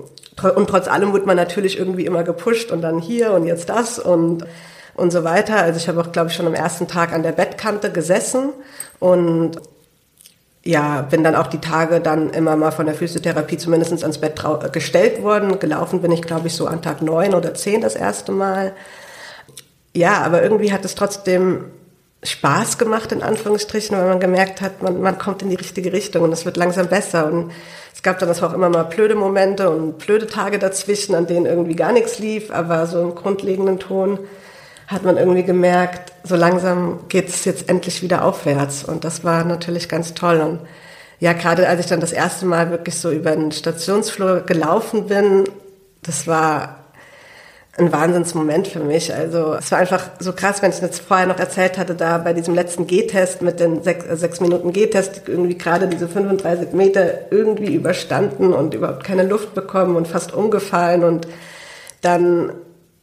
und 0.57 0.69
trotz 0.69 0.89
allem 0.89 1.13
wurde 1.13 1.25
man 1.25 1.37
natürlich 1.37 1.79
irgendwie 1.79 2.05
immer 2.05 2.25
gepusht 2.25 2.73
und 2.73 2.83
dann 2.83 2.99
hier 2.99 3.33
und 3.33 3.47
jetzt 3.47 3.69
das 3.69 3.99
und 3.99 4.45
und 4.95 5.13
so 5.13 5.23
weiter. 5.23 5.57
Also 5.59 5.79
ich 5.79 5.89
habe 5.89 6.01
auch, 6.01 6.11
glaube 6.11 6.29
ich, 6.29 6.35
schon 6.35 6.47
am 6.47 6.55
ersten 6.55 6.89
Tag 6.89 7.13
an 7.13 7.23
der 7.23 7.33
Bettkante 7.33 7.93
gesessen 7.93 8.51
und 8.99 9.53
ja, 10.65 11.03
bin 11.03 11.23
dann 11.23 11.37
auch 11.37 11.47
die 11.47 11.61
Tage 11.61 12.01
dann 12.01 12.31
immer 12.31 12.57
mal 12.57 12.73
von 12.73 12.87
der 12.87 12.97
Physiotherapie 12.97 13.59
zumindest 13.59 14.03
ans 14.03 14.19
Bett 14.19 14.43
gestellt 14.73 15.23
worden. 15.23 15.61
Gelaufen 15.61 16.03
bin 16.03 16.11
ich, 16.11 16.23
glaube 16.23 16.49
ich, 16.49 16.55
so 16.57 16.67
an 16.67 16.83
Tag 16.83 17.01
neun 17.01 17.35
oder 17.35 17.55
zehn 17.55 17.81
das 17.81 17.95
erste 17.95 18.33
Mal. 18.33 18.73
Ja, 19.95 20.23
aber 20.23 20.43
irgendwie 20.43 20.73
hat 20.73 20.85
es 20.85 20.97
trotzdem 20.97 21.67
Spaß 22.27 22.79
gemacht, 22.79 23.13
in 23.13 23.23
Anführungsstrichen, 23.23 23.97
weil 23.97 24.09
man 24.09 24.21
gemerkt 24.21 24.61
hat, 24.61 24.83
man, 24.83 25.01
man 25.01 25.19
kommt 25.19 25.43
in 25.43 25.51
die 25.51 25.57
richtige 25.57 25.93
Richtung 25.93 26.23
und 26.23 26.33
es 26.33 26.45
wird 26.45 26.57
langsam 26.57 26.89
besser. 26.89 27.27
Und 27.27 27.53
es 27.95 28.03
gab 28.03 28.19
dann 28.19 28.31
auch 28.31 28.53
immer 28.53 28.69
mal 28.69 28.85
blöde 28.85 29.15
Momente 29.15 29.71
und 29.71 29.99
blöde 29.99 30.27
Tage 30.27 30.59
dazwischen, 30.59 31.15
an 31.15 31.27
denen 31.27 31.47
irgendwie 31.47 31.77
gar 31.77 31.93
nichts 31.93 32.19
lief, 32.19 32.51
aber 32.51 32.87
so 32.87 33.01
im 33.01 33.15
grundlegenden 33.15 33.79
Ton 33.79 34.19
hat 34.87 35.03
man 35.05 35.17
irgendwie 35.17 35.43
gemerkt, 35.43 36.13
so 36.23 36.37
langsam 36.37 37.01
geht 37.09 37.29
es 37.29 37.45
jetzt 37.45 37.69
endlich 37.69 38.03
wieder 38.03 38.25
aufwärts. 38.25 38.85
Und 38.85 39.05
das 39.05 39.25
war 39.25 39.45
natürlich 39.45 39.89
ganz 39.89 40.15
toll. 40.15 40.41
Und 40.41 40.61
ja, 41.19 41.33
gerade 41.33 41.69
als 41.69 41.81
ich 41.81 41.87
dann 41.87 42.01
das 42.01 42.13
erste 42.13 42.47
Mal 42.47 42.71
wirklich 42.71 42.97
so 42.97 43.11
über 43.11 43.33
den 43.33 43.51
Stationsflur 43.51 44.41
gelaufen 44.43 45.07
bin, 45.07 45.45
das 46.03 46.27
war 46.27 46.86
ein 47.79 47.93
Wahnsinnsmoment 47.93 48.69
für 48.69 48.81
mich. 48.81 49.15
Also 49.15 49.55
es 49.55 49.71
war 49.71 49.79
einfach 49.79 50.09
so 50.19 50.33
krass, 50.33 50.63
wenn 50.63 50.71
ich 50.71 50.81
jetzt 50.81 51.03
vorher 51.03 51.27
noch 51.27 51.39
erzählt 51.39 51.77
hatte, 51.77 51.95
da 51.95 52.19
bei 52.19 52.33
diesem 52.33 52.55
letzten 52.55 52.87
G-Test 52.87 53.43
mit 53.43 53.61
den 53.61 53.83
sechs, 53.83 54.07
äh, 54.07 54.17
sechs 54.17 54.41
Minuten 54.41 54.73
G-Test 54.73 55.23
irgendwie 55.27 55.59
gerade 55.59 55.87
diese 55.87 56.09
35 56.09 56.73
Meter 56.73 57.31
irgendwie 57.31 57.75
überstanden 57.75 58.55
und 58.55 58.73
überhaupt 58.73 59.05
keine 59.05 59.25
Luft 59.25 59.55
bekommen 59.55 59.97
und 59.97 60.09
fast 60.09 60.33
umgefallen 60.33 61.05
und 61.05 61.29
dann 62.01 62.53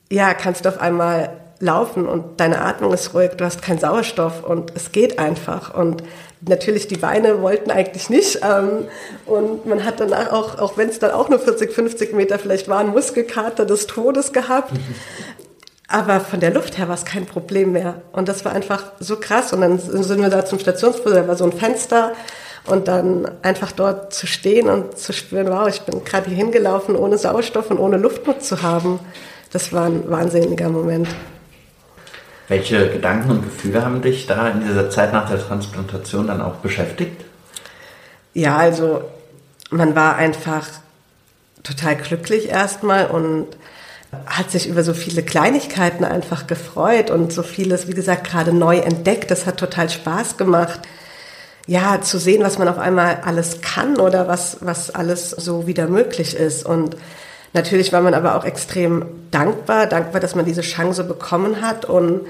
ja 0.09 0.33
kannst 0.33 0.65
du 0.65 0.69
auf 0.69 0.81
einmal 0.81 1.29
laufen 1.59 2.07
und 2.07 2.39
deine 2.39 2.61
Atmung 2.61 2.93
ist 2.93 3.13
ruhig, 3.13 3.31
du 3.37 3.45
hast 3.45 3.61
keinen 3.61 3.79
Sauerstoff 3.79 4.43
und 4.43 4.73
es 4.75 4.91
geht 4.91 5.19
einfach. 5.19 5.73
Und 5.73 6.03
natürlich 6.47 6.87
die 6.87 6.97
Beine 6.97 7.41
wollten 7.41 7.71
eigentlich 7.71 8.09
nicht. 8.09 8.39
Ähm, 8.43 8.87
und 9.25 9.65
man 9.65 9.83
hat 9.85 9.99
danach 9.99 10.31
auch, 10.31 10.59
auch 10.59 10.77
wenn 10.77 10.89
es 10.89 10.99
dann 10.99 11.11
auch 11.11 11.29
nur 11.29 11.39
40, 11.39 11.71
50 11.71 12.13
Meter 12.13 12.39
vielleicht 12.39 12.67
waren, 12.67 12.89
Muskelkater 12.89 13.65
des 13.65 13.87
Todes 13.87 14.33
gehabt. 14.33 14.71
Aber 15.87 16.21
von 16.21 16.39
der 16.39 16.51
Luft 16.51 16.77
her 16.77 16.87
war 16.87 16.95
es 16.95 17.05
kein 17.05 17.25
Problem 17.25 17.73
mehr. 17.73 18.01
Und 18.13 18.27
das 18.27 18.45
war 18.45 18.53
einfach 18.53 18.93
so 18.99 19.17
krass. 19.17 19.53
Und 19.53 19.61
dann 19.61 19.77
sind 19.77 20.21
wir 20.21 20.29
da 20.29 20.45
zum 20.45 20.57
Stationsbus, 20.59 21.13
da 21.13 21.27
war 21.27 21.35
so 21.35 21.43
ein 21.45 21.51
Fenster. 21.51 22.13
Und 22.65 22.87
dann 22.87 23.29
einfach 23.41 23.73
dort 23.73 24.13
zu 24.13 24.25
stehen 24.25 24.69
und 24.69 24.97
zu 24.97 25.11
spüren, 25.11 25.47
wow, 25.49 25.67
ich 25.67 25.81
bin 25.81 26.03
gerade 26.05 26.29
hier 26.29 26.37
hingelaufen, 26.37 26.95
ohne 26.95 27.17
Sauerstoff 27.17 27.69
und 27.69 27.77
ohne 27.77 27.97
Luftnot 27.97 28.41
zu 28.41 28.61
haben. 28.61 28.99
Das 29.51 29.73
war 29.73 29.85
ein 29.85 30.09
wahnsinniger 30.09 30.69
Moment. 30.69 31.09
Welche 32.47 32.89
Gedanken 32.89 33.31
und 33.31 33.43
Gefühle 33.43 33.85
haben 33.85 34.01
dich 34.01 34.27
da 34.27 34.49
in 34.49 34.61
dieser 34.61 34.89
Zeit 34.89 35.13
nach 35.13 35.29
der 35.29 35.39
Transplantation 35.39 36.27
dann 36.27 36.41
auch 36.41 36.55
beschäftigt? 36.55 37.23
Ja, 38.33 38.57
also 38.57 39.03
man 39.69 39.95
war 39.95 40.15
einfach 40.15 40.67
total 41.63 41.95
glücklich 41.95 42.49
erstmal 42.49 43.07
und 43.07 43.47
hat 44.25 44.51
sich 44.51 44.67
über 44.67 44.83
so 44.83 44.93
viele 44.93 45.23
Kleinigkeiten 45.23 46.03
einfach 46.03 46.45
gefreut 46.45 47.09
und 47.09 47.33
so 47.33 47.43
vieles, 47.43 47.87
wie 47.87 47.93
gesagt, 47.93 48.25
gerade 48.25 48.53
neu 48.53 48.77
entdeckt. 48.77 49.31
Das 49.31 49.45
hat 49.45 49.57
total 49.57 49.89
Spaß 49.89 50.37
gemacht. 50.37 50.81
Ja, 51.65 52.01
zu 52.01 52.19
sehen, 52.19 52.43
was 52.43 52.59
man 52.59 52.67
auf 52.67 52.77
einmal 52.77 53.21
alles 53.25 53.61
kann 53.61 53.99
oder 53.99 54.27
was, 54.27 54.57
was 54.59 54.93
alles 54.93 55.29
so 55.31 55.65
wieder 55.65 55.87
möglich 55.87 56.35
ist. 56.35 56.65
Und 56.65 56.97
Natürlich 57.53 57.93
war 57.93 58.01
man 58.01 58.13
aber 58.15 58.35
auch 58.35 58.45
extrem 58.45 59.05
dankbar, 59.31 59.85
dankbar, 59.85 60.19
dass 60.19 60.35
man 60.35 60.45
diese 60.45 60.61
Chance 60.61 61.03
bekommen 61.03 61.61
hat 61.61 61.85
und 61.85 62.21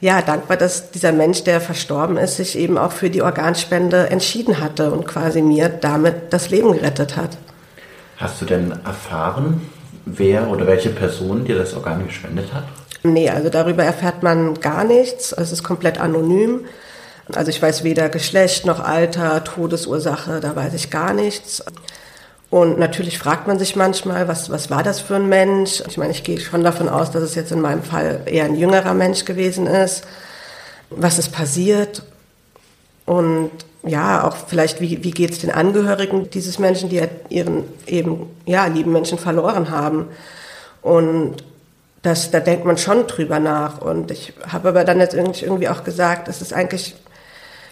ja, 0.00 0.22
dankbar, 0.22 0.56
dass 0.56 0.92
dieser 0.92 1.10
Mensch, 1.10 1.42
der 1.42 1.60
verstorben 1.60 2.16
ist, 2.16 2.36
sich 2.36 2.56
eben 2.56 2.78
auch 2.78 2.92
für 2.92 3.10
die 3.10 3.22
Organspende 3.22 4.10
entschieden 4.10 4.60
hatte 4.60 4.92
und 4.92 5.06
quasi 5.06 5.42
mir 5.42 5.68
damit 5.68 6.32
das 6.32 6.50
Leben 6.50 6.72
gerettet 6.72 7.16
hat. 7.16 7.36
Hast 8.16 8.40
du 8.40 8.44
denn 8.44 8.72
erfahren, 8.84 9.62
wer 10.04 10.48
oder 10.48 10.68
welche 10.68 10.90
Person 10.90 11.44
dir 11.44 11.58
das 11.58 11.74
Organ 11.74 12.06
gespendet 12.06 12.52
hat? 12.54 12.64
Nee, 13.02 13.28
also 13.28 13.48
darüber 13.48 13.82
erfährt 13.82 14.22
man 14.22 14.60
gar 14.60 14.84
nichts. 14.84 15.32
Es 15.32 15.50
ist 15.50 15.64
komplett 15.64 15.98
anonym. 15.98 16.64
Also 17.34 17.50
ich 17.50 17.60
weiß 17.60 17.84
weder 17.84 18.08
Geschlecht 18.08 18.66
noch 18.66 18.80
Alter, 18.80 19.44
Todesursache, 19.44 20.40
da 20.40 20.56
weiß 20.56 20.74
ich 20.74 20.90
gar 20.90 21.12
nichts. 21.12 21.62
Und 22.50 22.78
natürlich 22.78 23.18
fragt 23.18 23.46
man 23.46 23.58
sich 23.58 23.76
manchmal, 23.76 24.26
was, 24.26 24.48
was 24.48 24.70
war 24.70 24.82
das 24.82 25.00
für 25.00 25.16
ein 25.16 25.28
Mensch? 25.28 25.82
Ich 25.86 25.98
meine, 25.98 26.12
ich 26.12 26.24
gehe 26.24 26.40
schon 26.40 26.64
davon 26.64 26.88
aus, 26.88 27.10
dass 27.10 27.22
es 27.22 27.34
jetzt 27.34 27.52
in 27.52 27.60
meinem 27.60 27.82
Fall 27.82 28.22
eher 28.24 28.46
ein 28.46 28.56
jüngerer 28.56 28.94
Mensch 28.94 29.26
gewesen 29.26 29.66
ist. 29.66 30.04
Was 30.88 31.18
ist 31.18 31.30
passiert? 31.30 32.02
Und 33.04 33.50
ja, 33.82 34.24
auch 34.24 34.36
vielleicht, 34.36 34.80
wie, 34.80 35.04
wie 35.04 35.10
geht 35.10 35.30
es 35.30 35.40
den 35.40 35.50
Angehörigen 35.50 36.30
dieses 36.30 36.58
Menschen, 36.58 36.88
die 36.88 37.02
ihren 37.28 37.64
eben, 37.86 38.28
ja, 38.46 38.66
lieben 38.66 38.92
Menschen 38.92 39.18
verloren 39.18 39.70
haben? 39.70 40.06
Und 40.80 41.44
das, 42.02 42.30
da 42.30 42.40
denkt 42.40 42.64
man 42.64 42.78
schon 42.78 43.06
drüber 43.06 43.40
nach. 43.40 43.82
Und 43.82 44.10
ich 44.10 44.32
habe 44.46 44.70
aber 44.70 44.84
dann 44.84 45.00
jetzt 45.00 45.14
irgendwie 45.14 45.68
auch 45.68 45.84
gesagt, 45.84 46.28
es 46.28 46.40
ist 46.40 46.54
eigentlich 46.54 46.96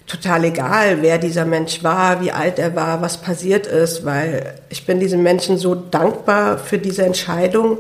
total 0.07 0.45
egal, 0.45 1.03
wer 1.03 1.19
dieser 1.19 1.45
Mensch 1.45 1.83
war, 1.83 2.21
wie 2.21 2.31
alt 2.31 2.59
er 2.59 2.77
war, 2.77 3.03
was 3.03 3.19
passiert 3.19 3.67
ist, 3.67 4.05
weil 4.05 4.55
ich 4.69 4.87
bin 4.87 5.01
diesem 5.01 5.23
Menschen 5.23 5.59
so 5.59 5.75
dankbar 5.75 6.59
für 6.59 6.79
diese 6.79 7.05
Entscheidung 7.05 7.79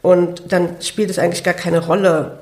und 0.00 0.52
dann 0.52 0.76
spielt 0.80 1.10
es 1.10 1.18
eigentlich 1.18 1.42
gar 1.42 1.54
keine 1.54 1.84
Rolle, 1.84 2.38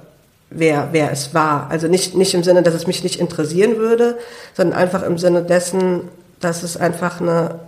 wer, 0.50 0.88
wer 0.92 1.10
es 1.10 1.32
war. 1.32 1.68
Also 1.70 1.88
nicht, 1.88 2.14
nicht 2.14 2.34
im 2.34 2.42
Sinne, 2.42 2.62
dass 2.62 2.74
es 2.74 2.86
mich 2.86 3.02
nicht 3.02 3.18
interessieren 3.18 3.78
würde, 3.78 4.18
sondern 4.54 4.78
einfach 4.78 5.02
im 5.02 5.16
Sinne 5.16 5.42
dessen, 5.42 6.02
dass 6.40 6.62
es 6.62 6.76
einfach 6.76 7.20
eine 7.20 7.60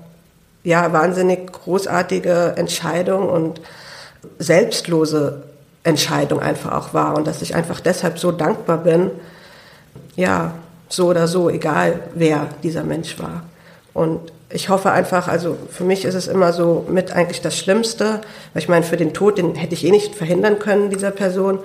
ja, 0.65 0.93
wahnsinnig 0.93 1.51
großartige 1.51 2.55
Entscheidung 2.57 3.31
und 3.31 3.63
selbstlose 4.39 5.45
Entscheidung 5.83 6.41
einfach 6.41 6.73
auch 6.73 6.93
war 6.93 7.17
und 7.17 7.27
dass 7.27 7.41
ich 7.41 7.55
einfach 7.55 7.81
deshalb 7.81 8.19
so 8.19 8.33
dankbar 8.33 8.79
bin, 8.79 9.11
ja, 10.17 10.53
so 10.89 11.09
oder 11.09 11.27
so, 11.27 11.51
egal 11.51 12.01
wer 12.15 12.49
dieser 12.63 12.85
Mensch 12.85 13.19
war. 13.19 13.45
Und 13.95 14.21
ich 14.51 14.69
hoffe 14.69 14.91
einfach, 14.91 15.29
also 15.29 15.57
für 15.71 15.85
mich 15.85 16.05
ist 16.05 16.15
es 16.15 16.27
immer 16.27 16.53
so 16.53 16.87
mit 16.89 17.13
eigentlich 17.13 17.43
das 17.43 17.57
Schlimmste, 17.57 18.21
weil 18.53 18.63
ich 18.63 18.69
meine, 18.69 18.85
für 18.85 18.97
den 18.97 19.13
Tod, 19.13 19.39
den 19.39 19.55
hätte 19.55 19.75
ich 19.75 19.85
eh 19.85 19.91
nicht 19.91 20.15
verhindern 20.15 20.59
können, 20.59 20.91
dieser 20.91 21.11
Person. 21.11 21.59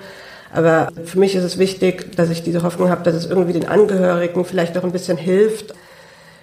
Aber 0.52 0.90
für 1.04 1.18
mich 1.18 1.34
ist 1.34 1.44
es 1.44 1.58
wichtig, 1.58 2.14
dass 2.16 2.30
ich 2.30 2.42
diese 2.42 2.62
Hoffnung 2.62 2.90
habe, 2.90 3.02
dass 3.02 3.14
es 3.14 3.26
irgendwie 3.26 3.54
den 3.54 3.66
Angehörigen 3.66 4.44
vielleicht 4.44 4.76
auch 4.76 4.84
ein 4.84 4.92
bisschen 4.92 5.16
hilft, 5.16 5.74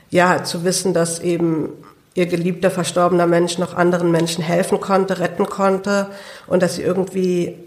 ja, 0.09 0.43
zu 0.43 0.63
wissen, 0.65 0.93
dass 0.93 1.19
eben 1.19 1.69
ihr 2.13 2.25
geliebter, 2.25 2.71
verstorbener 2.71 3.27
Mensch 3.27 3.57
noch 3.57 3.75
anderen 3.75 4.11
Menschen 4.11 4.43
helfen 4.43 4.81
konnte, 4.81 5.19
retten 5.19 5.45
konnte 5.45 6.07
und 6.47 6.61
dass 6.61 6.75
sie 6.75 6.81
irgendwie, 6.81 7.57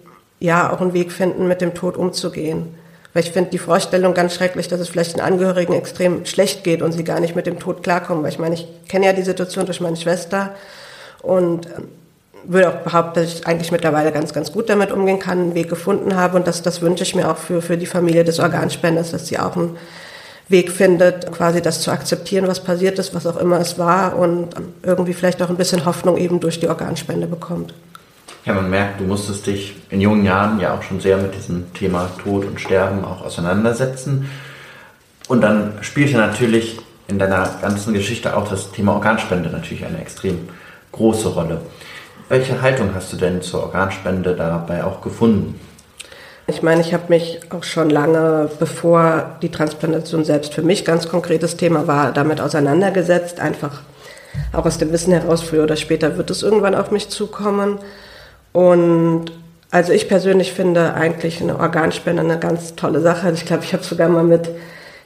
ja, 0.40 0.70
auch 0.70 0.80
einen 0.80 0.92
Weg 0.92 1.12
finden, 1.12 1.48
mit 1.48 1.60
dem 1.60 1.72
Tod 1.72 1.96
umzugehen. 1.96 2.74
Weil 3.14 3.22
ich 3.22 3.30
finde 3.30 3.50
die 3.50 3.58
Vorstellung 3.58 4.12
ganz 4.12 4.34
schrecklich, 4.34 4.66
dass 4.66 4.80
es 4.80 4.88
vielleicht 4.88 5.14
den 5.14 5.20
Angehörigen 5.20 5.72
extrem 5.72 6.26
schlecht 6.26 6.64
geht 6.64 6.82
und 6.82 6.92
sie 6.92 7.04
gar 7.04 7.20
nicht 7.20 7.36
mit 7.36 7.46
dem 7.46 7.60
Tod 7.60 7.84
klarkommen. 7.84 8.24
Weil 8.24 8.32
ich 8.32 8.40
meine, 8.40 8.56
ich 8.56 8.66
kenne 8.88 9.06
ja 9.06 9.12
die 9.12 9.22
Situation 9.22 9.66
durch 9.66 9.80
meine 9.80 9.96
Schwester 9.96 10.54
und 11.22 11.66
ähm, 11.66 11.88
würde 12.42 12.68
auch 12.68 12.82
behaupten, 12.82 13.20
dass 13.20 13.32
ich 13.32 13.46
eigentlich 13.46 13.70
mittlerweile 13.70 14.10
ganz, 14.12 14.32
ganz 14.32 14.52
gut 14.52 14.68
damit 14.68 14.90
umgehen 14.90 15.20
kann, 15.20 15.38
einen 15.38 15.54
Weg 15.54 15.68
gefunden 15.68 16.16
habe. 16.16 16.36
Und 16.36 16.48
das, 16.48 16.62
das 16.62 16.82
wünsche 16.82 17.04
ich 17.04 17.14
mir 17.14 17.30
auch 17.30 17.38
für, 17.38 17.62
für 17.62 17.76
die 17.76 17.86
Familie 17.86 18.24
des 18.24 18.40
Organspenders, 18.40 19.12
dass 19.12 19.28
sie 19.28 19.38
auch 19.38 19.56
einen 19.56 19.78
Weg 20.48 20.72
findet, 20.72 21.30
quasi 21.32 21.62
das 21.62 21.80
zu 21.80 21.90
akzeptieren, 21.90 22.48
was 22.48 22.60
passiert 22.60 22.98
ist, 22.98 23.14
was 23.14 23.26
auch 23.26 23.36
immer 23.36 23.60
es 23.60 23.78
war 23.78 24.18
und 24.18 24.56
ähm, 24.56 24.74
irgendwie 24.82 25.14
vielleicht 25.14 25.40
auch 25.40 25.48
ein 25.48 25.56
bisschen 25.56 25.86
Hoffnung 25.86 26.16
eben 26.16 26.40
durch 26.40 26.58
die 26.58 26.68
Organspende 26.68 27.28
bekommt. 27.28 27.72
Ja, 28.44 28.52
man 28.52 28.68
merkt, 28.68 29.00
du 29.00 29.04
musstest 29.04 29.46
dich 29.46 29.74
in 29.88 30.02
jungen 30.02 30.24
Jahren 30.24 30.60
ja 30.60 30.74
auch 30.74 30.82
schon 30.82 31.00
sehr 31.00 31.16
mit 31.16 31.34
diesem 31.34 31.72
Thema 31.72 32.10
Tod 32.22 32.44
und 32.44 32.60
Sterben 32.60 33.02
auch 33.02 33.24
auseinandersetzen. 33.24 34.30
Und 35.28 35.40
dann 35.40 35.78
spielte 35.80 36.18
natürlich 36.18 36.78
in 37.08 37.18
deiner 37.18 37.48
ganzen 37.62 37.94
Geschichte 37.94 38.36
auch 38.36 38.46
das 38.48 38.70
Thema 38.70 38.92
Organspende 38.92 39.48
natürlich 39.48 39.86
eine 39.86 39.98
extrem 39.98 40.48
große 40.92 41.28
Rolle. 41.28 41.62
Welche 42.28 42.60
Haltung 42.60 42.90
hast 42.94 43.12
du 43.14 43.16
denn 43.16 43.40
zur 43.40 43.62
Organspende 43.62 44.34
dabei 44.34 44.84
auch 44.84 45.00
gefunden? 45.00 45.58
Ich 46.46 46.62
meine, 46.62 46.82
ich 46.82 46.92
habe 46.92 47.04
mich 47.08 47.40
auch 47.48 47.64
schon 47.64 47.88
lange, 47.88 48.50
bevor 48.58 49.36
die 49.40 49.50
Transplantation 49.50 50.26
selbst 50.26 50.52
für 50.52 50.60
mich 50.60 50.84
ganz 50.84 51.08
konkretes 51.08 51.56
Thema 51.56 51.86
war, 51.86 52.12
damit 52.12 52.42
auseinandergesetzt. 52.42 53.40
Einfach 53.40 53.80
auch 54.52 54.66
aus 54.66 54.76
dem 54.76 54.92
Wissen 54.92 55.14
heraus, 55.14 55.42
früher 55.42 55.62
oder 55.62 55.76
später 55.76 56.18
wird 56.18 56.30
es 56.30 56.42
irgendwann 56.42 56.74
auf 56.74 56.90
mich 56.90 57.08
zukommen. 57.08 57.78
Und 58.54 59.32
also 59.72 59.92
ich 59.92 60.08
persönlich 60.08 60.52
finde 60.52 60.94
eigentlich 60.94 61.42
eine 61.42 61.58
Organspende 61.58 62.22
eine 62.22 62.38
ganz 62.38 62.76
tolle 62.76 63.00
Sache. 63.00 63.32
Ich 63.32 63.44
glaube, 63.44 63.64
ich 63.64 63.72
habe 63.72 63.82
sogar 63.82 64.08
mal 64.08 64.22
mit, 64.22 64.48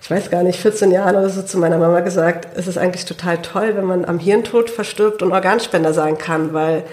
ich 0.02 0.10
weiß 0.10 0.30
gar 0.30 0.42
nicht, 0.42 0.60
14 0.60 0.90
Jahren 0.90 1.16
oder 1.16 1.30
so 1.30 1.40
zu 1.40 1.56
meiner 1.56 1.78
Mama 1.78 2.00
gesagt, 2.00 2.46
es 2.56 2.66
ist 2.66 2.76
eigentlich 2.76 3.06
total 3.06 3.38
toll, 3.38 3.72
wenn 3.74 3.86
man 3.86 4.04
am 4.04 4.18
Hirntod 4.18 4.68
verstirbt 4.68 5.22
und 5.22 5.32
Organspender 5.32 5.94
sein 5.94 6.18
kann, 6.18 6.52
weil 6.52 6.84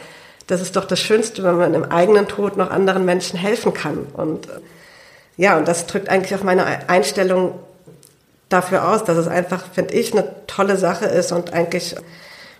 das 0.48 0.62
ist 0.62 0.78
doch 0.78 0.86
das 0.86 1.02
Schönste, 1.02 1.44
wenn 1.44 1.58
man 1.58 1.74
im 1.74 1.84
eigenen 1.84 2.30
Tod 2.30 2.56
noch 2.56 2.72
anderen 2.72 3.04
Menschen 3.04 3.38
helfen 3.38 3.74
kann. 3.74 4.08
Und 4.14 4.48
ja, 5.36 5.58
und 5.58 5.68
das 5.68 5.88
drückt 5.88 6.08
eigentlich 6.08 6.40
auch 6.40 6.44
meine 6.44 6.88
Einstellung 6.88 7.60
dafür 8.48 8.88
aus, 8.88 9.04
dass 9.04 9.18
es 9.18 9.28
einfach, 9.28 9.66
finde 9.74 9.94
ich, 9.94 10.14
eine 10.14 10.24
tolle 10.48 10.78
Sache 10.78 11.06
ist 11.06 11.34
und 11.34 11.52
eigentlich 11.52 11.98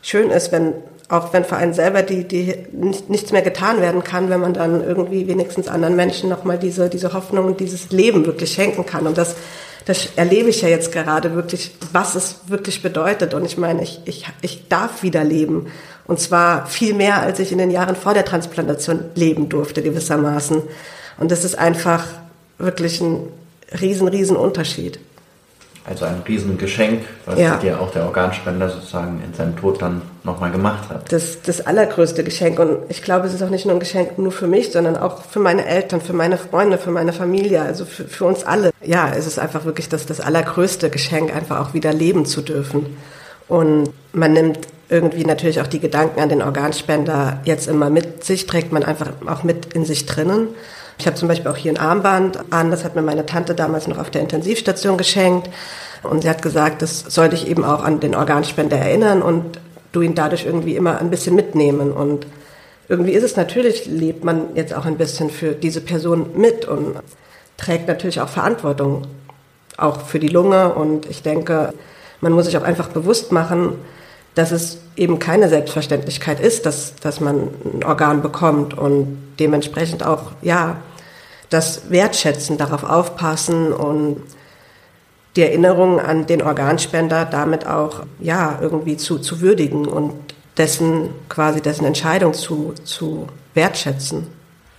schön 0.06 0.30
ist, 0.30 0.52
wenn 0.52 0.74
auch 1.08 1.34
wenn 1.34 1.46
für 1.46 1.56
einen 1.56 1.74
selber 1.74 2.02
die, 2.02 2.24
die 2.24 2.56
nicht, 2.72 3.10
nichts 3.10 3.32
mehr 3.32 3.44
getan 3.44 3.80
werden 3.80 4.04
kann, 4.04 4.30
wenn 4.30 4.40
man 4.40 4.54
dann 4.54 4.84
irgendwie 4.84 5.28
wenigstens 5.28 5.68
anderen 5.68 5.96
Menschen 5.96 6.30
nochmal 6.30 6.58
diese, 6.58 6.90
diese 6.90 7.14
Hoffnung 7.14 7.46
und 7.46 7.60
dieses 7.60 7.92
Leben 7.92 8.26
wirklich 8.26 8.54
schenken 8.54 8.86
kann. 8.86 9.06
Und 9.06 9.18
das, 9.18 9.36
das 9.86 10.10
erlebe 10.16 10.50
ich 10.50 10.62
ja 10.62 10.68
jetzt 10.68 10.92
gerade 10.92 11.36
wirklich, 11.36 11.76
was 11.94 12.16
es 12.16 12.40
wirklich 12.48 12.82
bedeutet. 12.82 13.36
Und 13.36 13.46
ich 13.46 13.58
meine, 13.58 13.84
ich, 13.84 14.02
ich, 14.06 14.26
ich 14.42 14.68
darf 14.68 15.04
wieder 15.04 15.24
leben. 15.24 15.68
Und 16.08 16.20
zwar 16.20 16.66
viel 16.66 16.96
mehr, 16.96 17.22
als 17.22 17.40
ich 17.40 17.52
in 17.52 17.60
den 17.60 17.70
Jahren 17.70 17.96
vor 17.96 18.16
der 18.16 18.26
Transplantation 18.26 19.06
leben 19.14 19.48
durfte, 19.48 19.84
gewissermaßen. 19.84 20.64
Und 21.20 21.30
das 21.30 21.44
ist 21.44 21.58
einfach 21.58 22.04
wirklich 22.58 23.00
ein 23.02 23.28
riesen, 23.80 24.08
riesen 24.08 24.38
Unterschied. 24.38 25.00
Also 25.88 26.06
ein 26.06 26.24
Riesengeschenk, 26.28 27.04
was 27.26 27.40
ja. 27.40 27.58
dir 27.58 27.80
auch 27.80 27.92
der 27.92 28.06
Organspender 28.06 28.70
sozusagen 28.70 29.22
in 29.24 29.36
seinem 29.36 29.56
Tod 29.56 29.82
dann 29.84 30.02
nochmal 30.24 30.52
gemacht 30.52 30.90
hat. 30.90 31.12
Das, 31.12 31.44
das 31.44 31.62
allergrößte 31.62 32.24
Geschenk. 32.24 32.58
Und 32.58 32.80
ich 32.90 33.04
glaube, 33.04 33.28
es 33.28 33.36
ist 33.36 33.44
auch 33.44 33.52
nicht 33.52 33.66
nur 33.66 33.76
ein 33.76 33.80
Geschenk 33.80 34.18
nur 34.18 34.32
für 34.32 34.48
mich, 34.48 34.72
sondern 34.72 34.98
auch 34.98 35.22
für 35.24 35.40
meine 35.40 35.64
Eltern, 35.66 36.02
für 36.02 36.14
meine 36.14 36.40
Freunde, 36.40 36.80
für 36.80 36.90
meine 36.90 37.14
Familie, 37.14 37.62
also 37.62 37.86
für, 37.86 38.06
für 38.06 38.26
uns 38.26 38.44
alle. 38.44 38.72
Ja, 38.84 39.12
es 39.16 39.28
ist 39.28 39.38
einfach 39.38 39.66
wirklich 39.66 39.88
das, 39.88 40.08
das 40.08 40.20
allergrößte 40.20 40.90
Geschenk, 40.90 41.36
einfach 41.36 41.60
auch 41.60 41.76
wieder 41.76 41.94
leben 41.94 42.26
zu 42.26 42.42
dürfen. 42.42 42.98
Und 43.48 43.92
man 44.12 44.34
nimmt 44.34 44.60
irgendwie 44.90 45.26
natürlich 45.26 45.62
auch 45.62 45.68
die 45.68 45.80
Gedanken 45.80 46.20
an 46.20 46.30
den 46.30 46.42
Organspender 46.42 47.42
jetzt 47.46 47.68
immer 47.68 47.92
mit 47.92 48.24
sich, 48.24 48.48
trägt 48.48 48.72
man 48.72 48.84
einfach 48.84 49.12
auch 49.28 49.44
mit 49.44 49.74
in 49.74 49.86
sich 49.86 50.08
drinnen. 50.08 50.48
Ich 50.98 51.08
habe 51.08 51.18
zum 51.18 51.28
Beispiel 51.28 51.52
auch 51.52 51.58
hier 51.58 51.72
ein 51.72 51.78
Armband 51.78 52.40
an, 52.52 52.72
das 52.72 52.84
hat 52.84 52.96
mir 52.96 53.02
meine 53.02 53.26
Tante 53.26 53.54
damals 53.54 53.88
noch 53.88 53.98
auf 53.98 54.10
der 54.10 54.22
Intensivstation 54.22 54.98
geschenkt. 54.98 55.50
Und 56.04 56.22
sie 56.22 56.30
hat 56.30 56.42
gesagt, 56.42 56.82
das 56.82 57.00
soll 57.00 57.30
dich 57.30 57.48
eben 57.48 57.64
auch 57.64 57.84
an 57.84 58.00
den 58.00 58.16
Organspender 58.16 58.78
erinnern 58.78 59.22
und 59.22 59.60
du 59.92 60.02
ihn 60.02 60.16
dadurch 60.16 60.46
irgendwie 60.46 60.76
immer 60.76 61.00
ein 61.00 61.10
bisschen 61.10 61.36
mitnehmen. 61.36 61.92
Und 61.92 62.28
irgendwie 62.88 63.14
ist 63.14 63.24
es 63.24 63.36
natürlich, 63.36 63.86
lebt 63.88 64.24
man 64.24 64.56
jetzt 64.56 64.74
auch 64.74 64.86
ein 64.86 64.98
bisschen 64.98 65.30
für 65.30 65.54
diese 65.54 65.82
Person 65.82 66.30
mit 66.36 66.66
und 66.66 66.96
trägt 67.58 67.88
natürlich 67.88 68.22
auch 68.22 68.30
Verantwortung, 68.30 69.08
auch 69.78 70.02
für 70.02 70.20
die 70.20 70.28
Lunge. 70.28 70.74
Und 70.74 71.10
ich 71.10 71.24
denke, 71.24 71.74
man 72.22 72.34
muss 72.34 72.46
sich 72.46 72.58
auch 72.58 72.64
einfach 72.64 72.90
bewusst 72.90 73.32
machen, 73.32 73.74
dass 74.36 74.52
es 74.52 74.80
eben 74.96 75.18
keine 75.18 75.50
Selbstverständlichkeit 75.50 76.40
ist, 76.40 76.66
dass, 76.66 76.96
dass 76.96 77.20
man 77.20 77.50
ein 77.74 77.84
Organ 77.84 78.22
bekommt 78.22 78.78
und 78.78 79.18
dementsprechend 79.40 80.06
auch, 80.06 80.32
ja, 80.42 80.78
das 81.50 81.90
Wertschätzen, 81.90 82.58
darauf 82.58 82.84
aufpassen 82.84 83.72
und 83.72 84.22
die 85.36 85.42
Erinnerung 85.42 86.00
an 86.00 86.28
den 86.28 86.42
Organspender 86.42 87.26
damit 87.26 87.66
auch, 87.68 88.06
ja, 88.20 88.58
irgendwie 88.62 88.98
zu, 88.98 89.20
zu 89.20 89.42
würdigen 89.42 89.86
und 89.86 90.14
dessen, 90.58 91.10
quasi 91.30 91.62
dessen 91.62 91.86
Entscheidung 91.86 92.34
zu, 92.34 92.74
zu 92.84 93.28
wertschätzen. 93.54 94.28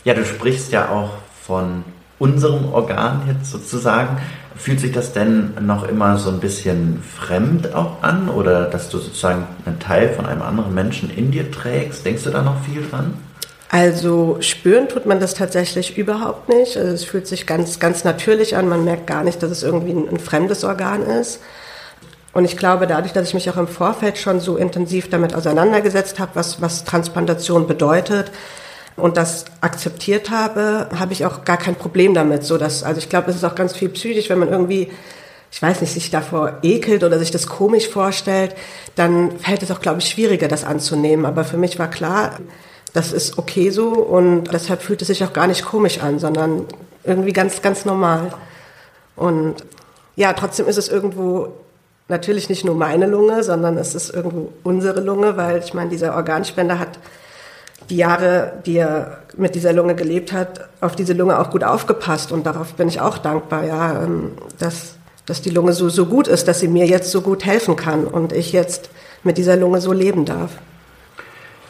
Ja, 0.05 0.15
du 0.15 0.25
sprichst 0.25 0.73
ja 0.73 0.89
auch 0.91 1.11
von 1.43 1.85
unserem 2.19 2.73
Organ 2.73 3.23
jetzt 3.27 3.51
sozusagen. 3.51 4.19
Fühlt 4.57 4.81
sich 4.81 4.93
das 4.93 5.13
denn 5.13 5.53
noch 5.61 5.87
immer 5.87 6.17
so 6.17 6.31
ein 6.31 6.41
bisschen 6.41 7.03
fremd 7.03 7.75
auch 7.75 8.03
an 8.03 8.29
oder 8.29 8.65
dass 8.65 8.89
du 8.89 8.99
sozusagen 8.99 9.47
einen 9.67 9.79
Teil 9.79 10.09
von 10.15 10.25
einem 10.25 10.43
anderen 10.43 10.75
Menschen 10.75 11.11
in 11.11 11.31
dir 11.31 11.51
trägst? 11.51 12.07
Denkst 12.07 12.25
du 12.25 12.31
da 12.31 12.43
noch 12.43 12.65
viel 12.65 12.83
dran? 12.89 13.15
Also 13.69 14.39
spüren 14.41 14.89
tut 14.89 15.07
man 15.07 15.21
das 15.21 15.35
tatsächlich 15.35 15.99
überhaupt 15.99 16.49
nicht. 16.49 16.77
Also 16.77 16.93
es 16.93 17.05
fühlt 17.05 17.27
sich 17.27 17.47
ganz, 17.47 17.79
ganz 17.81 18.05
natürlich 18.05 18.57
an. 18.57 18.69
Man 18.69 18.85
merkt 18.85 19.07
gar 19.07 19.25
nicht, 19.25 19.43
dass 19.43 19.51
es 19.51 19.63
irgendwie 19.63 19.93
ein, 19.93 20.09
ein 20.09 20.19
fremdes 20.19 20.65
Organ 20.65 21.03
ist. 21.03 21.41
Und 22.33 22.45
ich 22.45 22.57
glaube, 22.57 22.87
dadurch, 22.87 23.13
dass 23.13 23.29
ich 23.29 23.35
mich 23.35 23.51
auch 23.51 23.57
im 23.57 23.67
Vorfeld 23.67 24.19
schon 24.19 24.41
so 24.41 24.57
intensiv 24.57 25.11
damit 25.11 25.35
auseinandergesetzt 25.35 26.19
habe, 26.19 26.33
was, 26.35 26.61
was 26.61 26.85
Transplantation 26.85 27.67
bedeutet, 27.67 28.31
und 28.97 29.17
das 29.17 29.45
akzeptiert 29.61 30.31
habe, 30.31 30.89
habe 30.99 31.13
ich 31.13 31.27
auch 31.27 31.45
gar 31.45 31.59
kein 31.59 31.75
Problem 31.75 32.15
damit. 32.15 32.45
So 32.45 32.59
dass, 32.59 32.83
also 32.83 32.99
ich 32.99 33.09
glaube, 33.09 33.31
es 33.31 33.37
ist 33.37 33.45
auch 33.45 33.55
ganz 33.55 33.75
viel 33.77 33.91
psychisch, 33.91 34.31
wenn 34.31 34.39
man 34.39 34.49
irgendwie, 34.49 34.91
ich 35.53 35.61
weiß 35.61 35.81
nicht, 35.81 35.93
sich 35.93 36.11
davor 36.11 36.59
ekelt 36.63 37.05
oder 37.05 37.19
sich 37.19 37.31
das 37.31 37.47
komisch 37.47 37.89
vorstellt, 37.89 38.55
dann 38.95 39.39
fällt 39.39 39.63
es 39.63 39.71
auch, 39.71 39.81
glaube 39.81 40.01
ich, 40.01 40.09
schwieriger, 40.09 40.49
das 40.49 40.65
anzunehmen. 40.65 41.27
Aber 41.27 41.45
für 41.45 41.59
mich 41.59 41.79
war 41.79 41.89
klar, 41.89 42.39
das 42.95 43.13
ist 43.13 43.39
okay 43.39 43.69
so 43.71 43.91
und 43.91 44.45
deshalb 44.53 44.83
fühlt 44.83 45.03
es 45.03 45.09
sich 45.09 45.23
auch 45.23 45.35
gar 45.35 45.47
nicht 45.47 45.65
komisch 45.65 46.01
an, 46.01 46.19
sondern 46.19 46.65
irgendwie 47.05 47.33
ganz, 47.33 47.61
ganz 47.61 47.85
normal. 47.85 48.33
Und 49.15 49.57
ja, 50.17 50.33
trotzdem 50.33 50.67
ist 50.67 50.79
es 50.79 50.89
irgendwo 50.89 51.49
natürlich 52.09 52.49
nicht 52.49 52.65
nur 52.65 52.75
meine 52.75 53.07
Lunge, 53.07 53.43
sondern 53.43 53.77
es 53.77 53.95
ist 53.95 54.11
irgendwo 54.15 54.53
unsere 54.63 55.01
Lunge, 55.01 55.37
weil 55.37 55.59
ich 55.59 55.75
meine, 55.75 55.91
dieser 55.91 56.15
Organspender 56.15 56.79
hat 56.79 56.99
die 57.91 57.97
Jahre, 57.97 58.55
die 58.67 58.79
er 58.79 59.19
mit 59.37 59.55
dieser 59.55 59.73
Lunge 59.73 59.95
gelebt 59.95 60.33
hat, 60.33 60.69
auf 60.81 60.97
diese 60.97 61.13
Lunge 61.13 61.39
auch 61.39 61.51
gut 61.51 61.65
aufgepasst 61.65 62.33
und 62.33 62.47
darauf 62.47 62.75
bin 62.75 62.89
ich 62.89 63.01
auch 63.01 63.19
dankbar, 63.19 63.65
ja, 63.65 64.03
ähm, 64.03 64.33
dass, 64.59 64.97
dass 65.27 65.43
die 65.43 65.51
Lunge 65.51 65.73
so, 65.73 65.89
so 65.89 66.07
gut 66.07 66.29
ist, 66.29 66.49
dass 66.49 66.61
sie 66.61 66.69
mir 66.69 66.87
jetzt 66.87 67.11
so 67.11 67.21
gut 67.21 67.45
helfen 67.45 67.77
kann 67.77 68.05
und 68.05 68.33
ich 68.33 68.53
jetzt 68.53 68.91
mit 69.23 69.39
dieser 69.39 69.57
Lunge 69.57 69.81
so 69.81 69.93
leben 69.93 70.25
darf. 70.25 70.53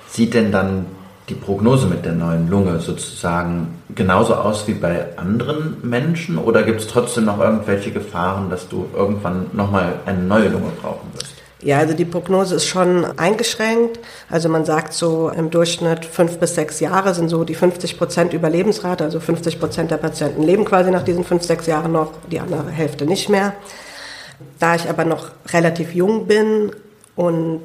Sieht 0.09 0.35
denn 0.35 0.53
dann 0.53 0.87
die 1.29 1.35
Prognose 1.35 1.87
mit 1.87 2.05
der 2.05 2.13
neuen 2.13 2.49
Lunge 2.49 2.79
sozusagen 2.79 3.83
genauso 3.95 4.35
aus 4.35 4.69
wie 4.69 4.75
bei 4.75 5.17
anderen 5.17 5.77
Menschen 5.83 6.39
oder 6.39 6.63
gibt 6.63 6.81
es 6.81 6.87
trotzdem 6.87 7.25
noch 7.25 7.41
irgendwelche 7.41 7.91
Gefahren, 7.91 8.49
dass 8.49 8.69
du 8.69 8.87
irgendwann 8.95 9.47
nochmal 9.53 9.95
eine 10.07 10.23
neue 10.23 10.49
Lunge 10.49 10.71
brauchen 10.81 11.09
wirst? 11.15 11.36
Ja, 11.63 11.79
also 11.79 11.95
die 11.95 12.05
Prognose 12.05 12.57
ist 12.57 12.67
schon 12.67 13.05
eingeschränkt. 13.19 13.99
Also 14.29 14.49
man 14.49 14.65
sagt 14.67 14.93
so 14.93 15.31
im 15.31 15.51
Durchschnitt 15.51 16.05
fünf 16.05 16.39
bis 16.39 16.55
sechs 16.55 16.81
Jahre 16.81 17.15
sind 17.15 17.31
so 17.31 17.45
die 17.45 17.55
50 17.55 17.97
Prozent 17.97 18.33
Überlebensrate. 18.35 19.05
Also 19.05 19.21
50 19.21 19.59
Prozent 19.59 19.91
der 19.91 19.97
Patienten 19.97 20.43
leben 20.43 20.67
quasi 20.67 20.91
nach 20.91 21.03
diesen 21.03 21.25
fünf, 21.25 21.45
sechs 21.45 21.67
Jahren 21.67 21.93
noch, 21.93 22.13
die 22.31 22.41
andere 22.41 22.69
Hälfte 22.71 23.07
nicht 23.07 23.31
mehr. 23.31 23.55
Da 24.59 24.75
ich 24.75 24.89
aber 24.89 25.07
noch 25.07 25.31
relativ 25.53 25.95
jung 25.95 26.27
bin 26.27 26.73
und 27.15 27.63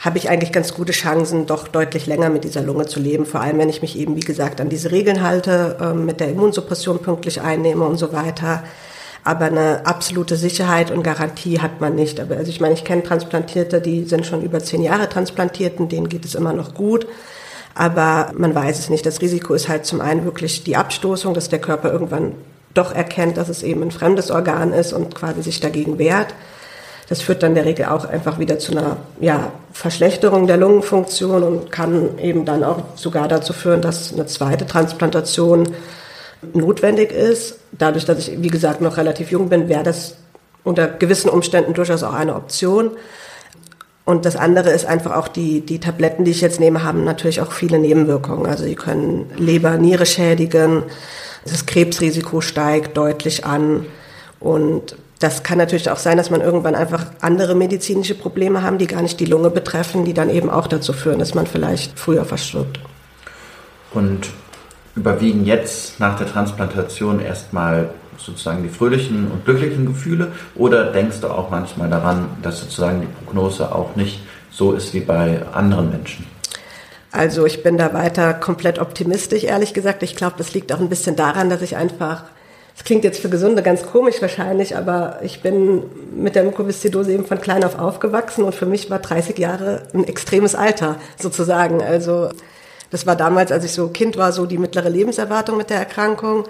habe 0.00 0.18
ich 0.18 0.28
eigentlich 0.28 0.52
ganz 0.52 0.74
gute 0.74 0.92
Chancen, 0.92 1.46
doch 1.46 1.68
deutlich 1.68 2.06
länger 2.06 2.30
mit 2.30 2.44
dieser 2.44 2.62
Lunge 2.62 2.86
zu 2.86 3.00
leben. 3.00 3.26
Vor 3.26 3.40
allem, 3.40 3.58
wenn 3.58 3.68
ich 3.68 3.82
mich 3.82 3.96
eben, 3.98 4.16
wie 4.16 4.20
gesagt, 4.20 4.60
an 4.60 4.68
diese 4.68 4.90
Regeln 4.92 5.22
halte, 5.22 5.76
äh, 5.80 5.92
mit 5.92 6.20
der 6.20 6.28
Immunsuppression 6.28 7.00
pünktlich 7.00 7.40
einnehme 7.40 7.84
und 7.84 7.96
so 7.96 8.12
weiter. 8.12 8.64
Aber 9.28 9.44
eine 9.44 9.84
absolute 9.84 10.36
Sicherheit 10.36 10.90
und 10.90 11.02
Garantie 11.02 11.60
hat 11.60 11.82
man 11.82 11.94
nicht. 11.94 12.18
Aber 12.18 12.38
also 12.38 12.48
ich 12.48 12.62
meine, 12.62 12.72
ich 12.72 12.84
kenne 12.84 13.02
Transplantierte, 13.02 13.82
die 13.82 14.04
sind 14.04 14.24
schon 14.24 14.40
über 14.40 14.60
zehn 14.60 14.82
Jahre 14.82 15.06
transplantiert 15.06 15.78
und 15.78 15.92
denen 15.92 16.08
geht 16.08 16.24
es 16.24 16.34
immer 16.34 16.54
noch 16.54 16.72
gut. 16.72 17.06
Aber 17.74 18.32
man 18.38 18.54
weiß 18.54 18.78
es 18.78 18.88
nicht. 18.88 19.04
Das 19.04 19.20
Risiko 19.20 19.52
ist 19.52 19.68
halt 19.68 19.84
zum 19.84 20.00
einen 20.00 20.24
wirklich 20.24 20.64
die 20.64 20.76
Abstoßung, 20.76 21.34
dass 21.34 21.50
der 21.50 21.58
Körper 21.58 21.92
irgendwann 21.92 22.36
doch 22.72 22.94
erkennt, 22.94 23.36
dass 23.36 23.50
es 23.50 23.62
eben 23.62 23.82
ein 23.82 23.90
fremdes 23.90 24.30
Organ 24.30 24.72
ist 24.72 24.94
und 24.94 25.14
quasi 25.14 25.42
sich 25.42 25.60
dagegen 25.60 25.98
wehrt. 25.98 26.28
Das 27.10 27.20
führt 27.20 27.42
dann 27.42 27.50
in 27.50 27.56
der 27.56 27.66
Regel 27.66 27.84
auch 27.84 28.06
einfach 28.06 28.38
wieder 28.38 28.58
zu 28.58 28.72
einer 28.72 28.96
ja, 29.20 29.52
Verschlechterung 29.74 30.46
der 30.46 30.56
Lungenfunktion 30.56 31.42
und 31.42 31.70
kann 31.70 32.18
eben 32.18 32.46
dann 32.46 32.64
auch 32.64 32.78
sogar 32.94 33.28
dazu 33.28 33.52
führen, 33.52 33.82
dass 33.82 34.10
eine 34.10 34.24
zweite 34.24 34.66
Transplantation 34.66 35.68
notwendig 36.52 37.12
ist. 37.12 37.58
Dadurch, 37.72 38.04
dass 38.04 38.28
ich, 38.28 38.42
wie 38.42 38.48
gesagt, 38.48 38.80
noch 38.80 38.96
relativ 38.96 39.30
jung 39.30 39.48
bin, 39.48 39.68
wäre 39.68 39.82
das 39.82 40.16
unter 40.64 40.86
gewissen 40.88 41.28
Umständen 41.28 41.74
durchaus 41.74 42.02
auch 42.02 42.14
eine 42.14 42.34
Option. 42.34 42.90
Und 44.04 44.24
das 44.24 44.36
andere 44.36 44.70
ist 44.70 44.86
einfach 44.86 45.14
auch 45.14 45.28
die, 45.28 45.60
die 45.60 45.80
Tabletten, 45.80 46.24
die 46.24 46.30
ich 46.30 46.40
jetzt 46.40 46.60
nehme, 46.60 46.82
haben 46.82 47.04
natürlich 47.04 47.40
auch 47.40 47.52
viele 47.52 47.78
Nebenwirkungen. 47.78 48.46
Also 48.46 48.64
die 48.64 48.74
können 48.74 49.30
Leber, 49.36 49.76
Niere 49.76 50.06
schädigen, 50.06 50.84
das 51.44 51.66
Krebsrisiko 51.66 52.40
steigt 52.40 52.96
deutlich 52.96 53.44
an 53.44 53.86
und 54.40 54.96
das 55.18 55.42
kann 55.42 55.58
natürlich 55.58 55.90
auch 55.90 55.98
sein, 55.98 56.16
dass 56.16 56.30
man 56.30 56.40
irgendwann 56.40 56.74
einfach 56.74 57.06
andere 57.20 57.54
medizinische 57.54 58.14
Probleme 58.14 58.62
haben, 58.62 58.78
die 58.78 58.86
gar 58.86 59.02
nicht 59.02 59.18
die 59.18 59.24
Lunge 59.24 59.50
betreffen, 59.50 60.04
die 60.04 60.14
dann 60.14 60.30
eben 60.30 60.48
auch 60.48 60.68
dazu 60.68 60.92
führen, 60.92 61.18
dass 61.18 61.34
man 61.34 61.46
vielleicht 61.46 61.98
früher 61.98 62.24
verstirbt. 62.24 62.78
Und 63.92 64.30
überwiegen 64.98 65.44
jetzt 65.44 66.00
nach 66.00 66.18
der 66.18 66.26
Transplantation 66.26 67.20
erstmal 67.20 67.90
sozusagen 68.18 68.62
die 68.64 68.68
fröhlichen 68.68 69.30
und 69.30 69.44
glücklichen 69.44 69.86
Gefühle 69.86 70.32
oder 70.56 70.92
denkst 70.92 71.20
du 71.20 71.28
auch 71.28 71.50
manchmal 71.50 71.88
daran, 71.88 72.26
dass 72.42 72.60
sozusagen 72.60 73.00
die 73.00 73.06
Prognose 73.06 73.72
auch 73.72 73.94
nicht 73.94 74.20
so 74.50 74.72
ist 74.72 74.92
wie 74.92 75.00
bei 75.00 75.40
anderen 75.52 75.90
Menschen? 75.90 76.26
Also 77.12 77.46
ich 77.46 77.62
bin 77.62 77.78
da 77.78 77.94
weiter 77.94 78.34
komplett 78.34 78.78
optimistisch, 78.78 79.44
ehrlich 79.44 79.72
gesagt. 79.72 80.02
Ich 80.02 80.16
glaube, 80.16 80.34
das 80.36 80.52
liegt 80.52 80.72
auch 80.72 80.80
ein 80.80 80.88
bisschen 80.88 81.16
daran, 81.16 81.48
dass 81.48 81.62
ich 81.62 81.76
einfach 81.76 82.24
das 82.78 82.84
klingt 82.84 83.02
jetzt 83.02 83.18
für 83.20 83.28
Gesunde 83.28 83.64
ganz 83.64 83.84
komisch 83.84 84.22
wahrscheinlich, 84.22 84.76
aber 84.76 85.18
ich 85.24 85.42
bin 85.42 85.82
mit 86.14 86.36
der 86.36 86.44
Mukoviszidose 86.44 87.12
eben 87.12 87.26
von 87.26 87.40
klein 87.40 87.64
auf 87.64 87.76
aufgewachsen 87.76 88.44
und 88.44 88.54
für 88.54 88.66
mich 88.66 88.88
war 88.88 89.00
30 89.00 89.36
Jahre 89.36 89.82
ein 89.92 90.04
extremes 90.04 90.54
Alter 90.54 90.94
sozusagen. 91.20 91.82
Also 91.82 92.28
das 92.90 93.06
war 93.06 93.16
damals, 93.16 93.52
als 93.52 93.64
ich 93.64 93.72
so 93.72 93.88
Kind 93.88 94.16
war, 94.16 94.32
so 94.32 94.46
die 94.46 94.58
mittlere 94.58 94.88
Lebenserwartung 94.88 95.56
mit 95.56 95.70
der 95.70 95.78
Erkrankung 95.78 96.44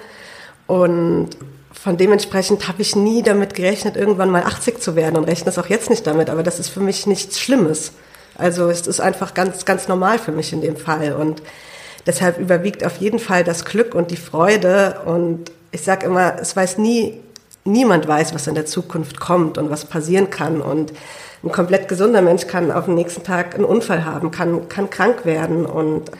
und 0.67 1.31
von 1.73 1.97
dementsprechend 1.97 2.67
habe 2.67 2.83
ich 2.83 2.97
nie 2.97 3.23
damit 3.23 3.55
gerechnet, 3.55 3.97
irgendwann 3.97 4.31
mal 4.31 4.43
80 4.43 4.81
zu 4.81 4.97
werden 4.97 5.17
und 5.17 5.25
rechne 5.25 5.51
es 5.51 5.59
auch 5.59 5.67
jetzt 5.67 5.91
nicht 5.91 6.07
damit, 6.07 6.31
aber 6.31 6.43
das 6.43 6.59
ist 6.59 6.69
für 6.69 6.81
mich 6.81 7.07
nichts 7.07 7.39
Schlimmes. 7.39 7.93
Also 8.37 8.69
es 8.71 8.87
ist 8.87 9.01
einfach 9.01 9.35
ganz, 9.35 9.65
ganz 9.65 9.89
normal 9.89 10.19
für 10.19 10.33
mich 10.33 10.53
in 10.53 10.61
dem 10.61 10.77
Fall 10.77 11.13
und 11.13 11.43
deshalb 12.07 12.39
überwiegt 12.39 12.85
auf 12.85 12.97
jeden 12.97 13.19
Fall 13.19 13.45
das 13.45 13.65
Glück 13.65 13.95
und 13.95 14.11
die 14.11 14.17
Freude 14.17 15.01
und 15.05 15.51
ich 15.71 15.83
sage 15.83 16.07
immer, 16.07 16.37
es 16.41 16.57
weiß 16.57 16.79
nie, 16.79 17.21
niemand 17.65 18.09
weiß, 18.09 18.35
was 18.35 18.47
in 18.47 18.55
der 18.55 18.67
Zukunft 18.67 19.21
kommt 19.21 19.59
und 19.59 19.71
was 19.71 19.85
passieren 19.85 20.31
kann. 20.31 20.61
Und 20.61 20.93
ein 21.43 21.53
komplett 21.53 21.89
gesunder 21.89 22.23
Mensch 22.23 22.47
kann 22.47 22.73
auf 22.73 22.87
den 22.87 22.95
nächsten 22.95 23.23
Tag 23.23 23.55
einen 23.55 23.65
Unfall 23.65 24.05
haben, 24.05 24.31
kann, 24.31 24.69
kann 24.69 24.91
krank 24.91 25.25
werden. 25.25 25.67
Und 25.67 26.11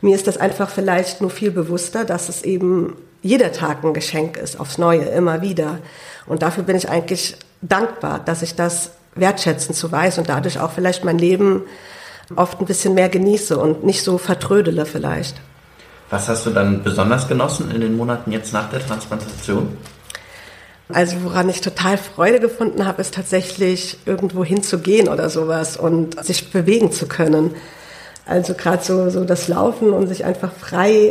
mir 0.00 0.14
ist 0.14 0.26
das 0.26 0.38
einfach 0.38 0.70
vielleicht 0.70 1.20
nur 1.20 1.30
viel 1.30 1.50
bewusster, 1.50 2.04
dass 2.04 2.28
es 2.28 2.42
eben 2.42 2.96
jeder 3.22 3.52
Tag 3.52 3.84
ein 3.84 3.94
Geschenk 3.94 4.36
ist, 4.36 4.58
aufs 4.58 4.78
Neue, 4.78 5.02
immer 5.02 5.42
wieder. 5.42 5.78
Und 6.26 6.42
dafür 6.42 6.64
bin 6.64 6.76
ich 6.76 6.88
eigentlich 6.88 7.36
dankbar, 7.62 8.20
dass 8.24 8.42
ich 8.42 8.54
das 8.54 8.92
wertschätzen 9.14 9.74
zu 9.74 9.90
weiß 9.90 10.18
und 10.18 10.28
dadurch 10.28 10.60
auch 10.60 10.72
vielleicht 10.72 11.04
mein 11.04 11.18
Leben 11.18 11.62
oft 12.34 12.60
ein 12.60 12.66
bisschen 12.66 12.94
mehr 12.94 13.08
genieße 13.08 13.56
und 13.56 13.84
nicht 13.84 14.02
so 14.02 14.18
vertrödele 14.18 14.84
vielleicht. 14.84 15.40
Was 16.10 16.28
hast 16.28 16.46
du 16.46 16.50
dann 16.50 16.82
besonders 16.82 17.26
genossen 17.26 17.70
in 17.70 17.80
den 17.80 17.96
Monaten 17.96 18.30
jetzt 18.30 18.52
nach 18.52 18.70
der 18.70 18.84
Transplantation? 18.84 19.76
Also 20.88 21.24
woran 21.24 21.48
ich 21.48 21.60
total 21.60 21.98
Freude 21.98 22.38
gefunden 22.38 22.86
habe, 22.86 23.00
ist 23.00 23.14
tatsächlich 23.14 23.98
irgendwo 24.06 24.44
hinzugehen 24.44 25.08
oder 25.08 25.28
sowas 25.30 25.76
und 25.76 26.24
sich 26.24 26.52
bewegen 26.52 26.92
zu 26.92 27.08
können. 27.08 27.54
Also 28.24 28.54
gerade 28.54 28.84
so, 28.84 29.10
so 29.10 29.24
das 29.24 29.48
Laufen 29.48 29.92
und 29.92 30.06
sich 30.06 30.24
einfach 30.24 30.52
frei, 30.52 31.10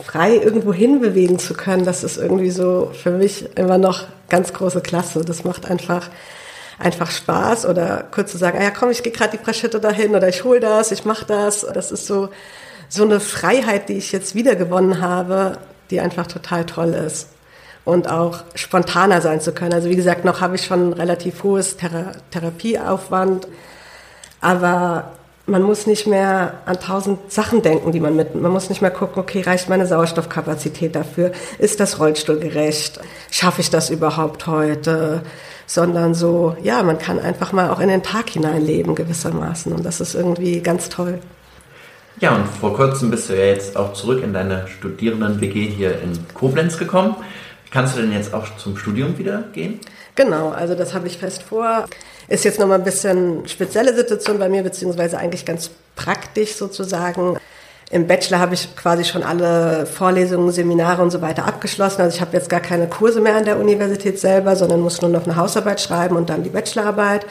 frei 0.00 0.36
irgendwo 0.36 0.72
hinbewegen 0.72 1.40
zu 1.40 1.54
können, 1.54 1.84
das 1.84 2.04
ist 2.04 2.18
irgendwie 2.18 2.50
so 2.50 2.92
für 2.92 3.10
mich 3.10 3.56
immer 3.56 3.78
noch 3.78 4.06
ganz 4.28 4.52
große 4.52 4.80
Klasse. 4.80 5.24
Das 5.24 5.42
macht 5.42 5.68
einfach, 5.68 6.08
einfach 6.78 7.10
Spaß 7.10 7.66
oder 7.66 8.04
kurz 8.12 8.30
zu 8.30 8.38
sagen, 8.38 8.58
ah 8.60 8.64
ja 8.64 8.70
komm, 8.70 8.90
ich 8.90 9.02
gehe 9.02 9.12
gerade 9.12 9.36
die 9.36 9.42
paar 9.42 9.54
Schritte 9.54 9.80
dahin 9.80 10.14
oder 10.14 10.28
ich 10.28 10.44
hole 10.44 10.60
das, 10.60 10.92
ich 10.92 11.04
mache 11.04 11.24
das. 11.26 11.66
Das 11.74 11.90
ist 11.90 12.06
so, 12.06 12.28
so 12.88 13.02
eine 13.02 13.18
Freiheit, 13.18 13.88
die 13.88 13.94
ich 13.94 14.12
jetzt 14.12 14.36
wiedergewonnen 14.36 15.00
habe, 15.00 15.58
die 15.90 16.00
einfach 16.00 16.28
total 16.28 16.64
toll 16.64 16.94
ist. 16.94 17.28
Und 17.88 18.06
auch 18.10 18.40
spontaner 18.54 19.22
sein 19.22 19.40
zu 19.40 19.52
können. 19.52 19.72
Also 19.72 19.88
wie 19.88 19.96
gesagt, 19.96 20.26
noch 20.26 20.42
habe 20.42 20.56
ich 20.56 20.66
schon 20.66 20.92
relativ 20.92 21.42
hohes 21.42 21.78
Thera 21.78 22.12
Therapieaufwand, 22.32 23.48
aber 24.42 25.12
man 25.46 25.62
muss 25.62 25.86
nicht 25.86 26.06
mehr 26.06 26.52
an 26.66 26.78
tausend 26.78 27.32
Sachen 27.32 27.62
denken, 27.62 27.90
die 27.92 28.00
man 28.00 28.14
mit, 28.14 28.34
man 28.34 28.52
muss 28.52 28.68
nicht 28.68 28.82
mehr 28.82 28.90
gucken, 28.90 29.22
okay, 29.22 29.40
reicht 29.40 29.70
meine 29.70 29.86
Sauerstoffkapazität 29.86 30.94
dafür? 30.94 31.32
Ist 31.58 31.80
das 31.80 31.98
rollstuhlgerecht? 31.98 33.00
Schaffe 33.30 33.62
ich 33.62 33.70
das 33.70 33.88
überhaupt 33.88 34.46
heute? 34.46 35.22
Sondern 35.66 36.12
so, 36.12 36.58
ja, 36.62 36.82
man 36.82 36.98
kann 36.98 37.18
einfach 37.18 37.52
mal 37.52 37.70
auch 37.70 37.80
in 37.80 37.88
den 37.88 38.02
Tag 38.02 38.28
hineinleben 38.28 38.96
gewissermaßen 38.96 39.72
und 39.72 39.86
das 39.86 40.02
ist 40.02 40.14
irgendwie 40.14 40.60
ganz 40.60 40.90
toll. 40.90 41.20
Ja, 42.20 42.36
und 42.36 42.48
vor 42.48 42.74
kurzem 42.74 43.10
bist 43.10 43.30
du 43.30 43.34
ja 43.34 43.46
jetzt 43.46 43.78
auch 43.78 43.94
zurück 43.94 44.22
in 44.22 44.34
deine 44.34 44.66
Studierenden-WG 44.66 45.68
hier 45.68 46.02
in 46.02 46.12
Koblenz 46.34 46.76
gekommen. 46.76 47.16
Kannst 47.70 47.96
du 47.96 48.00
denn 48.00 48.12
jetzt 48.12 48.32
auch 48.32 48.56
zum 48.56 48.76
Studium 48.76 49.18
wieder 49.18 49.44
gehen? 49.52 49.80
Genau, 50.14 50.50
also 50.50 50.74
das 50.74 50.94
habe 50.94 51.06
ich 51.06 51.18
fest 51.18 51.42
vor. 51.42 51.86
Ist 52.28 52.44
jetzt 52.44 52.58
nochmal 52.58 52.78
ein 52.78 52.84
bisschen 52.84 53.46
spezielle 53.46 53.94
Situation 53.94 54.38
bei 54.38 54.48
mir, 54.48 54.62
beziehungsweise 54.62 55.18
eigentlich 55.18 55.44
ganz 55.44 55.70
praktisch 55.96 56.54
sozusagen. 56.54 57.38
Im 57.90 58.06
Bachelor 58.06 58.38
habe 58.38 58.54
ich 58.54 58.74
quasi 58.76 59.04
schon 59.04 59.22
alle 59.22 59.86
Vorlesungen, 59.86 60.50
Seminare 60.50 61.02
und 61.02 61.10
so 61.10 61.22
weiter 61.22 61.46
abgeschlossen. 61.46 62.02
Also 62.02 62.16
ich 62.16 62.20
habe 62.20 62.36
jetzt 62.36 62.50
gar 62.50 62.60
keine 62.60 62.86
Kurse 62.86 63.20
mehr 63.20 63.36
an 63.36 63.44
der 63.44 63.58
Universität 63.58 64.18
selber, 64.18 64.56
sondern 64.56 64.80
muss 64.80 65.00
nur 65.00 65.10
noch 65.10 65.24
eine 65.24 65.36
Hausarbeit 65.36 65.80
schreiben 65.80 66.16
und 66.16 66.28
dann 66.28 66.42
die 66.42 66.50
Bachelorarbeit 66.50 67.24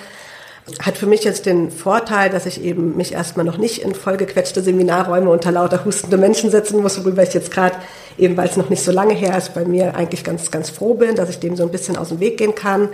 hat 0.79 0.97
für 0.97 1.05
mich 1.05 1.23
jetzt 1.23 1.45
den 1.45 1.71
Vorteil, 1.71 2.29
dass 2.29 2.45
ich 2.45 2.61
eben 2.61 2.97
mich 2.97 3.13
erstmal 3.13 3.45
noch 3.45 3.57
nicht 3.57 3.83
in 3.83 3.95
vollgequetschte 3.95 4.61
Seminarräume 4.61 5.29
unter 5.29 5.51
lauter 5.51 5.85
hustende 5.85 6.17
Menschen 6.17 6.51
setzen 6.51 6.81
muss, 6.81 6.99
worüber 6.99 7.23
ich 7.23 7.33
jetzt 7.33 7.51
gerade, 7.51 7.75
eben 8.17 8.35
weil 8.35 8.49
es 8.49 8.57
noch 8.57 8.69
nicht 8.69 8.83
so 8.83 8.91
lange 8.91 9.13
her 9.13 9.37
ist, 9.37 9.53
bei 9.53 9.63
mir 9.63 9.95
eigentlich 9.95 10.23
ganz, 10.25 10.51
ganz 10.51 10.69
froh 10.69 10.93
bin, 10.93 11.15
dass 11.15 11.29
ich 11.29 11.39
dem 11.39 11.55
so 11.55 11.63
ein 11.63 11.71
bisschen 11.71 11.95
aus 11.95 12.09
dem 12.09 12.19
Weg 12.19 12.37
gehen 12.37 12.53
kann. 12.53 12.89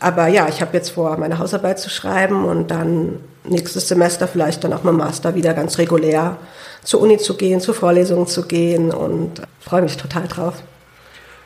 Aber 0.00 0.26
ja, 0.26 0.48
ich 0.48 0.60
habe 0.60 0.76
jetzt 0.76 0.90
vor, 0.90 1.16
meine 1.18 1.38
Hausarbeit 1.38 1.78
zu 1.78 1.88
schreiben 1.88 2.44
und 2.44 2.70
dann 2.70 3.20
nächstes 3.44 3.88
Semester 3.88 4.26
vielleicht 4.26 4.64
dann 4.64 4.72
auch 4.72 4.82
mit 4.82 4.94
Master 4.94 5.34
wieder 5.34 5.54
ganz 5.54 5.78
regulär 5.78 6.36
zur 6.82 7.00
Uni 7.00 7.16
zu 7.18 7.36
gehen, 7.36 7.60
zu 7.60 7.72
Vorlesungen 7.72 8.26
zu 8.26 8.42
gehen 8.42 8.90
und 8.90 9.40
freue 9.60 9.82
mich 9.82 9.96
total 9.96 10.26
drauf. 10.26 10.54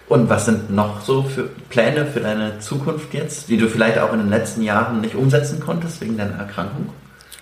Und 0.08 0.28
was 0.30 0.44
sind 0.44 0.70
noch 0.70 1.00
so 1.02 1.22
für 1.22 1.48
Pläne 1.68 2.06
für 2.06 2.20
deine 2.20 2.60
Zukunft 2.60 3.12
jetzt, 3.12 3.48
die 3.48 3.56
du 3.56 3.68
vielleicht 3.68 3.98
auch 3.98 4.12
in 4.12 4.20
den 4.20 4.30
letzten 4.30 4.62
Jahren 4.62 5.00
nicht 5.00 5.16
umsetzen 5.16 5.58
konntest 5.60 6.00
wegen 6.00 6.16
deiner 6.16 6.38
Erkrankung? 6.38 6.90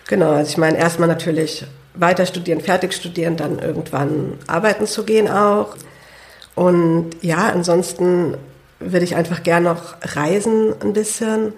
Genau, 0.07 0.33
also 0.33 0.51
ich 0.51 0.57
meine 0.57 0.79
erstmal 0.79 1.09
natürlich 1.09 1.67
weiter 1.95 2.25
studieren, 2.27 2.61
fertig 2.61 2.95
studieren, 2.95 3.37
dann 3.37 3.59
irgendwann 3.59 4.39
arbeiten 4.47 4.87
zu 4.87 5.05
gehen 5.05 5.31
auch. 5.31 5.77
Und 6.55 7.11
ja, 7.21 7.49
ansonsten 7.49 8.37
würde 8.81 9.05
ich 9.05 9.15
einfach 9.15 9.43
gern 9.43 9.65
noch 9.65 9.97
reisen 10.03 10.75
ein 10.81 10.93
bisschen. 10.93 11.53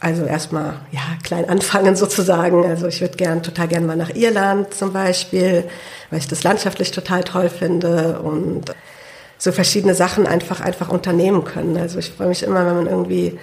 Also 0.00 0.24
erstmal 0.24 0.74
ja 0.90 1.00
klein 1.22 1.48
anfangen 1.48 1.96
sozusagen. 1.96 2.64
Also 2.64 2.86
ich 2.86 3.00
würde 3.00 3.16
gern 3.16 3.42
total 3.42 3.68
gern 3.68 3.86
mal 3.86 3.96
nach 3.96 4.14
Irland 4.14 4.72
zum 4.72 4.92
Beispiel, 4.92 5.64
weil 6.10 6.18
ich 6.18 6.28
das 6.28 6.42
landschaftlich 6.42 6.90
total 6.92 7.24
toll 7.24 7.48
finde 7.48 8.20
und 8.20 8.72
so 9.42 9.50
verschiedene 9.50 9.96
Sachen 9.96 10.24
einfach 10.24 10.60
einfach 10.60 10.88
unternehmen 10.88 11.42
können. 11.42 11.76
Also 11.76 11.98
ich 11.98 12.12
freue 12.12 12.28
mich 12.28 12.44
immer, 12.44 12.64
wenn 12.64 12.76
man 12.76 12.86
irgendwie 12.86 13.40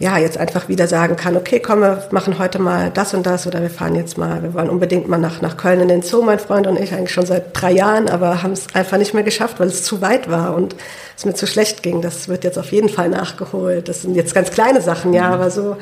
ja, 0.00 0.18
jetzt 0.18 0.36
einfach 0.36 0.68
wieder 0.68 0.88
sagen 0.88 1.14
kann, 1.14 1.36
okay, 1.36 1.60
komm, 1.60 1.80
wir 1.80 2.08
machen 2.10 2.40
heute 2.40 2.58
mal 2.58 2.90
das 2.90 3.14
und 3.14 3.24
das 3.24 3.46
oder 3.46 3.62
wir 3.62 3.70
fahren 3.70 3.94
jetzt 3.94 4.18
mal, 4.18 4.42
wir 4.42 4.52
wollen 4.52 4.68
unbedingt 4.68 5.06
mal 5.06 5.18
nach, 5.18 5.40
nach 5.40 5.56
Köln 5.56 5.78
in 5.78 5.86
den 5.86 6.02
Zoo, 6.02 6.22
mein 6.22 6.40
Freund 6.40 6.66
und 6.66 6.76
ich, 6.76 6.92
eigentlich 6.92 7.12
schon 7.12 7.24
seit 7.24 7.50
drei 7.52 7.70
Jahren, 7.70 8.10
aber 8.10 8.42
haben 8.42 8.50
es 8.50 8.66
einfach 8.74 8.98
nicht 8.98 9.14
mehr 9.14 9.22
geschafft, 9.22 9.60
weil 9.60 9.68
es 9.68 9.84
zu 9.84 10.00
weit 10.00 10.28
war 10.28 10.56
und 10.56 10.74
es 11.16 11.24
mir 11.24 11.34
zu 11.34 11.46
schlecht 11.46 11.84
ging. 11.84 12.02
Das 12.02 12.26
wird 12.26 12.42
jetzt 12.42 12.58
auf 12.58 12.72
jeden 12.72 12.88
Fall 12.88 13.10
nachgeholt. 13.10 13.88
Das 13.88 14.02
sind 14.02 14.16
jetzt 14.16 14.34
ganz 14.34 14.50
kleine 14.50 14.80
Sachen, 14.80 15.12
ja, 15.12 15.28
mhm. 15.28 15.34
aber 15.34 15.50
so, 15.52 15.76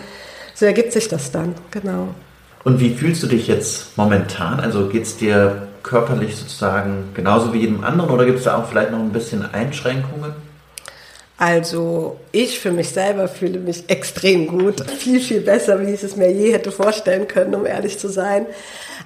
so 0.54 0.66
ergibt 0.66 0.92
sich 0.92 1.08
das 1.08 1.30
dann, 1.32 1.54
genau. 1.70 2.08
Und 2.64 2.80
wie 2.80 2.90
fühlst 2.90 3.22
du 3.22 3.26
dich 3.26 3.46
jetzt 3.46 3.96
momentan? 3.96 4.60
Also 4.60 4.88
geht 4.88 5.04
es 5.04 5.16
dir 5.16 5.68
körperlich 5.82 6.36
sozusagen 6.36 7.10
genauso 7.14 7.52
wie 7.54 7.60
jedem 7.60 7.84
anderen 7.84 8.10
oder 8.10 8.26
gibt 8.26 8.38
es 8.38 8.44
da 8.44 8.58
auch 8.58 8.68
vielleicht 8.68 8.90
noch 8.90 8.98
ein 8.98 9.12
bisschen 9.12 9.42
Einschränkungen? 9.52 10.32
Also 11.38 12.18
ich 12.32 12.60
für 12.60 12.70
mich 12.70 12.90
selber 12.90 13.26
fühle 13.26 13.60
mich 13.60 13.84
extrem 13.88 14.46
gut, 14.46 14.84
viel, 14.90 15.20
viel 15.20 15.40
besser, 15.40 15.80
wie 15.80 15.90
ich 15.90 16.02
es 16.02 16.14
mir 16.14 16.30
je 16.30 16.52
hätte 16.52 16.70
vorstellen 16.70 17.26
können, 17.28 17.54
um 17.54 17.64
ehrlich 17.64 17.98
zu 17.98 18.08
sein. 18.08 18.44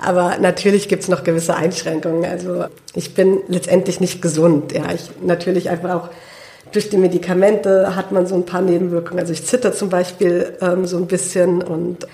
Aber 0.01 0.39
natürlich 0.39 0.89
gibt 0.89 1.05
es 1.05 1.09
noch 1.09 1.23
gewisse 1.23 1.55
Einschränkungen. 1.55 2.29
Also 2.29 2.65
ich 2.97 3.15
bin 3.15 3.39
letztendlich 3.47 4.01
nicht 4.01 4.21
gesund. 4.21 4.73
Ja, 4.73 4.93
ich 4.93 5.11
natürlich 5.23 5.71
einfach 5.71 5.95
auch 5.95 6.09
durch 6.73 6.91
die 6.91 6.97
Medikamente 6.97 7.95
hat 7.95 8.11
man 8.11 8.27
so 8.27 8.35
ein 8.35 8.47
paar 8.47 8.63
Nebenwirkungen. 8.63 9.21
Also 9.21 9.33
ich 9.33 9.47
zitter 9.47 9.73
zum 9.73 9.89
Beispiel 9.89 10.55
ähm, 10.61 10.87
so 10.87 10.97
ein 10.97 11.07
bisschen 11.07 11.63
und 11.63 12.09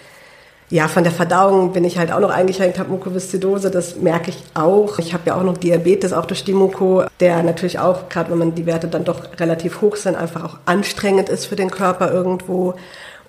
ja, 0.71 0.87
von 0.87 1.03
der 1.03 1.13
Verdauung 1.13 1.73
bin 1.73 1.83
ich 1.83 1.99
halt 1.99 2.13
auch 2.13 2.21
noch 2.21 2.31
eingeschränkt, 2.31 2.79
habe 2.79 2.91
Mukoviszidose, 2.91 3.73
das 3.73 3.97
merke 3.97 4.31
ich 4.31 4.39
auch. 4.55 5.01
Ich 5.01 5.13
habe 5.13 5.25
ja 5.27 5.35
auch 5.35 5.43
noch 5.43 5.57
Diabetes, 5.57 6.13
auch 6.13 6.27
durch 6.27 6.45
die 6.45 6.53
Muko, 6.53 7.03
der 7.19 7.43
natürlich 7.43 7.81
auch, 7.81 8.09
gerade 8.09 8.31
wenn 8.31 8.39
man 8.39 8.55
die 8.55 8.67
Werte 8.67 8.87
dann 8.87 9.05
doch 9.05 9.41
relativ 9.41 9.81
hoch 9.81 9.97
sind, 9.97 10.15
einfach 10.15 10.45
auch 10.45 10.59
anstrengend 10.67 11.29
ist 11.29 11.47
für 11.47 11.57
den 11.57 11.73
Körper 11.73 12.13
irgendwo. 12.13 12.75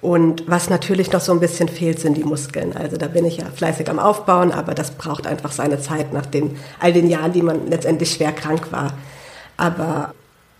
Und 0.01 0.43
was 0.47 0.69
natürlich 0.69 1.11
noch 1.11 1.21
so 1.21 1.31
ein 1.31 1.39
bisschen 1.39 1.67
fehlt, 1.67 1.99
sind 1.99 2.15
die 2.15 2.23
Muskeln. 2.23 2.77
Also 2.77 2.97
da 2.97 3.07
bin 3.07 3.25
ich 3.25 3.37
ja 3.37 3.45
fleißig 3.55 3.89
am 3.89 3.97
Aufbauen, 3.97 4.51
aber 4.51 4.75
das 4.75 4.91
braucht 4.91 5.25
einfach 5.25 5.51
seine 5.51 5.79
Zeit 5.79 6.13
nach 6.13 6.27
den, 6.27 6.59
all 6.79 6.93
den 6.93 7.09
Jahren, 7.09 7.33
die 7.33 7.41
man 7.41 7.67
letztendlich 7.67 8.13
schwer 8.13 8.33
krank 8.33 8.71
war. 8.71 8.93
Aber 9.57 10.13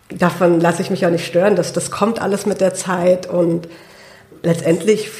davon 0.10 0.60
lasse 0.60 0.82
ich 0.82 0.90
mich 0.90 1.06
auch 1.06 1.12
nicht 1.12 1.28
stören. 1.28 1.56
Das, 1.56 1.74
das 1.74 1.92
kommt 1.92 2.20
alles 2.20 2.48
mit 2.48 2.60
der 2.60 2.74
Zeit 2.74 3.28
und 3.30 3.68
letztendlich, 4.42 5.12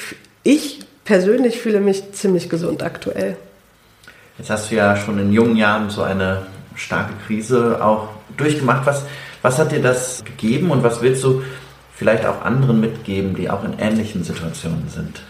ich 0.44 0.80
persönlich 1.04 1.60
fühle 1.60 1.80
mich 1.80 2.12
ziemlich 2.14 2.50
gesund 2.50 2.84
aktuell. 2.84 3.38
Jetzt 4.38 4.50
hast 4.50 4.72
du 4.72 4.76
ja 4.76 4.96
schon 4.96 5.20
in 5.20 5.32
jungen 5.32 5.56
Jahren 5.56 5.90
so 5.90 6.04
eine 6.04 6.44
starke 6.76 7.14
Krise 7.28 7.84
auch 7.84 8.10
durchgemacht. 8.38 8.86
Was, 8.86 9.04
was 9.42 9.60
hat 9.60 9.72
dir 9.72 9.82
das 9.82 10.24
gegeben 10.24 10.72
und 10.72 10.84
was 10.84 11.02
willst 11.02 11.24
du 11.24 11.44
vielleicht 11.96 12.26
auch 12.26 12.42
anderen 12.42 12.80
mitgeben, 12.80 13.36
die 13.36 13.50
auch 13.50 13.64
in 13.64 13.78
ähnlichen 13.78 14.24
Situationen 14.24 14.90
sind? 14.90 15.22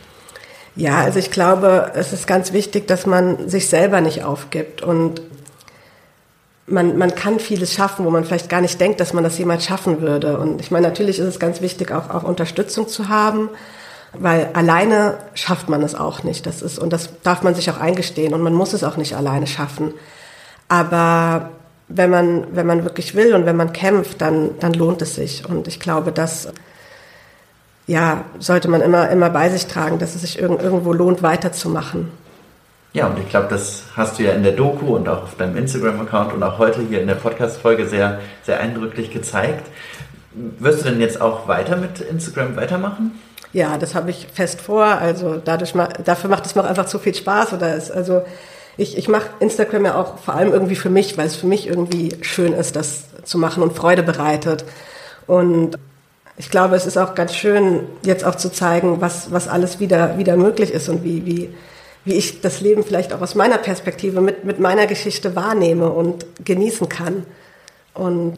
Ja, 0.76 1.02
also 1.02 1.20
ich 1.20 1.32
glaube, 1.32 1.92
es 1.96 2.14
ist 2.14 2.28
ganz 2.28 2.54
wichtig, 2.54 2.88
dass 2.88 3.06
man 3.06 3.50
sich 3.50 3.68
selber 3.68 4.00
nicht 4.00 4.24
aufgibt 4.24 4.82
und 4.82 5.22
man, 6.68 6.98
man 6.98 7.14
kann 7.14 7.40
vieles 7.40 7.74
schaffen, 7.74 8.06
wo 8.06 8.10
man 8.10 8.24
vielleicht 8.24 8.48
gar 8.48 8.62
nicht 8.62 8.80
denkt, 8.80 9.02
dass 9.02 9.12
man 9.12 9.24
das 9.26 9.38
jemals 9.38 9.66
schaffen 9.66 10.00
würde. 10.00 10.38
Und 10.38 10.62
ich 10.62 10.72
meine, 10.72 10.88
natürlich 10.88 11.20
ist 11.20 11.26
es 11.26 11.40
ganz 11.40 11.60
wichtig, 11.60 11.92
auch, 11.92 12.10
auch 12.10 12.24
Unterstützung 12.24 12.88
zu 12.88 13.10
haben 13.10 13.50
weil 14.14 14.50
alleine 14.54 15.18
schafft 15.34 15.70
man 15.70 15.82
es 15.84 15.96
auch 15.96 16.24
nicht. 16.24 16.46
Das 16.46 16.62
ist, 16.62 16.80
und 16.80 16.92
das 16.92 17.10
darf 17.24 17.44
man 17.44 17.56
sich 17.56 17.70
auch 17.72 17.80
eingestehen 17.80 18.34
und 18.34 18.42
man 18.42 18.54
muss 18.54 18.74
es 18.74 18.84
auch 18.84 18.98
nicht 18.98 19.16
alleine 19.16 19.48
schaffen. 19.48 19.94
Aber 20.68 21.52
wenn 21.88 22.10
man, 22.10 22.56
wenn 22.56 22.66
man 22.66 22.84
wirklich 22.84 23.16
will 23.16 23.34
und 23.34 23.46
wenn 23.46 23.56
man 23.56 23.74
kämpft, 23.74 24.22
dann, 24.22 24.52
dann 24.60 24.74
lohnt 24.74 25.02
es 25.02 25.16
sich. 25.16 25.48
Und 25.48 25.68
ich 25.68 25.80
glaube, 25.80 26.12
das 26.12 26.50
ja, 27.88 28.26
sollte 28.40 28.68
man 28.68 28.82
immer, 28.82 29.10
immer 29.10 29.30
bei 29.30 29.50
sich 29.50 29.68
tragen, 29.68 30.00
dass 30.00 30.16
es 30.16 30.22
sich 30.22 30.40
irgendwo 30.40 30.94
lohnt, 30.94 31.24
weiterzumachen. 31.24 32.12
Ja, 32.94 33.08
und 33.08 33.18
ich 33.20 33.30
glaube, 33.30 33.48
das 33.50 33.84
hast 33.96 34.20
du 34.20 34.24
ja 34.24 34.34
in 34.34 34.44
der 34.44 34.52
Doku 34.52 34.96
und 34.96 35.08
auch 35.08 35.24
auf 35.24 35.36
deinem 35.36 35.56
Instagram-Account 35.56 36.34
und 36.34 36.44
auch 36.44 36.58
heute 36.58 36.82
hier 36.82 37.02
in 37.02 37.08
der 37.08 37.16
Podcast-Folge 37.16 37.88
sehr, 37.88 38.20
sehr 38.44 38.60
eindrücklich 38.60 39.12
gezeigt. 39.12 39.66
Wirst 40.34 40.82
du 40.82 40.90
denn 40.90 41.00
jetzt 41.00 41.22
auch 41.22 41.48
weiter 41.48 41.78
mit 41.78 42.02
Instagram 42.02 42.56
weitermachen? 42.56 43.20
Ja, 43.54 43.78
das 43.78 43.96
habe 43.96 44.12
ich 44.12 44.28
fest 44.34 44.62
vor. 44.62 44.86
Also 44.86 45.38
dadurch, 45.44 45.74
dafür 46.06 46.30
macht 46.30 46.46
es 46.46 46.56
mir 46.56 46.62
auch 46.62 46.70
einfach 46.70 46.86
zu 46.86 47.00
viel 47.00 47.16
Spaß. 47.16 47.54
Oder 47.54 47.76
ist, 47.76 47.92
also 47.92 48.24
ich, 48.78 48.98
ich 48.98 49.08
mache 49.08 49.30
Instagram 49.40 49.86
ja 49.86 49.96
auch 49.96 50.18
vor 50.18 50.36
allem 50.36 50.54
irgendwie 50.54 50.76
für 50.76 50.90
mich, 50.90 51.18
weil 51.18 51.28
es 51.28 51.36
für 51.36 51.48
mich 51.48 51.68
irgendwie 51.68 52.16
schön 52.22 52.54
ist, 52.54 52.76
das 52.76 53.04
zu 53.24 53.38
machen 53.38 53.62
und 53.62 53.74
Freude 53.74 54.04
bereitet. 54.04 54.66
Und 55.28 55.78
ich 56.38 56.50
glaube, 56.50 56.76
es 56.76 56.86
ist 56.86 56.98
auch 56.98 57.14
ganz 57.14 57.36
schön, 57.36 57.82
jetzt 58.04 58.24
auch 58.26 58.36
zu 58.36 58.52
zeigen, 58.52 59.02
was, 59.02 59.32
was 59.32 59.48
alles 59.48 59.80
wieder, 59.80 60.18
wieder 60.18 60.38
möglich 60.38 60.72
ist 60.72 60.90
und 60.90 61.04
wie, 61.04 61.26
wie, 61.26 61.50
wie 62.06 62.14
ich 62.14 62.42
das 62.42 62.62
Leben 62.62 62.84
vielleicht 62.84 63.14
auch 63.14 63.22
aus 63.22 63.36
meiner 63.36 63.58
Perspektive 63.58 64.22
mit, 64.22 64.46
mit 64.46 64.60
meiner 64.60 64.88
Geschichte 64.88 65.36
wahrnehme 65.36 65.90
und 65.90 66.26
genießen 66.44 66.90
kann. 66.90 67.26
Und 67.94 68.38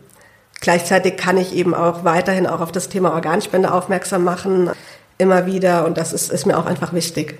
gleichzeitig 0.59 1.15
kann 1.15 1.37
ich 1.37 1.55
eben 1.55 1.73
auch 1.73 2.03
weiterhin 2.03 2.47
auch 2.47 2.59
auf 2.59 2.71
das 2.71 2.89
Thema 2.89 3.13
Organspende 3.13 3.71
aufmerksam 3.71 4.23
machen 4.23 4.71
immer 5.17 5.45
wieder 5.45 5.85
und 5.85 5.97
das 5.97 6.13
ist, 6.13 6.31
ist 6.31 6.45
mir 6.45 6.57
auch 6.57 6.65
einfach 6.65 6.93
wichtig. 6.93 7.39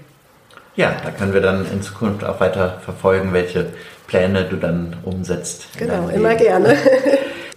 Ja, 0.75 0.95
da 1.03 1.11
können 1.11 1.33
wir 1.33 1.41
dann 1.41 1.65
in 1.71 1.81
Zukunft 1.81 2.23
auch 2.23 2.39
weiter 2.39 2.79
verfolgen, 2.83 3.31
welche 3.33 3.67
Pläne 4.07 4.45
du 4.45 4.55
dann 4.55 4.95
umsetzt. 5.03 5.67
Genau, 5.77 6.09
immer 6.09 6.35
gerne. 6.35 6.75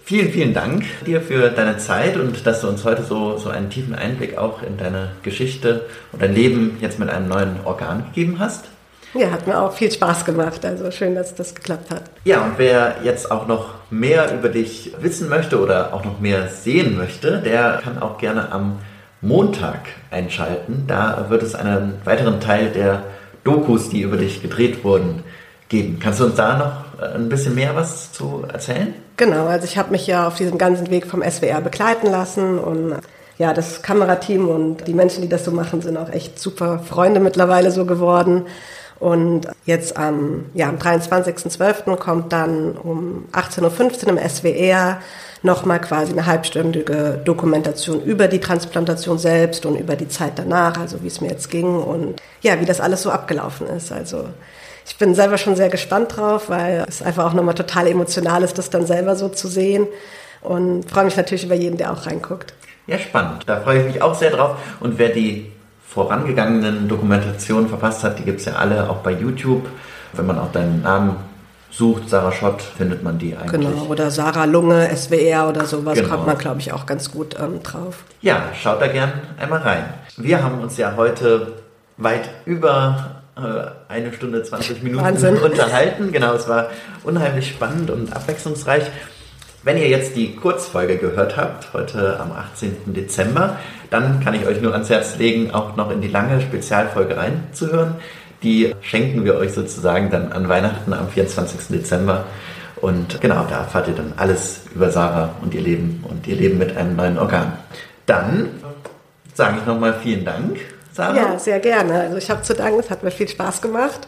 Vielen, 0.07 0.31
vielen 0.31 0.53
Dank 0.53 0.85
dir 1.05 1.19
für 1.19 1.49
deine 1.49 1.79
Zeit 1.79 2.15
und 2.15 2.47
dass 2.47 2.61
du 2.61 2.69
uns 2.69 2.85
heute 2.85 3.03
so, 3.03 3.37
so 3.37 3.49
einen 3.49 3.69
tiefen 3.69 3.93
Einblick 3.93 4.37
auch 4.37 4.63
in 4.63 4.77
deine 4.77 5.09
Geschichte 5.21 5.85
und 6.13 6.21
dein 6.21 6.33
Leben 6.33 6.77
jetzt 6.79 6.97
mit 6.97 7.09
einem 7.09 7.27
neuen 7.27 7.57
Organ 7.65 8.05
gegeben 8.05 8.39
hast. 8.39 8.69
Ja, 9.13 9.31
hat 9.31 9.47
mir 9.47 9.59
auch 9.59 9.73
viel 9.73 9.91
Spaß 9.91 10.23
gemacht. 10.23 10.63
Also 10.63 10.91
schön, 10.91 11.13
dass 11.13 11.35
das 11.35 11.53
geklappt 11.53 11.91
hat. 11.91 12.03
Ja, 12.23 12.41
und 12.41 12.53
wer 12.55 12.95
jetzt 13.03 13.29
auch 13.29 13.47
noch 13.47 13.73
mehr 13.89 14.33
über 14.33 14.47
dich 14.47 14.93
wissen 15.01 15.27
möchte 15.27 15.59
oder 15.59 15.93
auch 15.93 16.05
noch 16.05 16.21
mehr 16.21 16.47
sehen 16.47 16.97
möchte, 16.97 17.39
der 17.39 17.81
kann 17.83 18.01
auch 18.01 18.17
gerne 18.17 18.49
am 18.53 18.79
Montag 19.21 19.79
einschalten. 20.11 20.85
Da 20.87 21.25
wird 21.29 21.43
es 21.43 21.55
einen 21.55 21.99
weiteren 22.03 22.39
Teil 22.39 22.69
der 22.69 23.03
Dokus, 23.43 23.89
die 23.89 24.01
über 24.01 24.17
dich 24.17 24.41
gedreht 24.41 24.83
wurden, 24.83 25.23
geben. 25.69 25.99
Kannst 26.01 26.19
du 26.19 26.25
uns 26.25 26.35
da 26.35 26.57
noch 26.57 27.01
äh, 27.01 27.15
ein 27.15 27.29
bisschen 27.29 27.55
mehr 27.55 27.75
was 27.75 28.11
zu 28.11 28.43
erzählen? 28.51 28.93
Genau, 29.17 29.47
also 29.47 29.65
ich 29.65 29.77
habe 29.77 29.91
mich 29.91 30.05
ja 30.07 30.27
auf 30.27 30.35
diesem 30.35 30.57
ganzen 30.57 30.89
Weg 30.91 31.07
vom 31.07 31.23
SWR 31.23 31.61
begleiten 31.61 32.07
lassen 32.07 32.59
und 32.59 32.95
ja, 33.37 33.53
das 33.53 33.81
Kamerateam 33.81 34.47
und 34.47 34.87
die 34.87 34.93
Menschen, 34.93 35.21
die 35.21 35.29
das 35.29 35.45
so 35.45 35.51
machen, 35.51 35.81
sind 35.81 35.97
auch 35.97 36.09
echt 36.09 36.39
super 36.39 36.79
Freunde 36.79 37.19
mittlerweile 37.19 37.71
so 37.71 37.85
geworden. 37.85 38.45
Und 38.99 39.47
jetzt 39.65 39.95
am, 39.95 40.45
ja, 40.55 40.69
am 40.69 40.77
23.12. 40.77 41.95
kommt 41.97 42.33
dann 42.33 42.71
um 42.71 43.25
18.15 43.31 44.05
Uhr 44.05 44.09
im 44.09 44.29
SWR 44.29 44.97
nochmal 45.43 45.79
quasi 45.79 46.11
eine 46.11 46.25
halbstündige 46.25 47.21
Dokumentation 47.23 48.01
über 48.03 48.27
die 48.27 48.39
Transplantation 48.39 49.17
selbst 49.17 49.65
und 49.65 49.75
über 49.77 49.95
die 49.95 50.07
Zeit 50.07 50.33
danach, 50.35 50.77
also 50.77 51.03
wie 51.03 51.07
es 51.07 51.21
mir 51.21 51.29
jetzt 51.29 51.49
ging 51.49 51.75
und 51.75 52.21
ja, 52.41 52.59
wie 52.59 52.65
das 52.65 52.81
alles 52.81 53.03
so 53.03 53.11
abgelaufen 53.11 53.67
ist. 53.67 53.91
Also 53.91 54.25
ich 54.85 54.97
bin 54.97 55.15
selber 55.15 55.37
schon 55.37 55.55
sehr 55.55 55.69
gespannt 55.69 56.15
drauf, 56.15 56.49
weil 56.49 56.85
es 56.87 57.01
einfach 57.01 57.25
auch 57.25 57.33
nochmal 57.33 57.55
total 57.55 57.87
emotional 57.87 58.43
ist, 58.43 58.57
das 58.57 58.69
dann 58.69 58.85
selber 58.85 59.15
so 59.15 59.29
zu 59.29 59.47
sehen 59.47 59.87
und 60.41 60.89
freue 60.89 61.05
mich 61.05 61.17
natürlich 61.17 61.43
über 61.43 61.55
jeden, 61.55 61.77
der 61.77 61.91
auch 61.91 62.05
reinguckt. 62.05 62.53
Ja, 62.87 62.97
spannend. 62.97 63.43
Da 63.47 63.59
freue 63.59 63.81
ich 63.81 63.85
mich 63.85 64.01
auch 64.01 64.15
sehr 64.15 64.31
drauf. 64.31 64.57
Und 64.79 64.97
wer 64.97 65.09
die 65.09 65.51
vorangegangenen 65.85 66.87
Dokumentationen 66.87 67.67
verpasst 67.67 68.03
hat, 68.03 68.17
die 68.17 68.23
gibt 68.23 68.39
es 68.39 68.45
ja 68.45 68.53
alle 68.53 68.89
auch 68.89 68.97
bei 68.97 69.11
YouTube. 69.11 69.67
Wenn 70.13 70.25
man 70.25 70.39
auch 70.39 70.51
deinen 70.53 70.81
Namen 70.83 71.17
sucht, 71.77 72.09
Sarah 72.09 72.31
Schott, 72.31 72.61
findet 72.61 73.03
man 73.03 73.19
die 73.19 73.35
eigentlich. 73.35 73.51
Genau, 73.51 73.85
oder 73.85 74.09
Sarah 74.09 74.45
Lunge, 74.45 74.89
SWR 74.95 75.47
oder 75.47 75.65
sowas, 75.65 75.95
genau. 75.95 76.09
kommt 76.09 76.25
man, 76.25 76.37
glaube 76.37 76.59
ich, 76.59 76.73
auch 76.73 76.87
ganz 76.87 77.11
gut 77.11 77.35
ähm, 77.39 77.61
drauf. 77.61 78.03
Ja, 78.21 78.45
schaut 78.59 78.81
da 78.81 78.87
gern 78.87 79.11
einmal 79.37 79.59
rein. 79.59 79.85
Wir 80.17 80.43
haben 80.43 80.59
uns 80.59 80.77
ja 80.77 80.95
heute 80.97 81.53
weit 81.97 82.29
über 82.45 83.21
äh, 83.35 83.91
eine 83.91 84.11
Stunde 84.11 84.41
20 84.41 84.81
Minuten 84.81 85.05
Wahnsinn. 85.05 85.37
unterhalten. 85.43 86.11
Genau, 86.11 86.33
es 86.33 86.47
war 86.47 86.69
unheimlich 87.03 87.49
spannend 87.49 87.91
und 87.91 88.11
abwechslungsreich. 88.11 88.83
Wenn 89.61 89.77
ihr 89.77 89.87
jetzt 89.87 90.15
die 90.15 90.35
Kurzfolge 90.35 90.97
gehört 90.97 91.37
habt, 91.37 91.73
heute 91.73 92.19
am 92.19 92.31
18. 92.31 92.93
Dezember, 92.93 93.57
dann 93.91 94.19
kann 94.23 94.33
ich 94.33 94.47
euch 94.47 94.61
nur 94.61 94.73
ans 94.73 94.89
Herz 94.89 95.17
legen, 95.17 95.51
auch 95.51 95.75
noch 95.75 95.91
in 95.91 96.01
die 96.01 96.07
lange 96.07 96.41
Spezialfolge 96.41 97.17
reinzuhören. 97.17 97.95
Die 98.43 98.75
schenken 98.81 99.25
wir 99.25 99.35
euch 99.35 99.53
sozusagen 99.53 100.09
dann 100.09 100.31
an 100.31 100.47
Weihnachten 100.47 100.93
am 100.93 101.09
24. 101.09 101.67
Dezember. 101.69 102.25
Und 102.81 103.19
genau, 103.21 103.45
da 103.49 103.59
erfahrt 103.59 103.87
ihr 103.87 103.95
dann 103.95 104.13
alles 104.17 104.61
über 104.73 104.91
Sarah 104.91 105.35
und 105.41 105.53
ihr 105.53 105.61
Leben 105.61 106.03
und 106.07 106.27
ihr 106.27 106.35
Leben 106.35 106.57
mit 106.57 106.77
einem 106.77 106.95
neuen 106.95 107.17
Organ. 107.17 107.53
Dann 108.05 108.49
sage 109.33 109.57
ich 109.59 109.65
nochmal 109.65 109.95
vielen 110.01 110.25
Dank, 110.25 110.59
Sarah. 110.93 111.15
Ja, 111.15 111.39
sehr 111.39 111.59
gerne. 111.59 112.01
Also 112.01 112.17
ich 112.17 112.29
habe 112.29 112.43
zu 112.43 112.53
danken, 112.53 112.79
es 112.79 112.89
hat 112.89 113.03
mir 113.03 113.11
viel 113.11 113.27
Spaß 113.27 113.61
gemacht. 113.61 114.07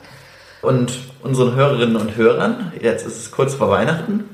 Und 0.62 0.94
unseren 1.24 1.56
Hörerinnen 1.56 1.96
und 1.96 2.16
Hörern, 2.16 2.74
jetzt 2.80 3.08
ist 3.08 3.18
es 3.18 3.32
kurz 3.32 3.56
vor 3.56 3.70
Weihnachten 3.70 4.26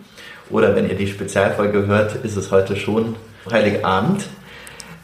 oder 0.50 0.76
wenn 0.76 0.89
ihr 0.89 0.96
die 0.96 1.08
Spezialfolge 1.08 1.88
hört, 1.88 2.16
ist 2.24 2.36
es 2.36 2.52
heute 2.52 2.76
schon 2.76 3.16
Heiligabend. 3.50 4.26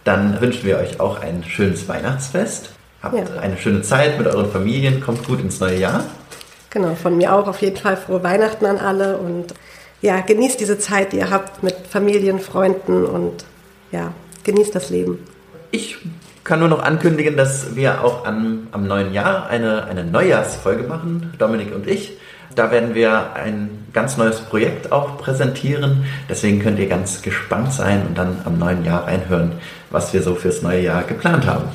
Dann 0.04 0.42
wünschen 0.42 0.66
wir 0.66 0.80
euch 0.80 1.00
auch 1.00 1.22
ein 1.22 1.44
schönes 1.44 1.88
Weihnachtsfest. 1.88 2.72
Habt 3.02 3.18
ja. 3.18 3.42
eine 3.42 3.58
schöne 3.58 3.82
Zeit 3.82 4.18
mit 4.18 4.28
euren 4.28 4.52
Familien, 4.52 5.02
kommt 5.02 5.26
gut 5.26 5.40
ins 5.40 5.60
neue 5.60 5.78
Jahr. 5.78 6.04
Genau, 6.70 6.96
von 6.96 7.18
mir 7.18 7.34
auch 7.34 7.48
auf 7.48 7.62
jeden 7.62 7.78
Fall 7.78 7.98
frohe 7.98 8.24
Weihnachten 8.24 8.66
an 8.66 8.78
alle 8.78 9.18
und 9.18 9.54
ja, 10.02 10.22
genießt 10.22 10.60
diese 10.60 10.80
Zeit, 10.80 11.14
die 11.14 11.18
ihr 11.18 11.30
habt 11.30 11.64
mit 11.64 11.76
Familien, 11.90 12.40
Freunden 12.40 13.06
und 13.06 13.46
ja, 13.92 14.14
genießt 14.44 14.74
das 14.74 14.90
Leben. 14.90 15.20
Ich 15.72 15.98
kann 16.44 16.60
nur 16.60 16.70
noch 16.70 16.82
ankündigen, 16.82 17.38
dass 17.38 17.76
wir 17.76 18.04
auch 18.04 18.26
am, 18.26 18.68
am 18.72 18.88
neuen 18.88 19.14
Jahr 19.14 19.48
eine, 19.48 19.86
eine 19.86 20.04
Neujahrsfolge 20.04 20.84
machen, 20.84 21.34
Dominik 21.38 21.74
und 21.74 21.88
ich. 21.88 22.18
Da 22.56 22.72
werden 22.72 22.96
wir 22.96 23.34
ein 23.34 23.86
ganz 23.94 24.18
neues 24.18 24.42
Projekt 24.42 24.92
auch 24.92 25.18
präsentieren. 25.18 26.06
Deswegen 26.30 26.60
könnt 26.60 26.80
ihr 26.80 26.88
ganz 26.88 27.22
gespannt 27.22 27.72
sein 27.72 28.06
und 28.08 28.18
dann 28.18 28.42
am 28.44 28.58
neuen 28.58 28.84
Jahr 28.84 29.08
reinhören, 29.08 29.54
was 29.90 30.14
wir 30.14 30.22
so 30.22 30.36
fürs 30.36 30.62
neue 30.62 30.82
Jahr 30.82 31.04
geplant 31.04 31.46
haben. 31.46 31.70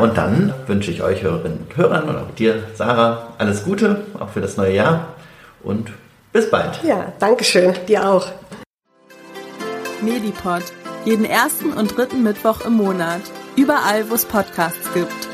Und 0.00 0.16
dann 0.16 0.54
wünsche 0.66 0.90
ich 0.90 1.02
euch 1.02 1.22
Hörerinnen 1.22 1.66
und 1.68 1.76
Hörern 1.76 2.08
und 2.08 2.16
auch 2.16 2.30
dir, 2.36 2.62
Sarah, 2.74 3.34
alles 3.38 3.64
Gute, 3.64 4.02
auch 4.18 4.28
für 4.30 4.40
das 4.40 4.56
neue 4.56 4.74
Jahr 4.74 5.14
und 5.62 5.90
bis 6.32 6.50
bald. 6.50 6.82
Ja, 6.84 7.12
danke 7.18 7.44
schön, 7.44 7.74
dir 7.86 8.08
auch. 8.08 8.28
Medipod, 10.00 10.62
jeden 11.04 11.24
ersten 11.24 11.72
und 11.72 11.96
dritten 11.96 12.22
Mittwoch 12.22 12.64
im 12.64 12.74
Monat, 12.74 13.22
überall, 13.56 14.08
wo 14.10 14.14
es 14.14 14.24
Podcasts 14.24 14.92
gibt. 14.94 15.27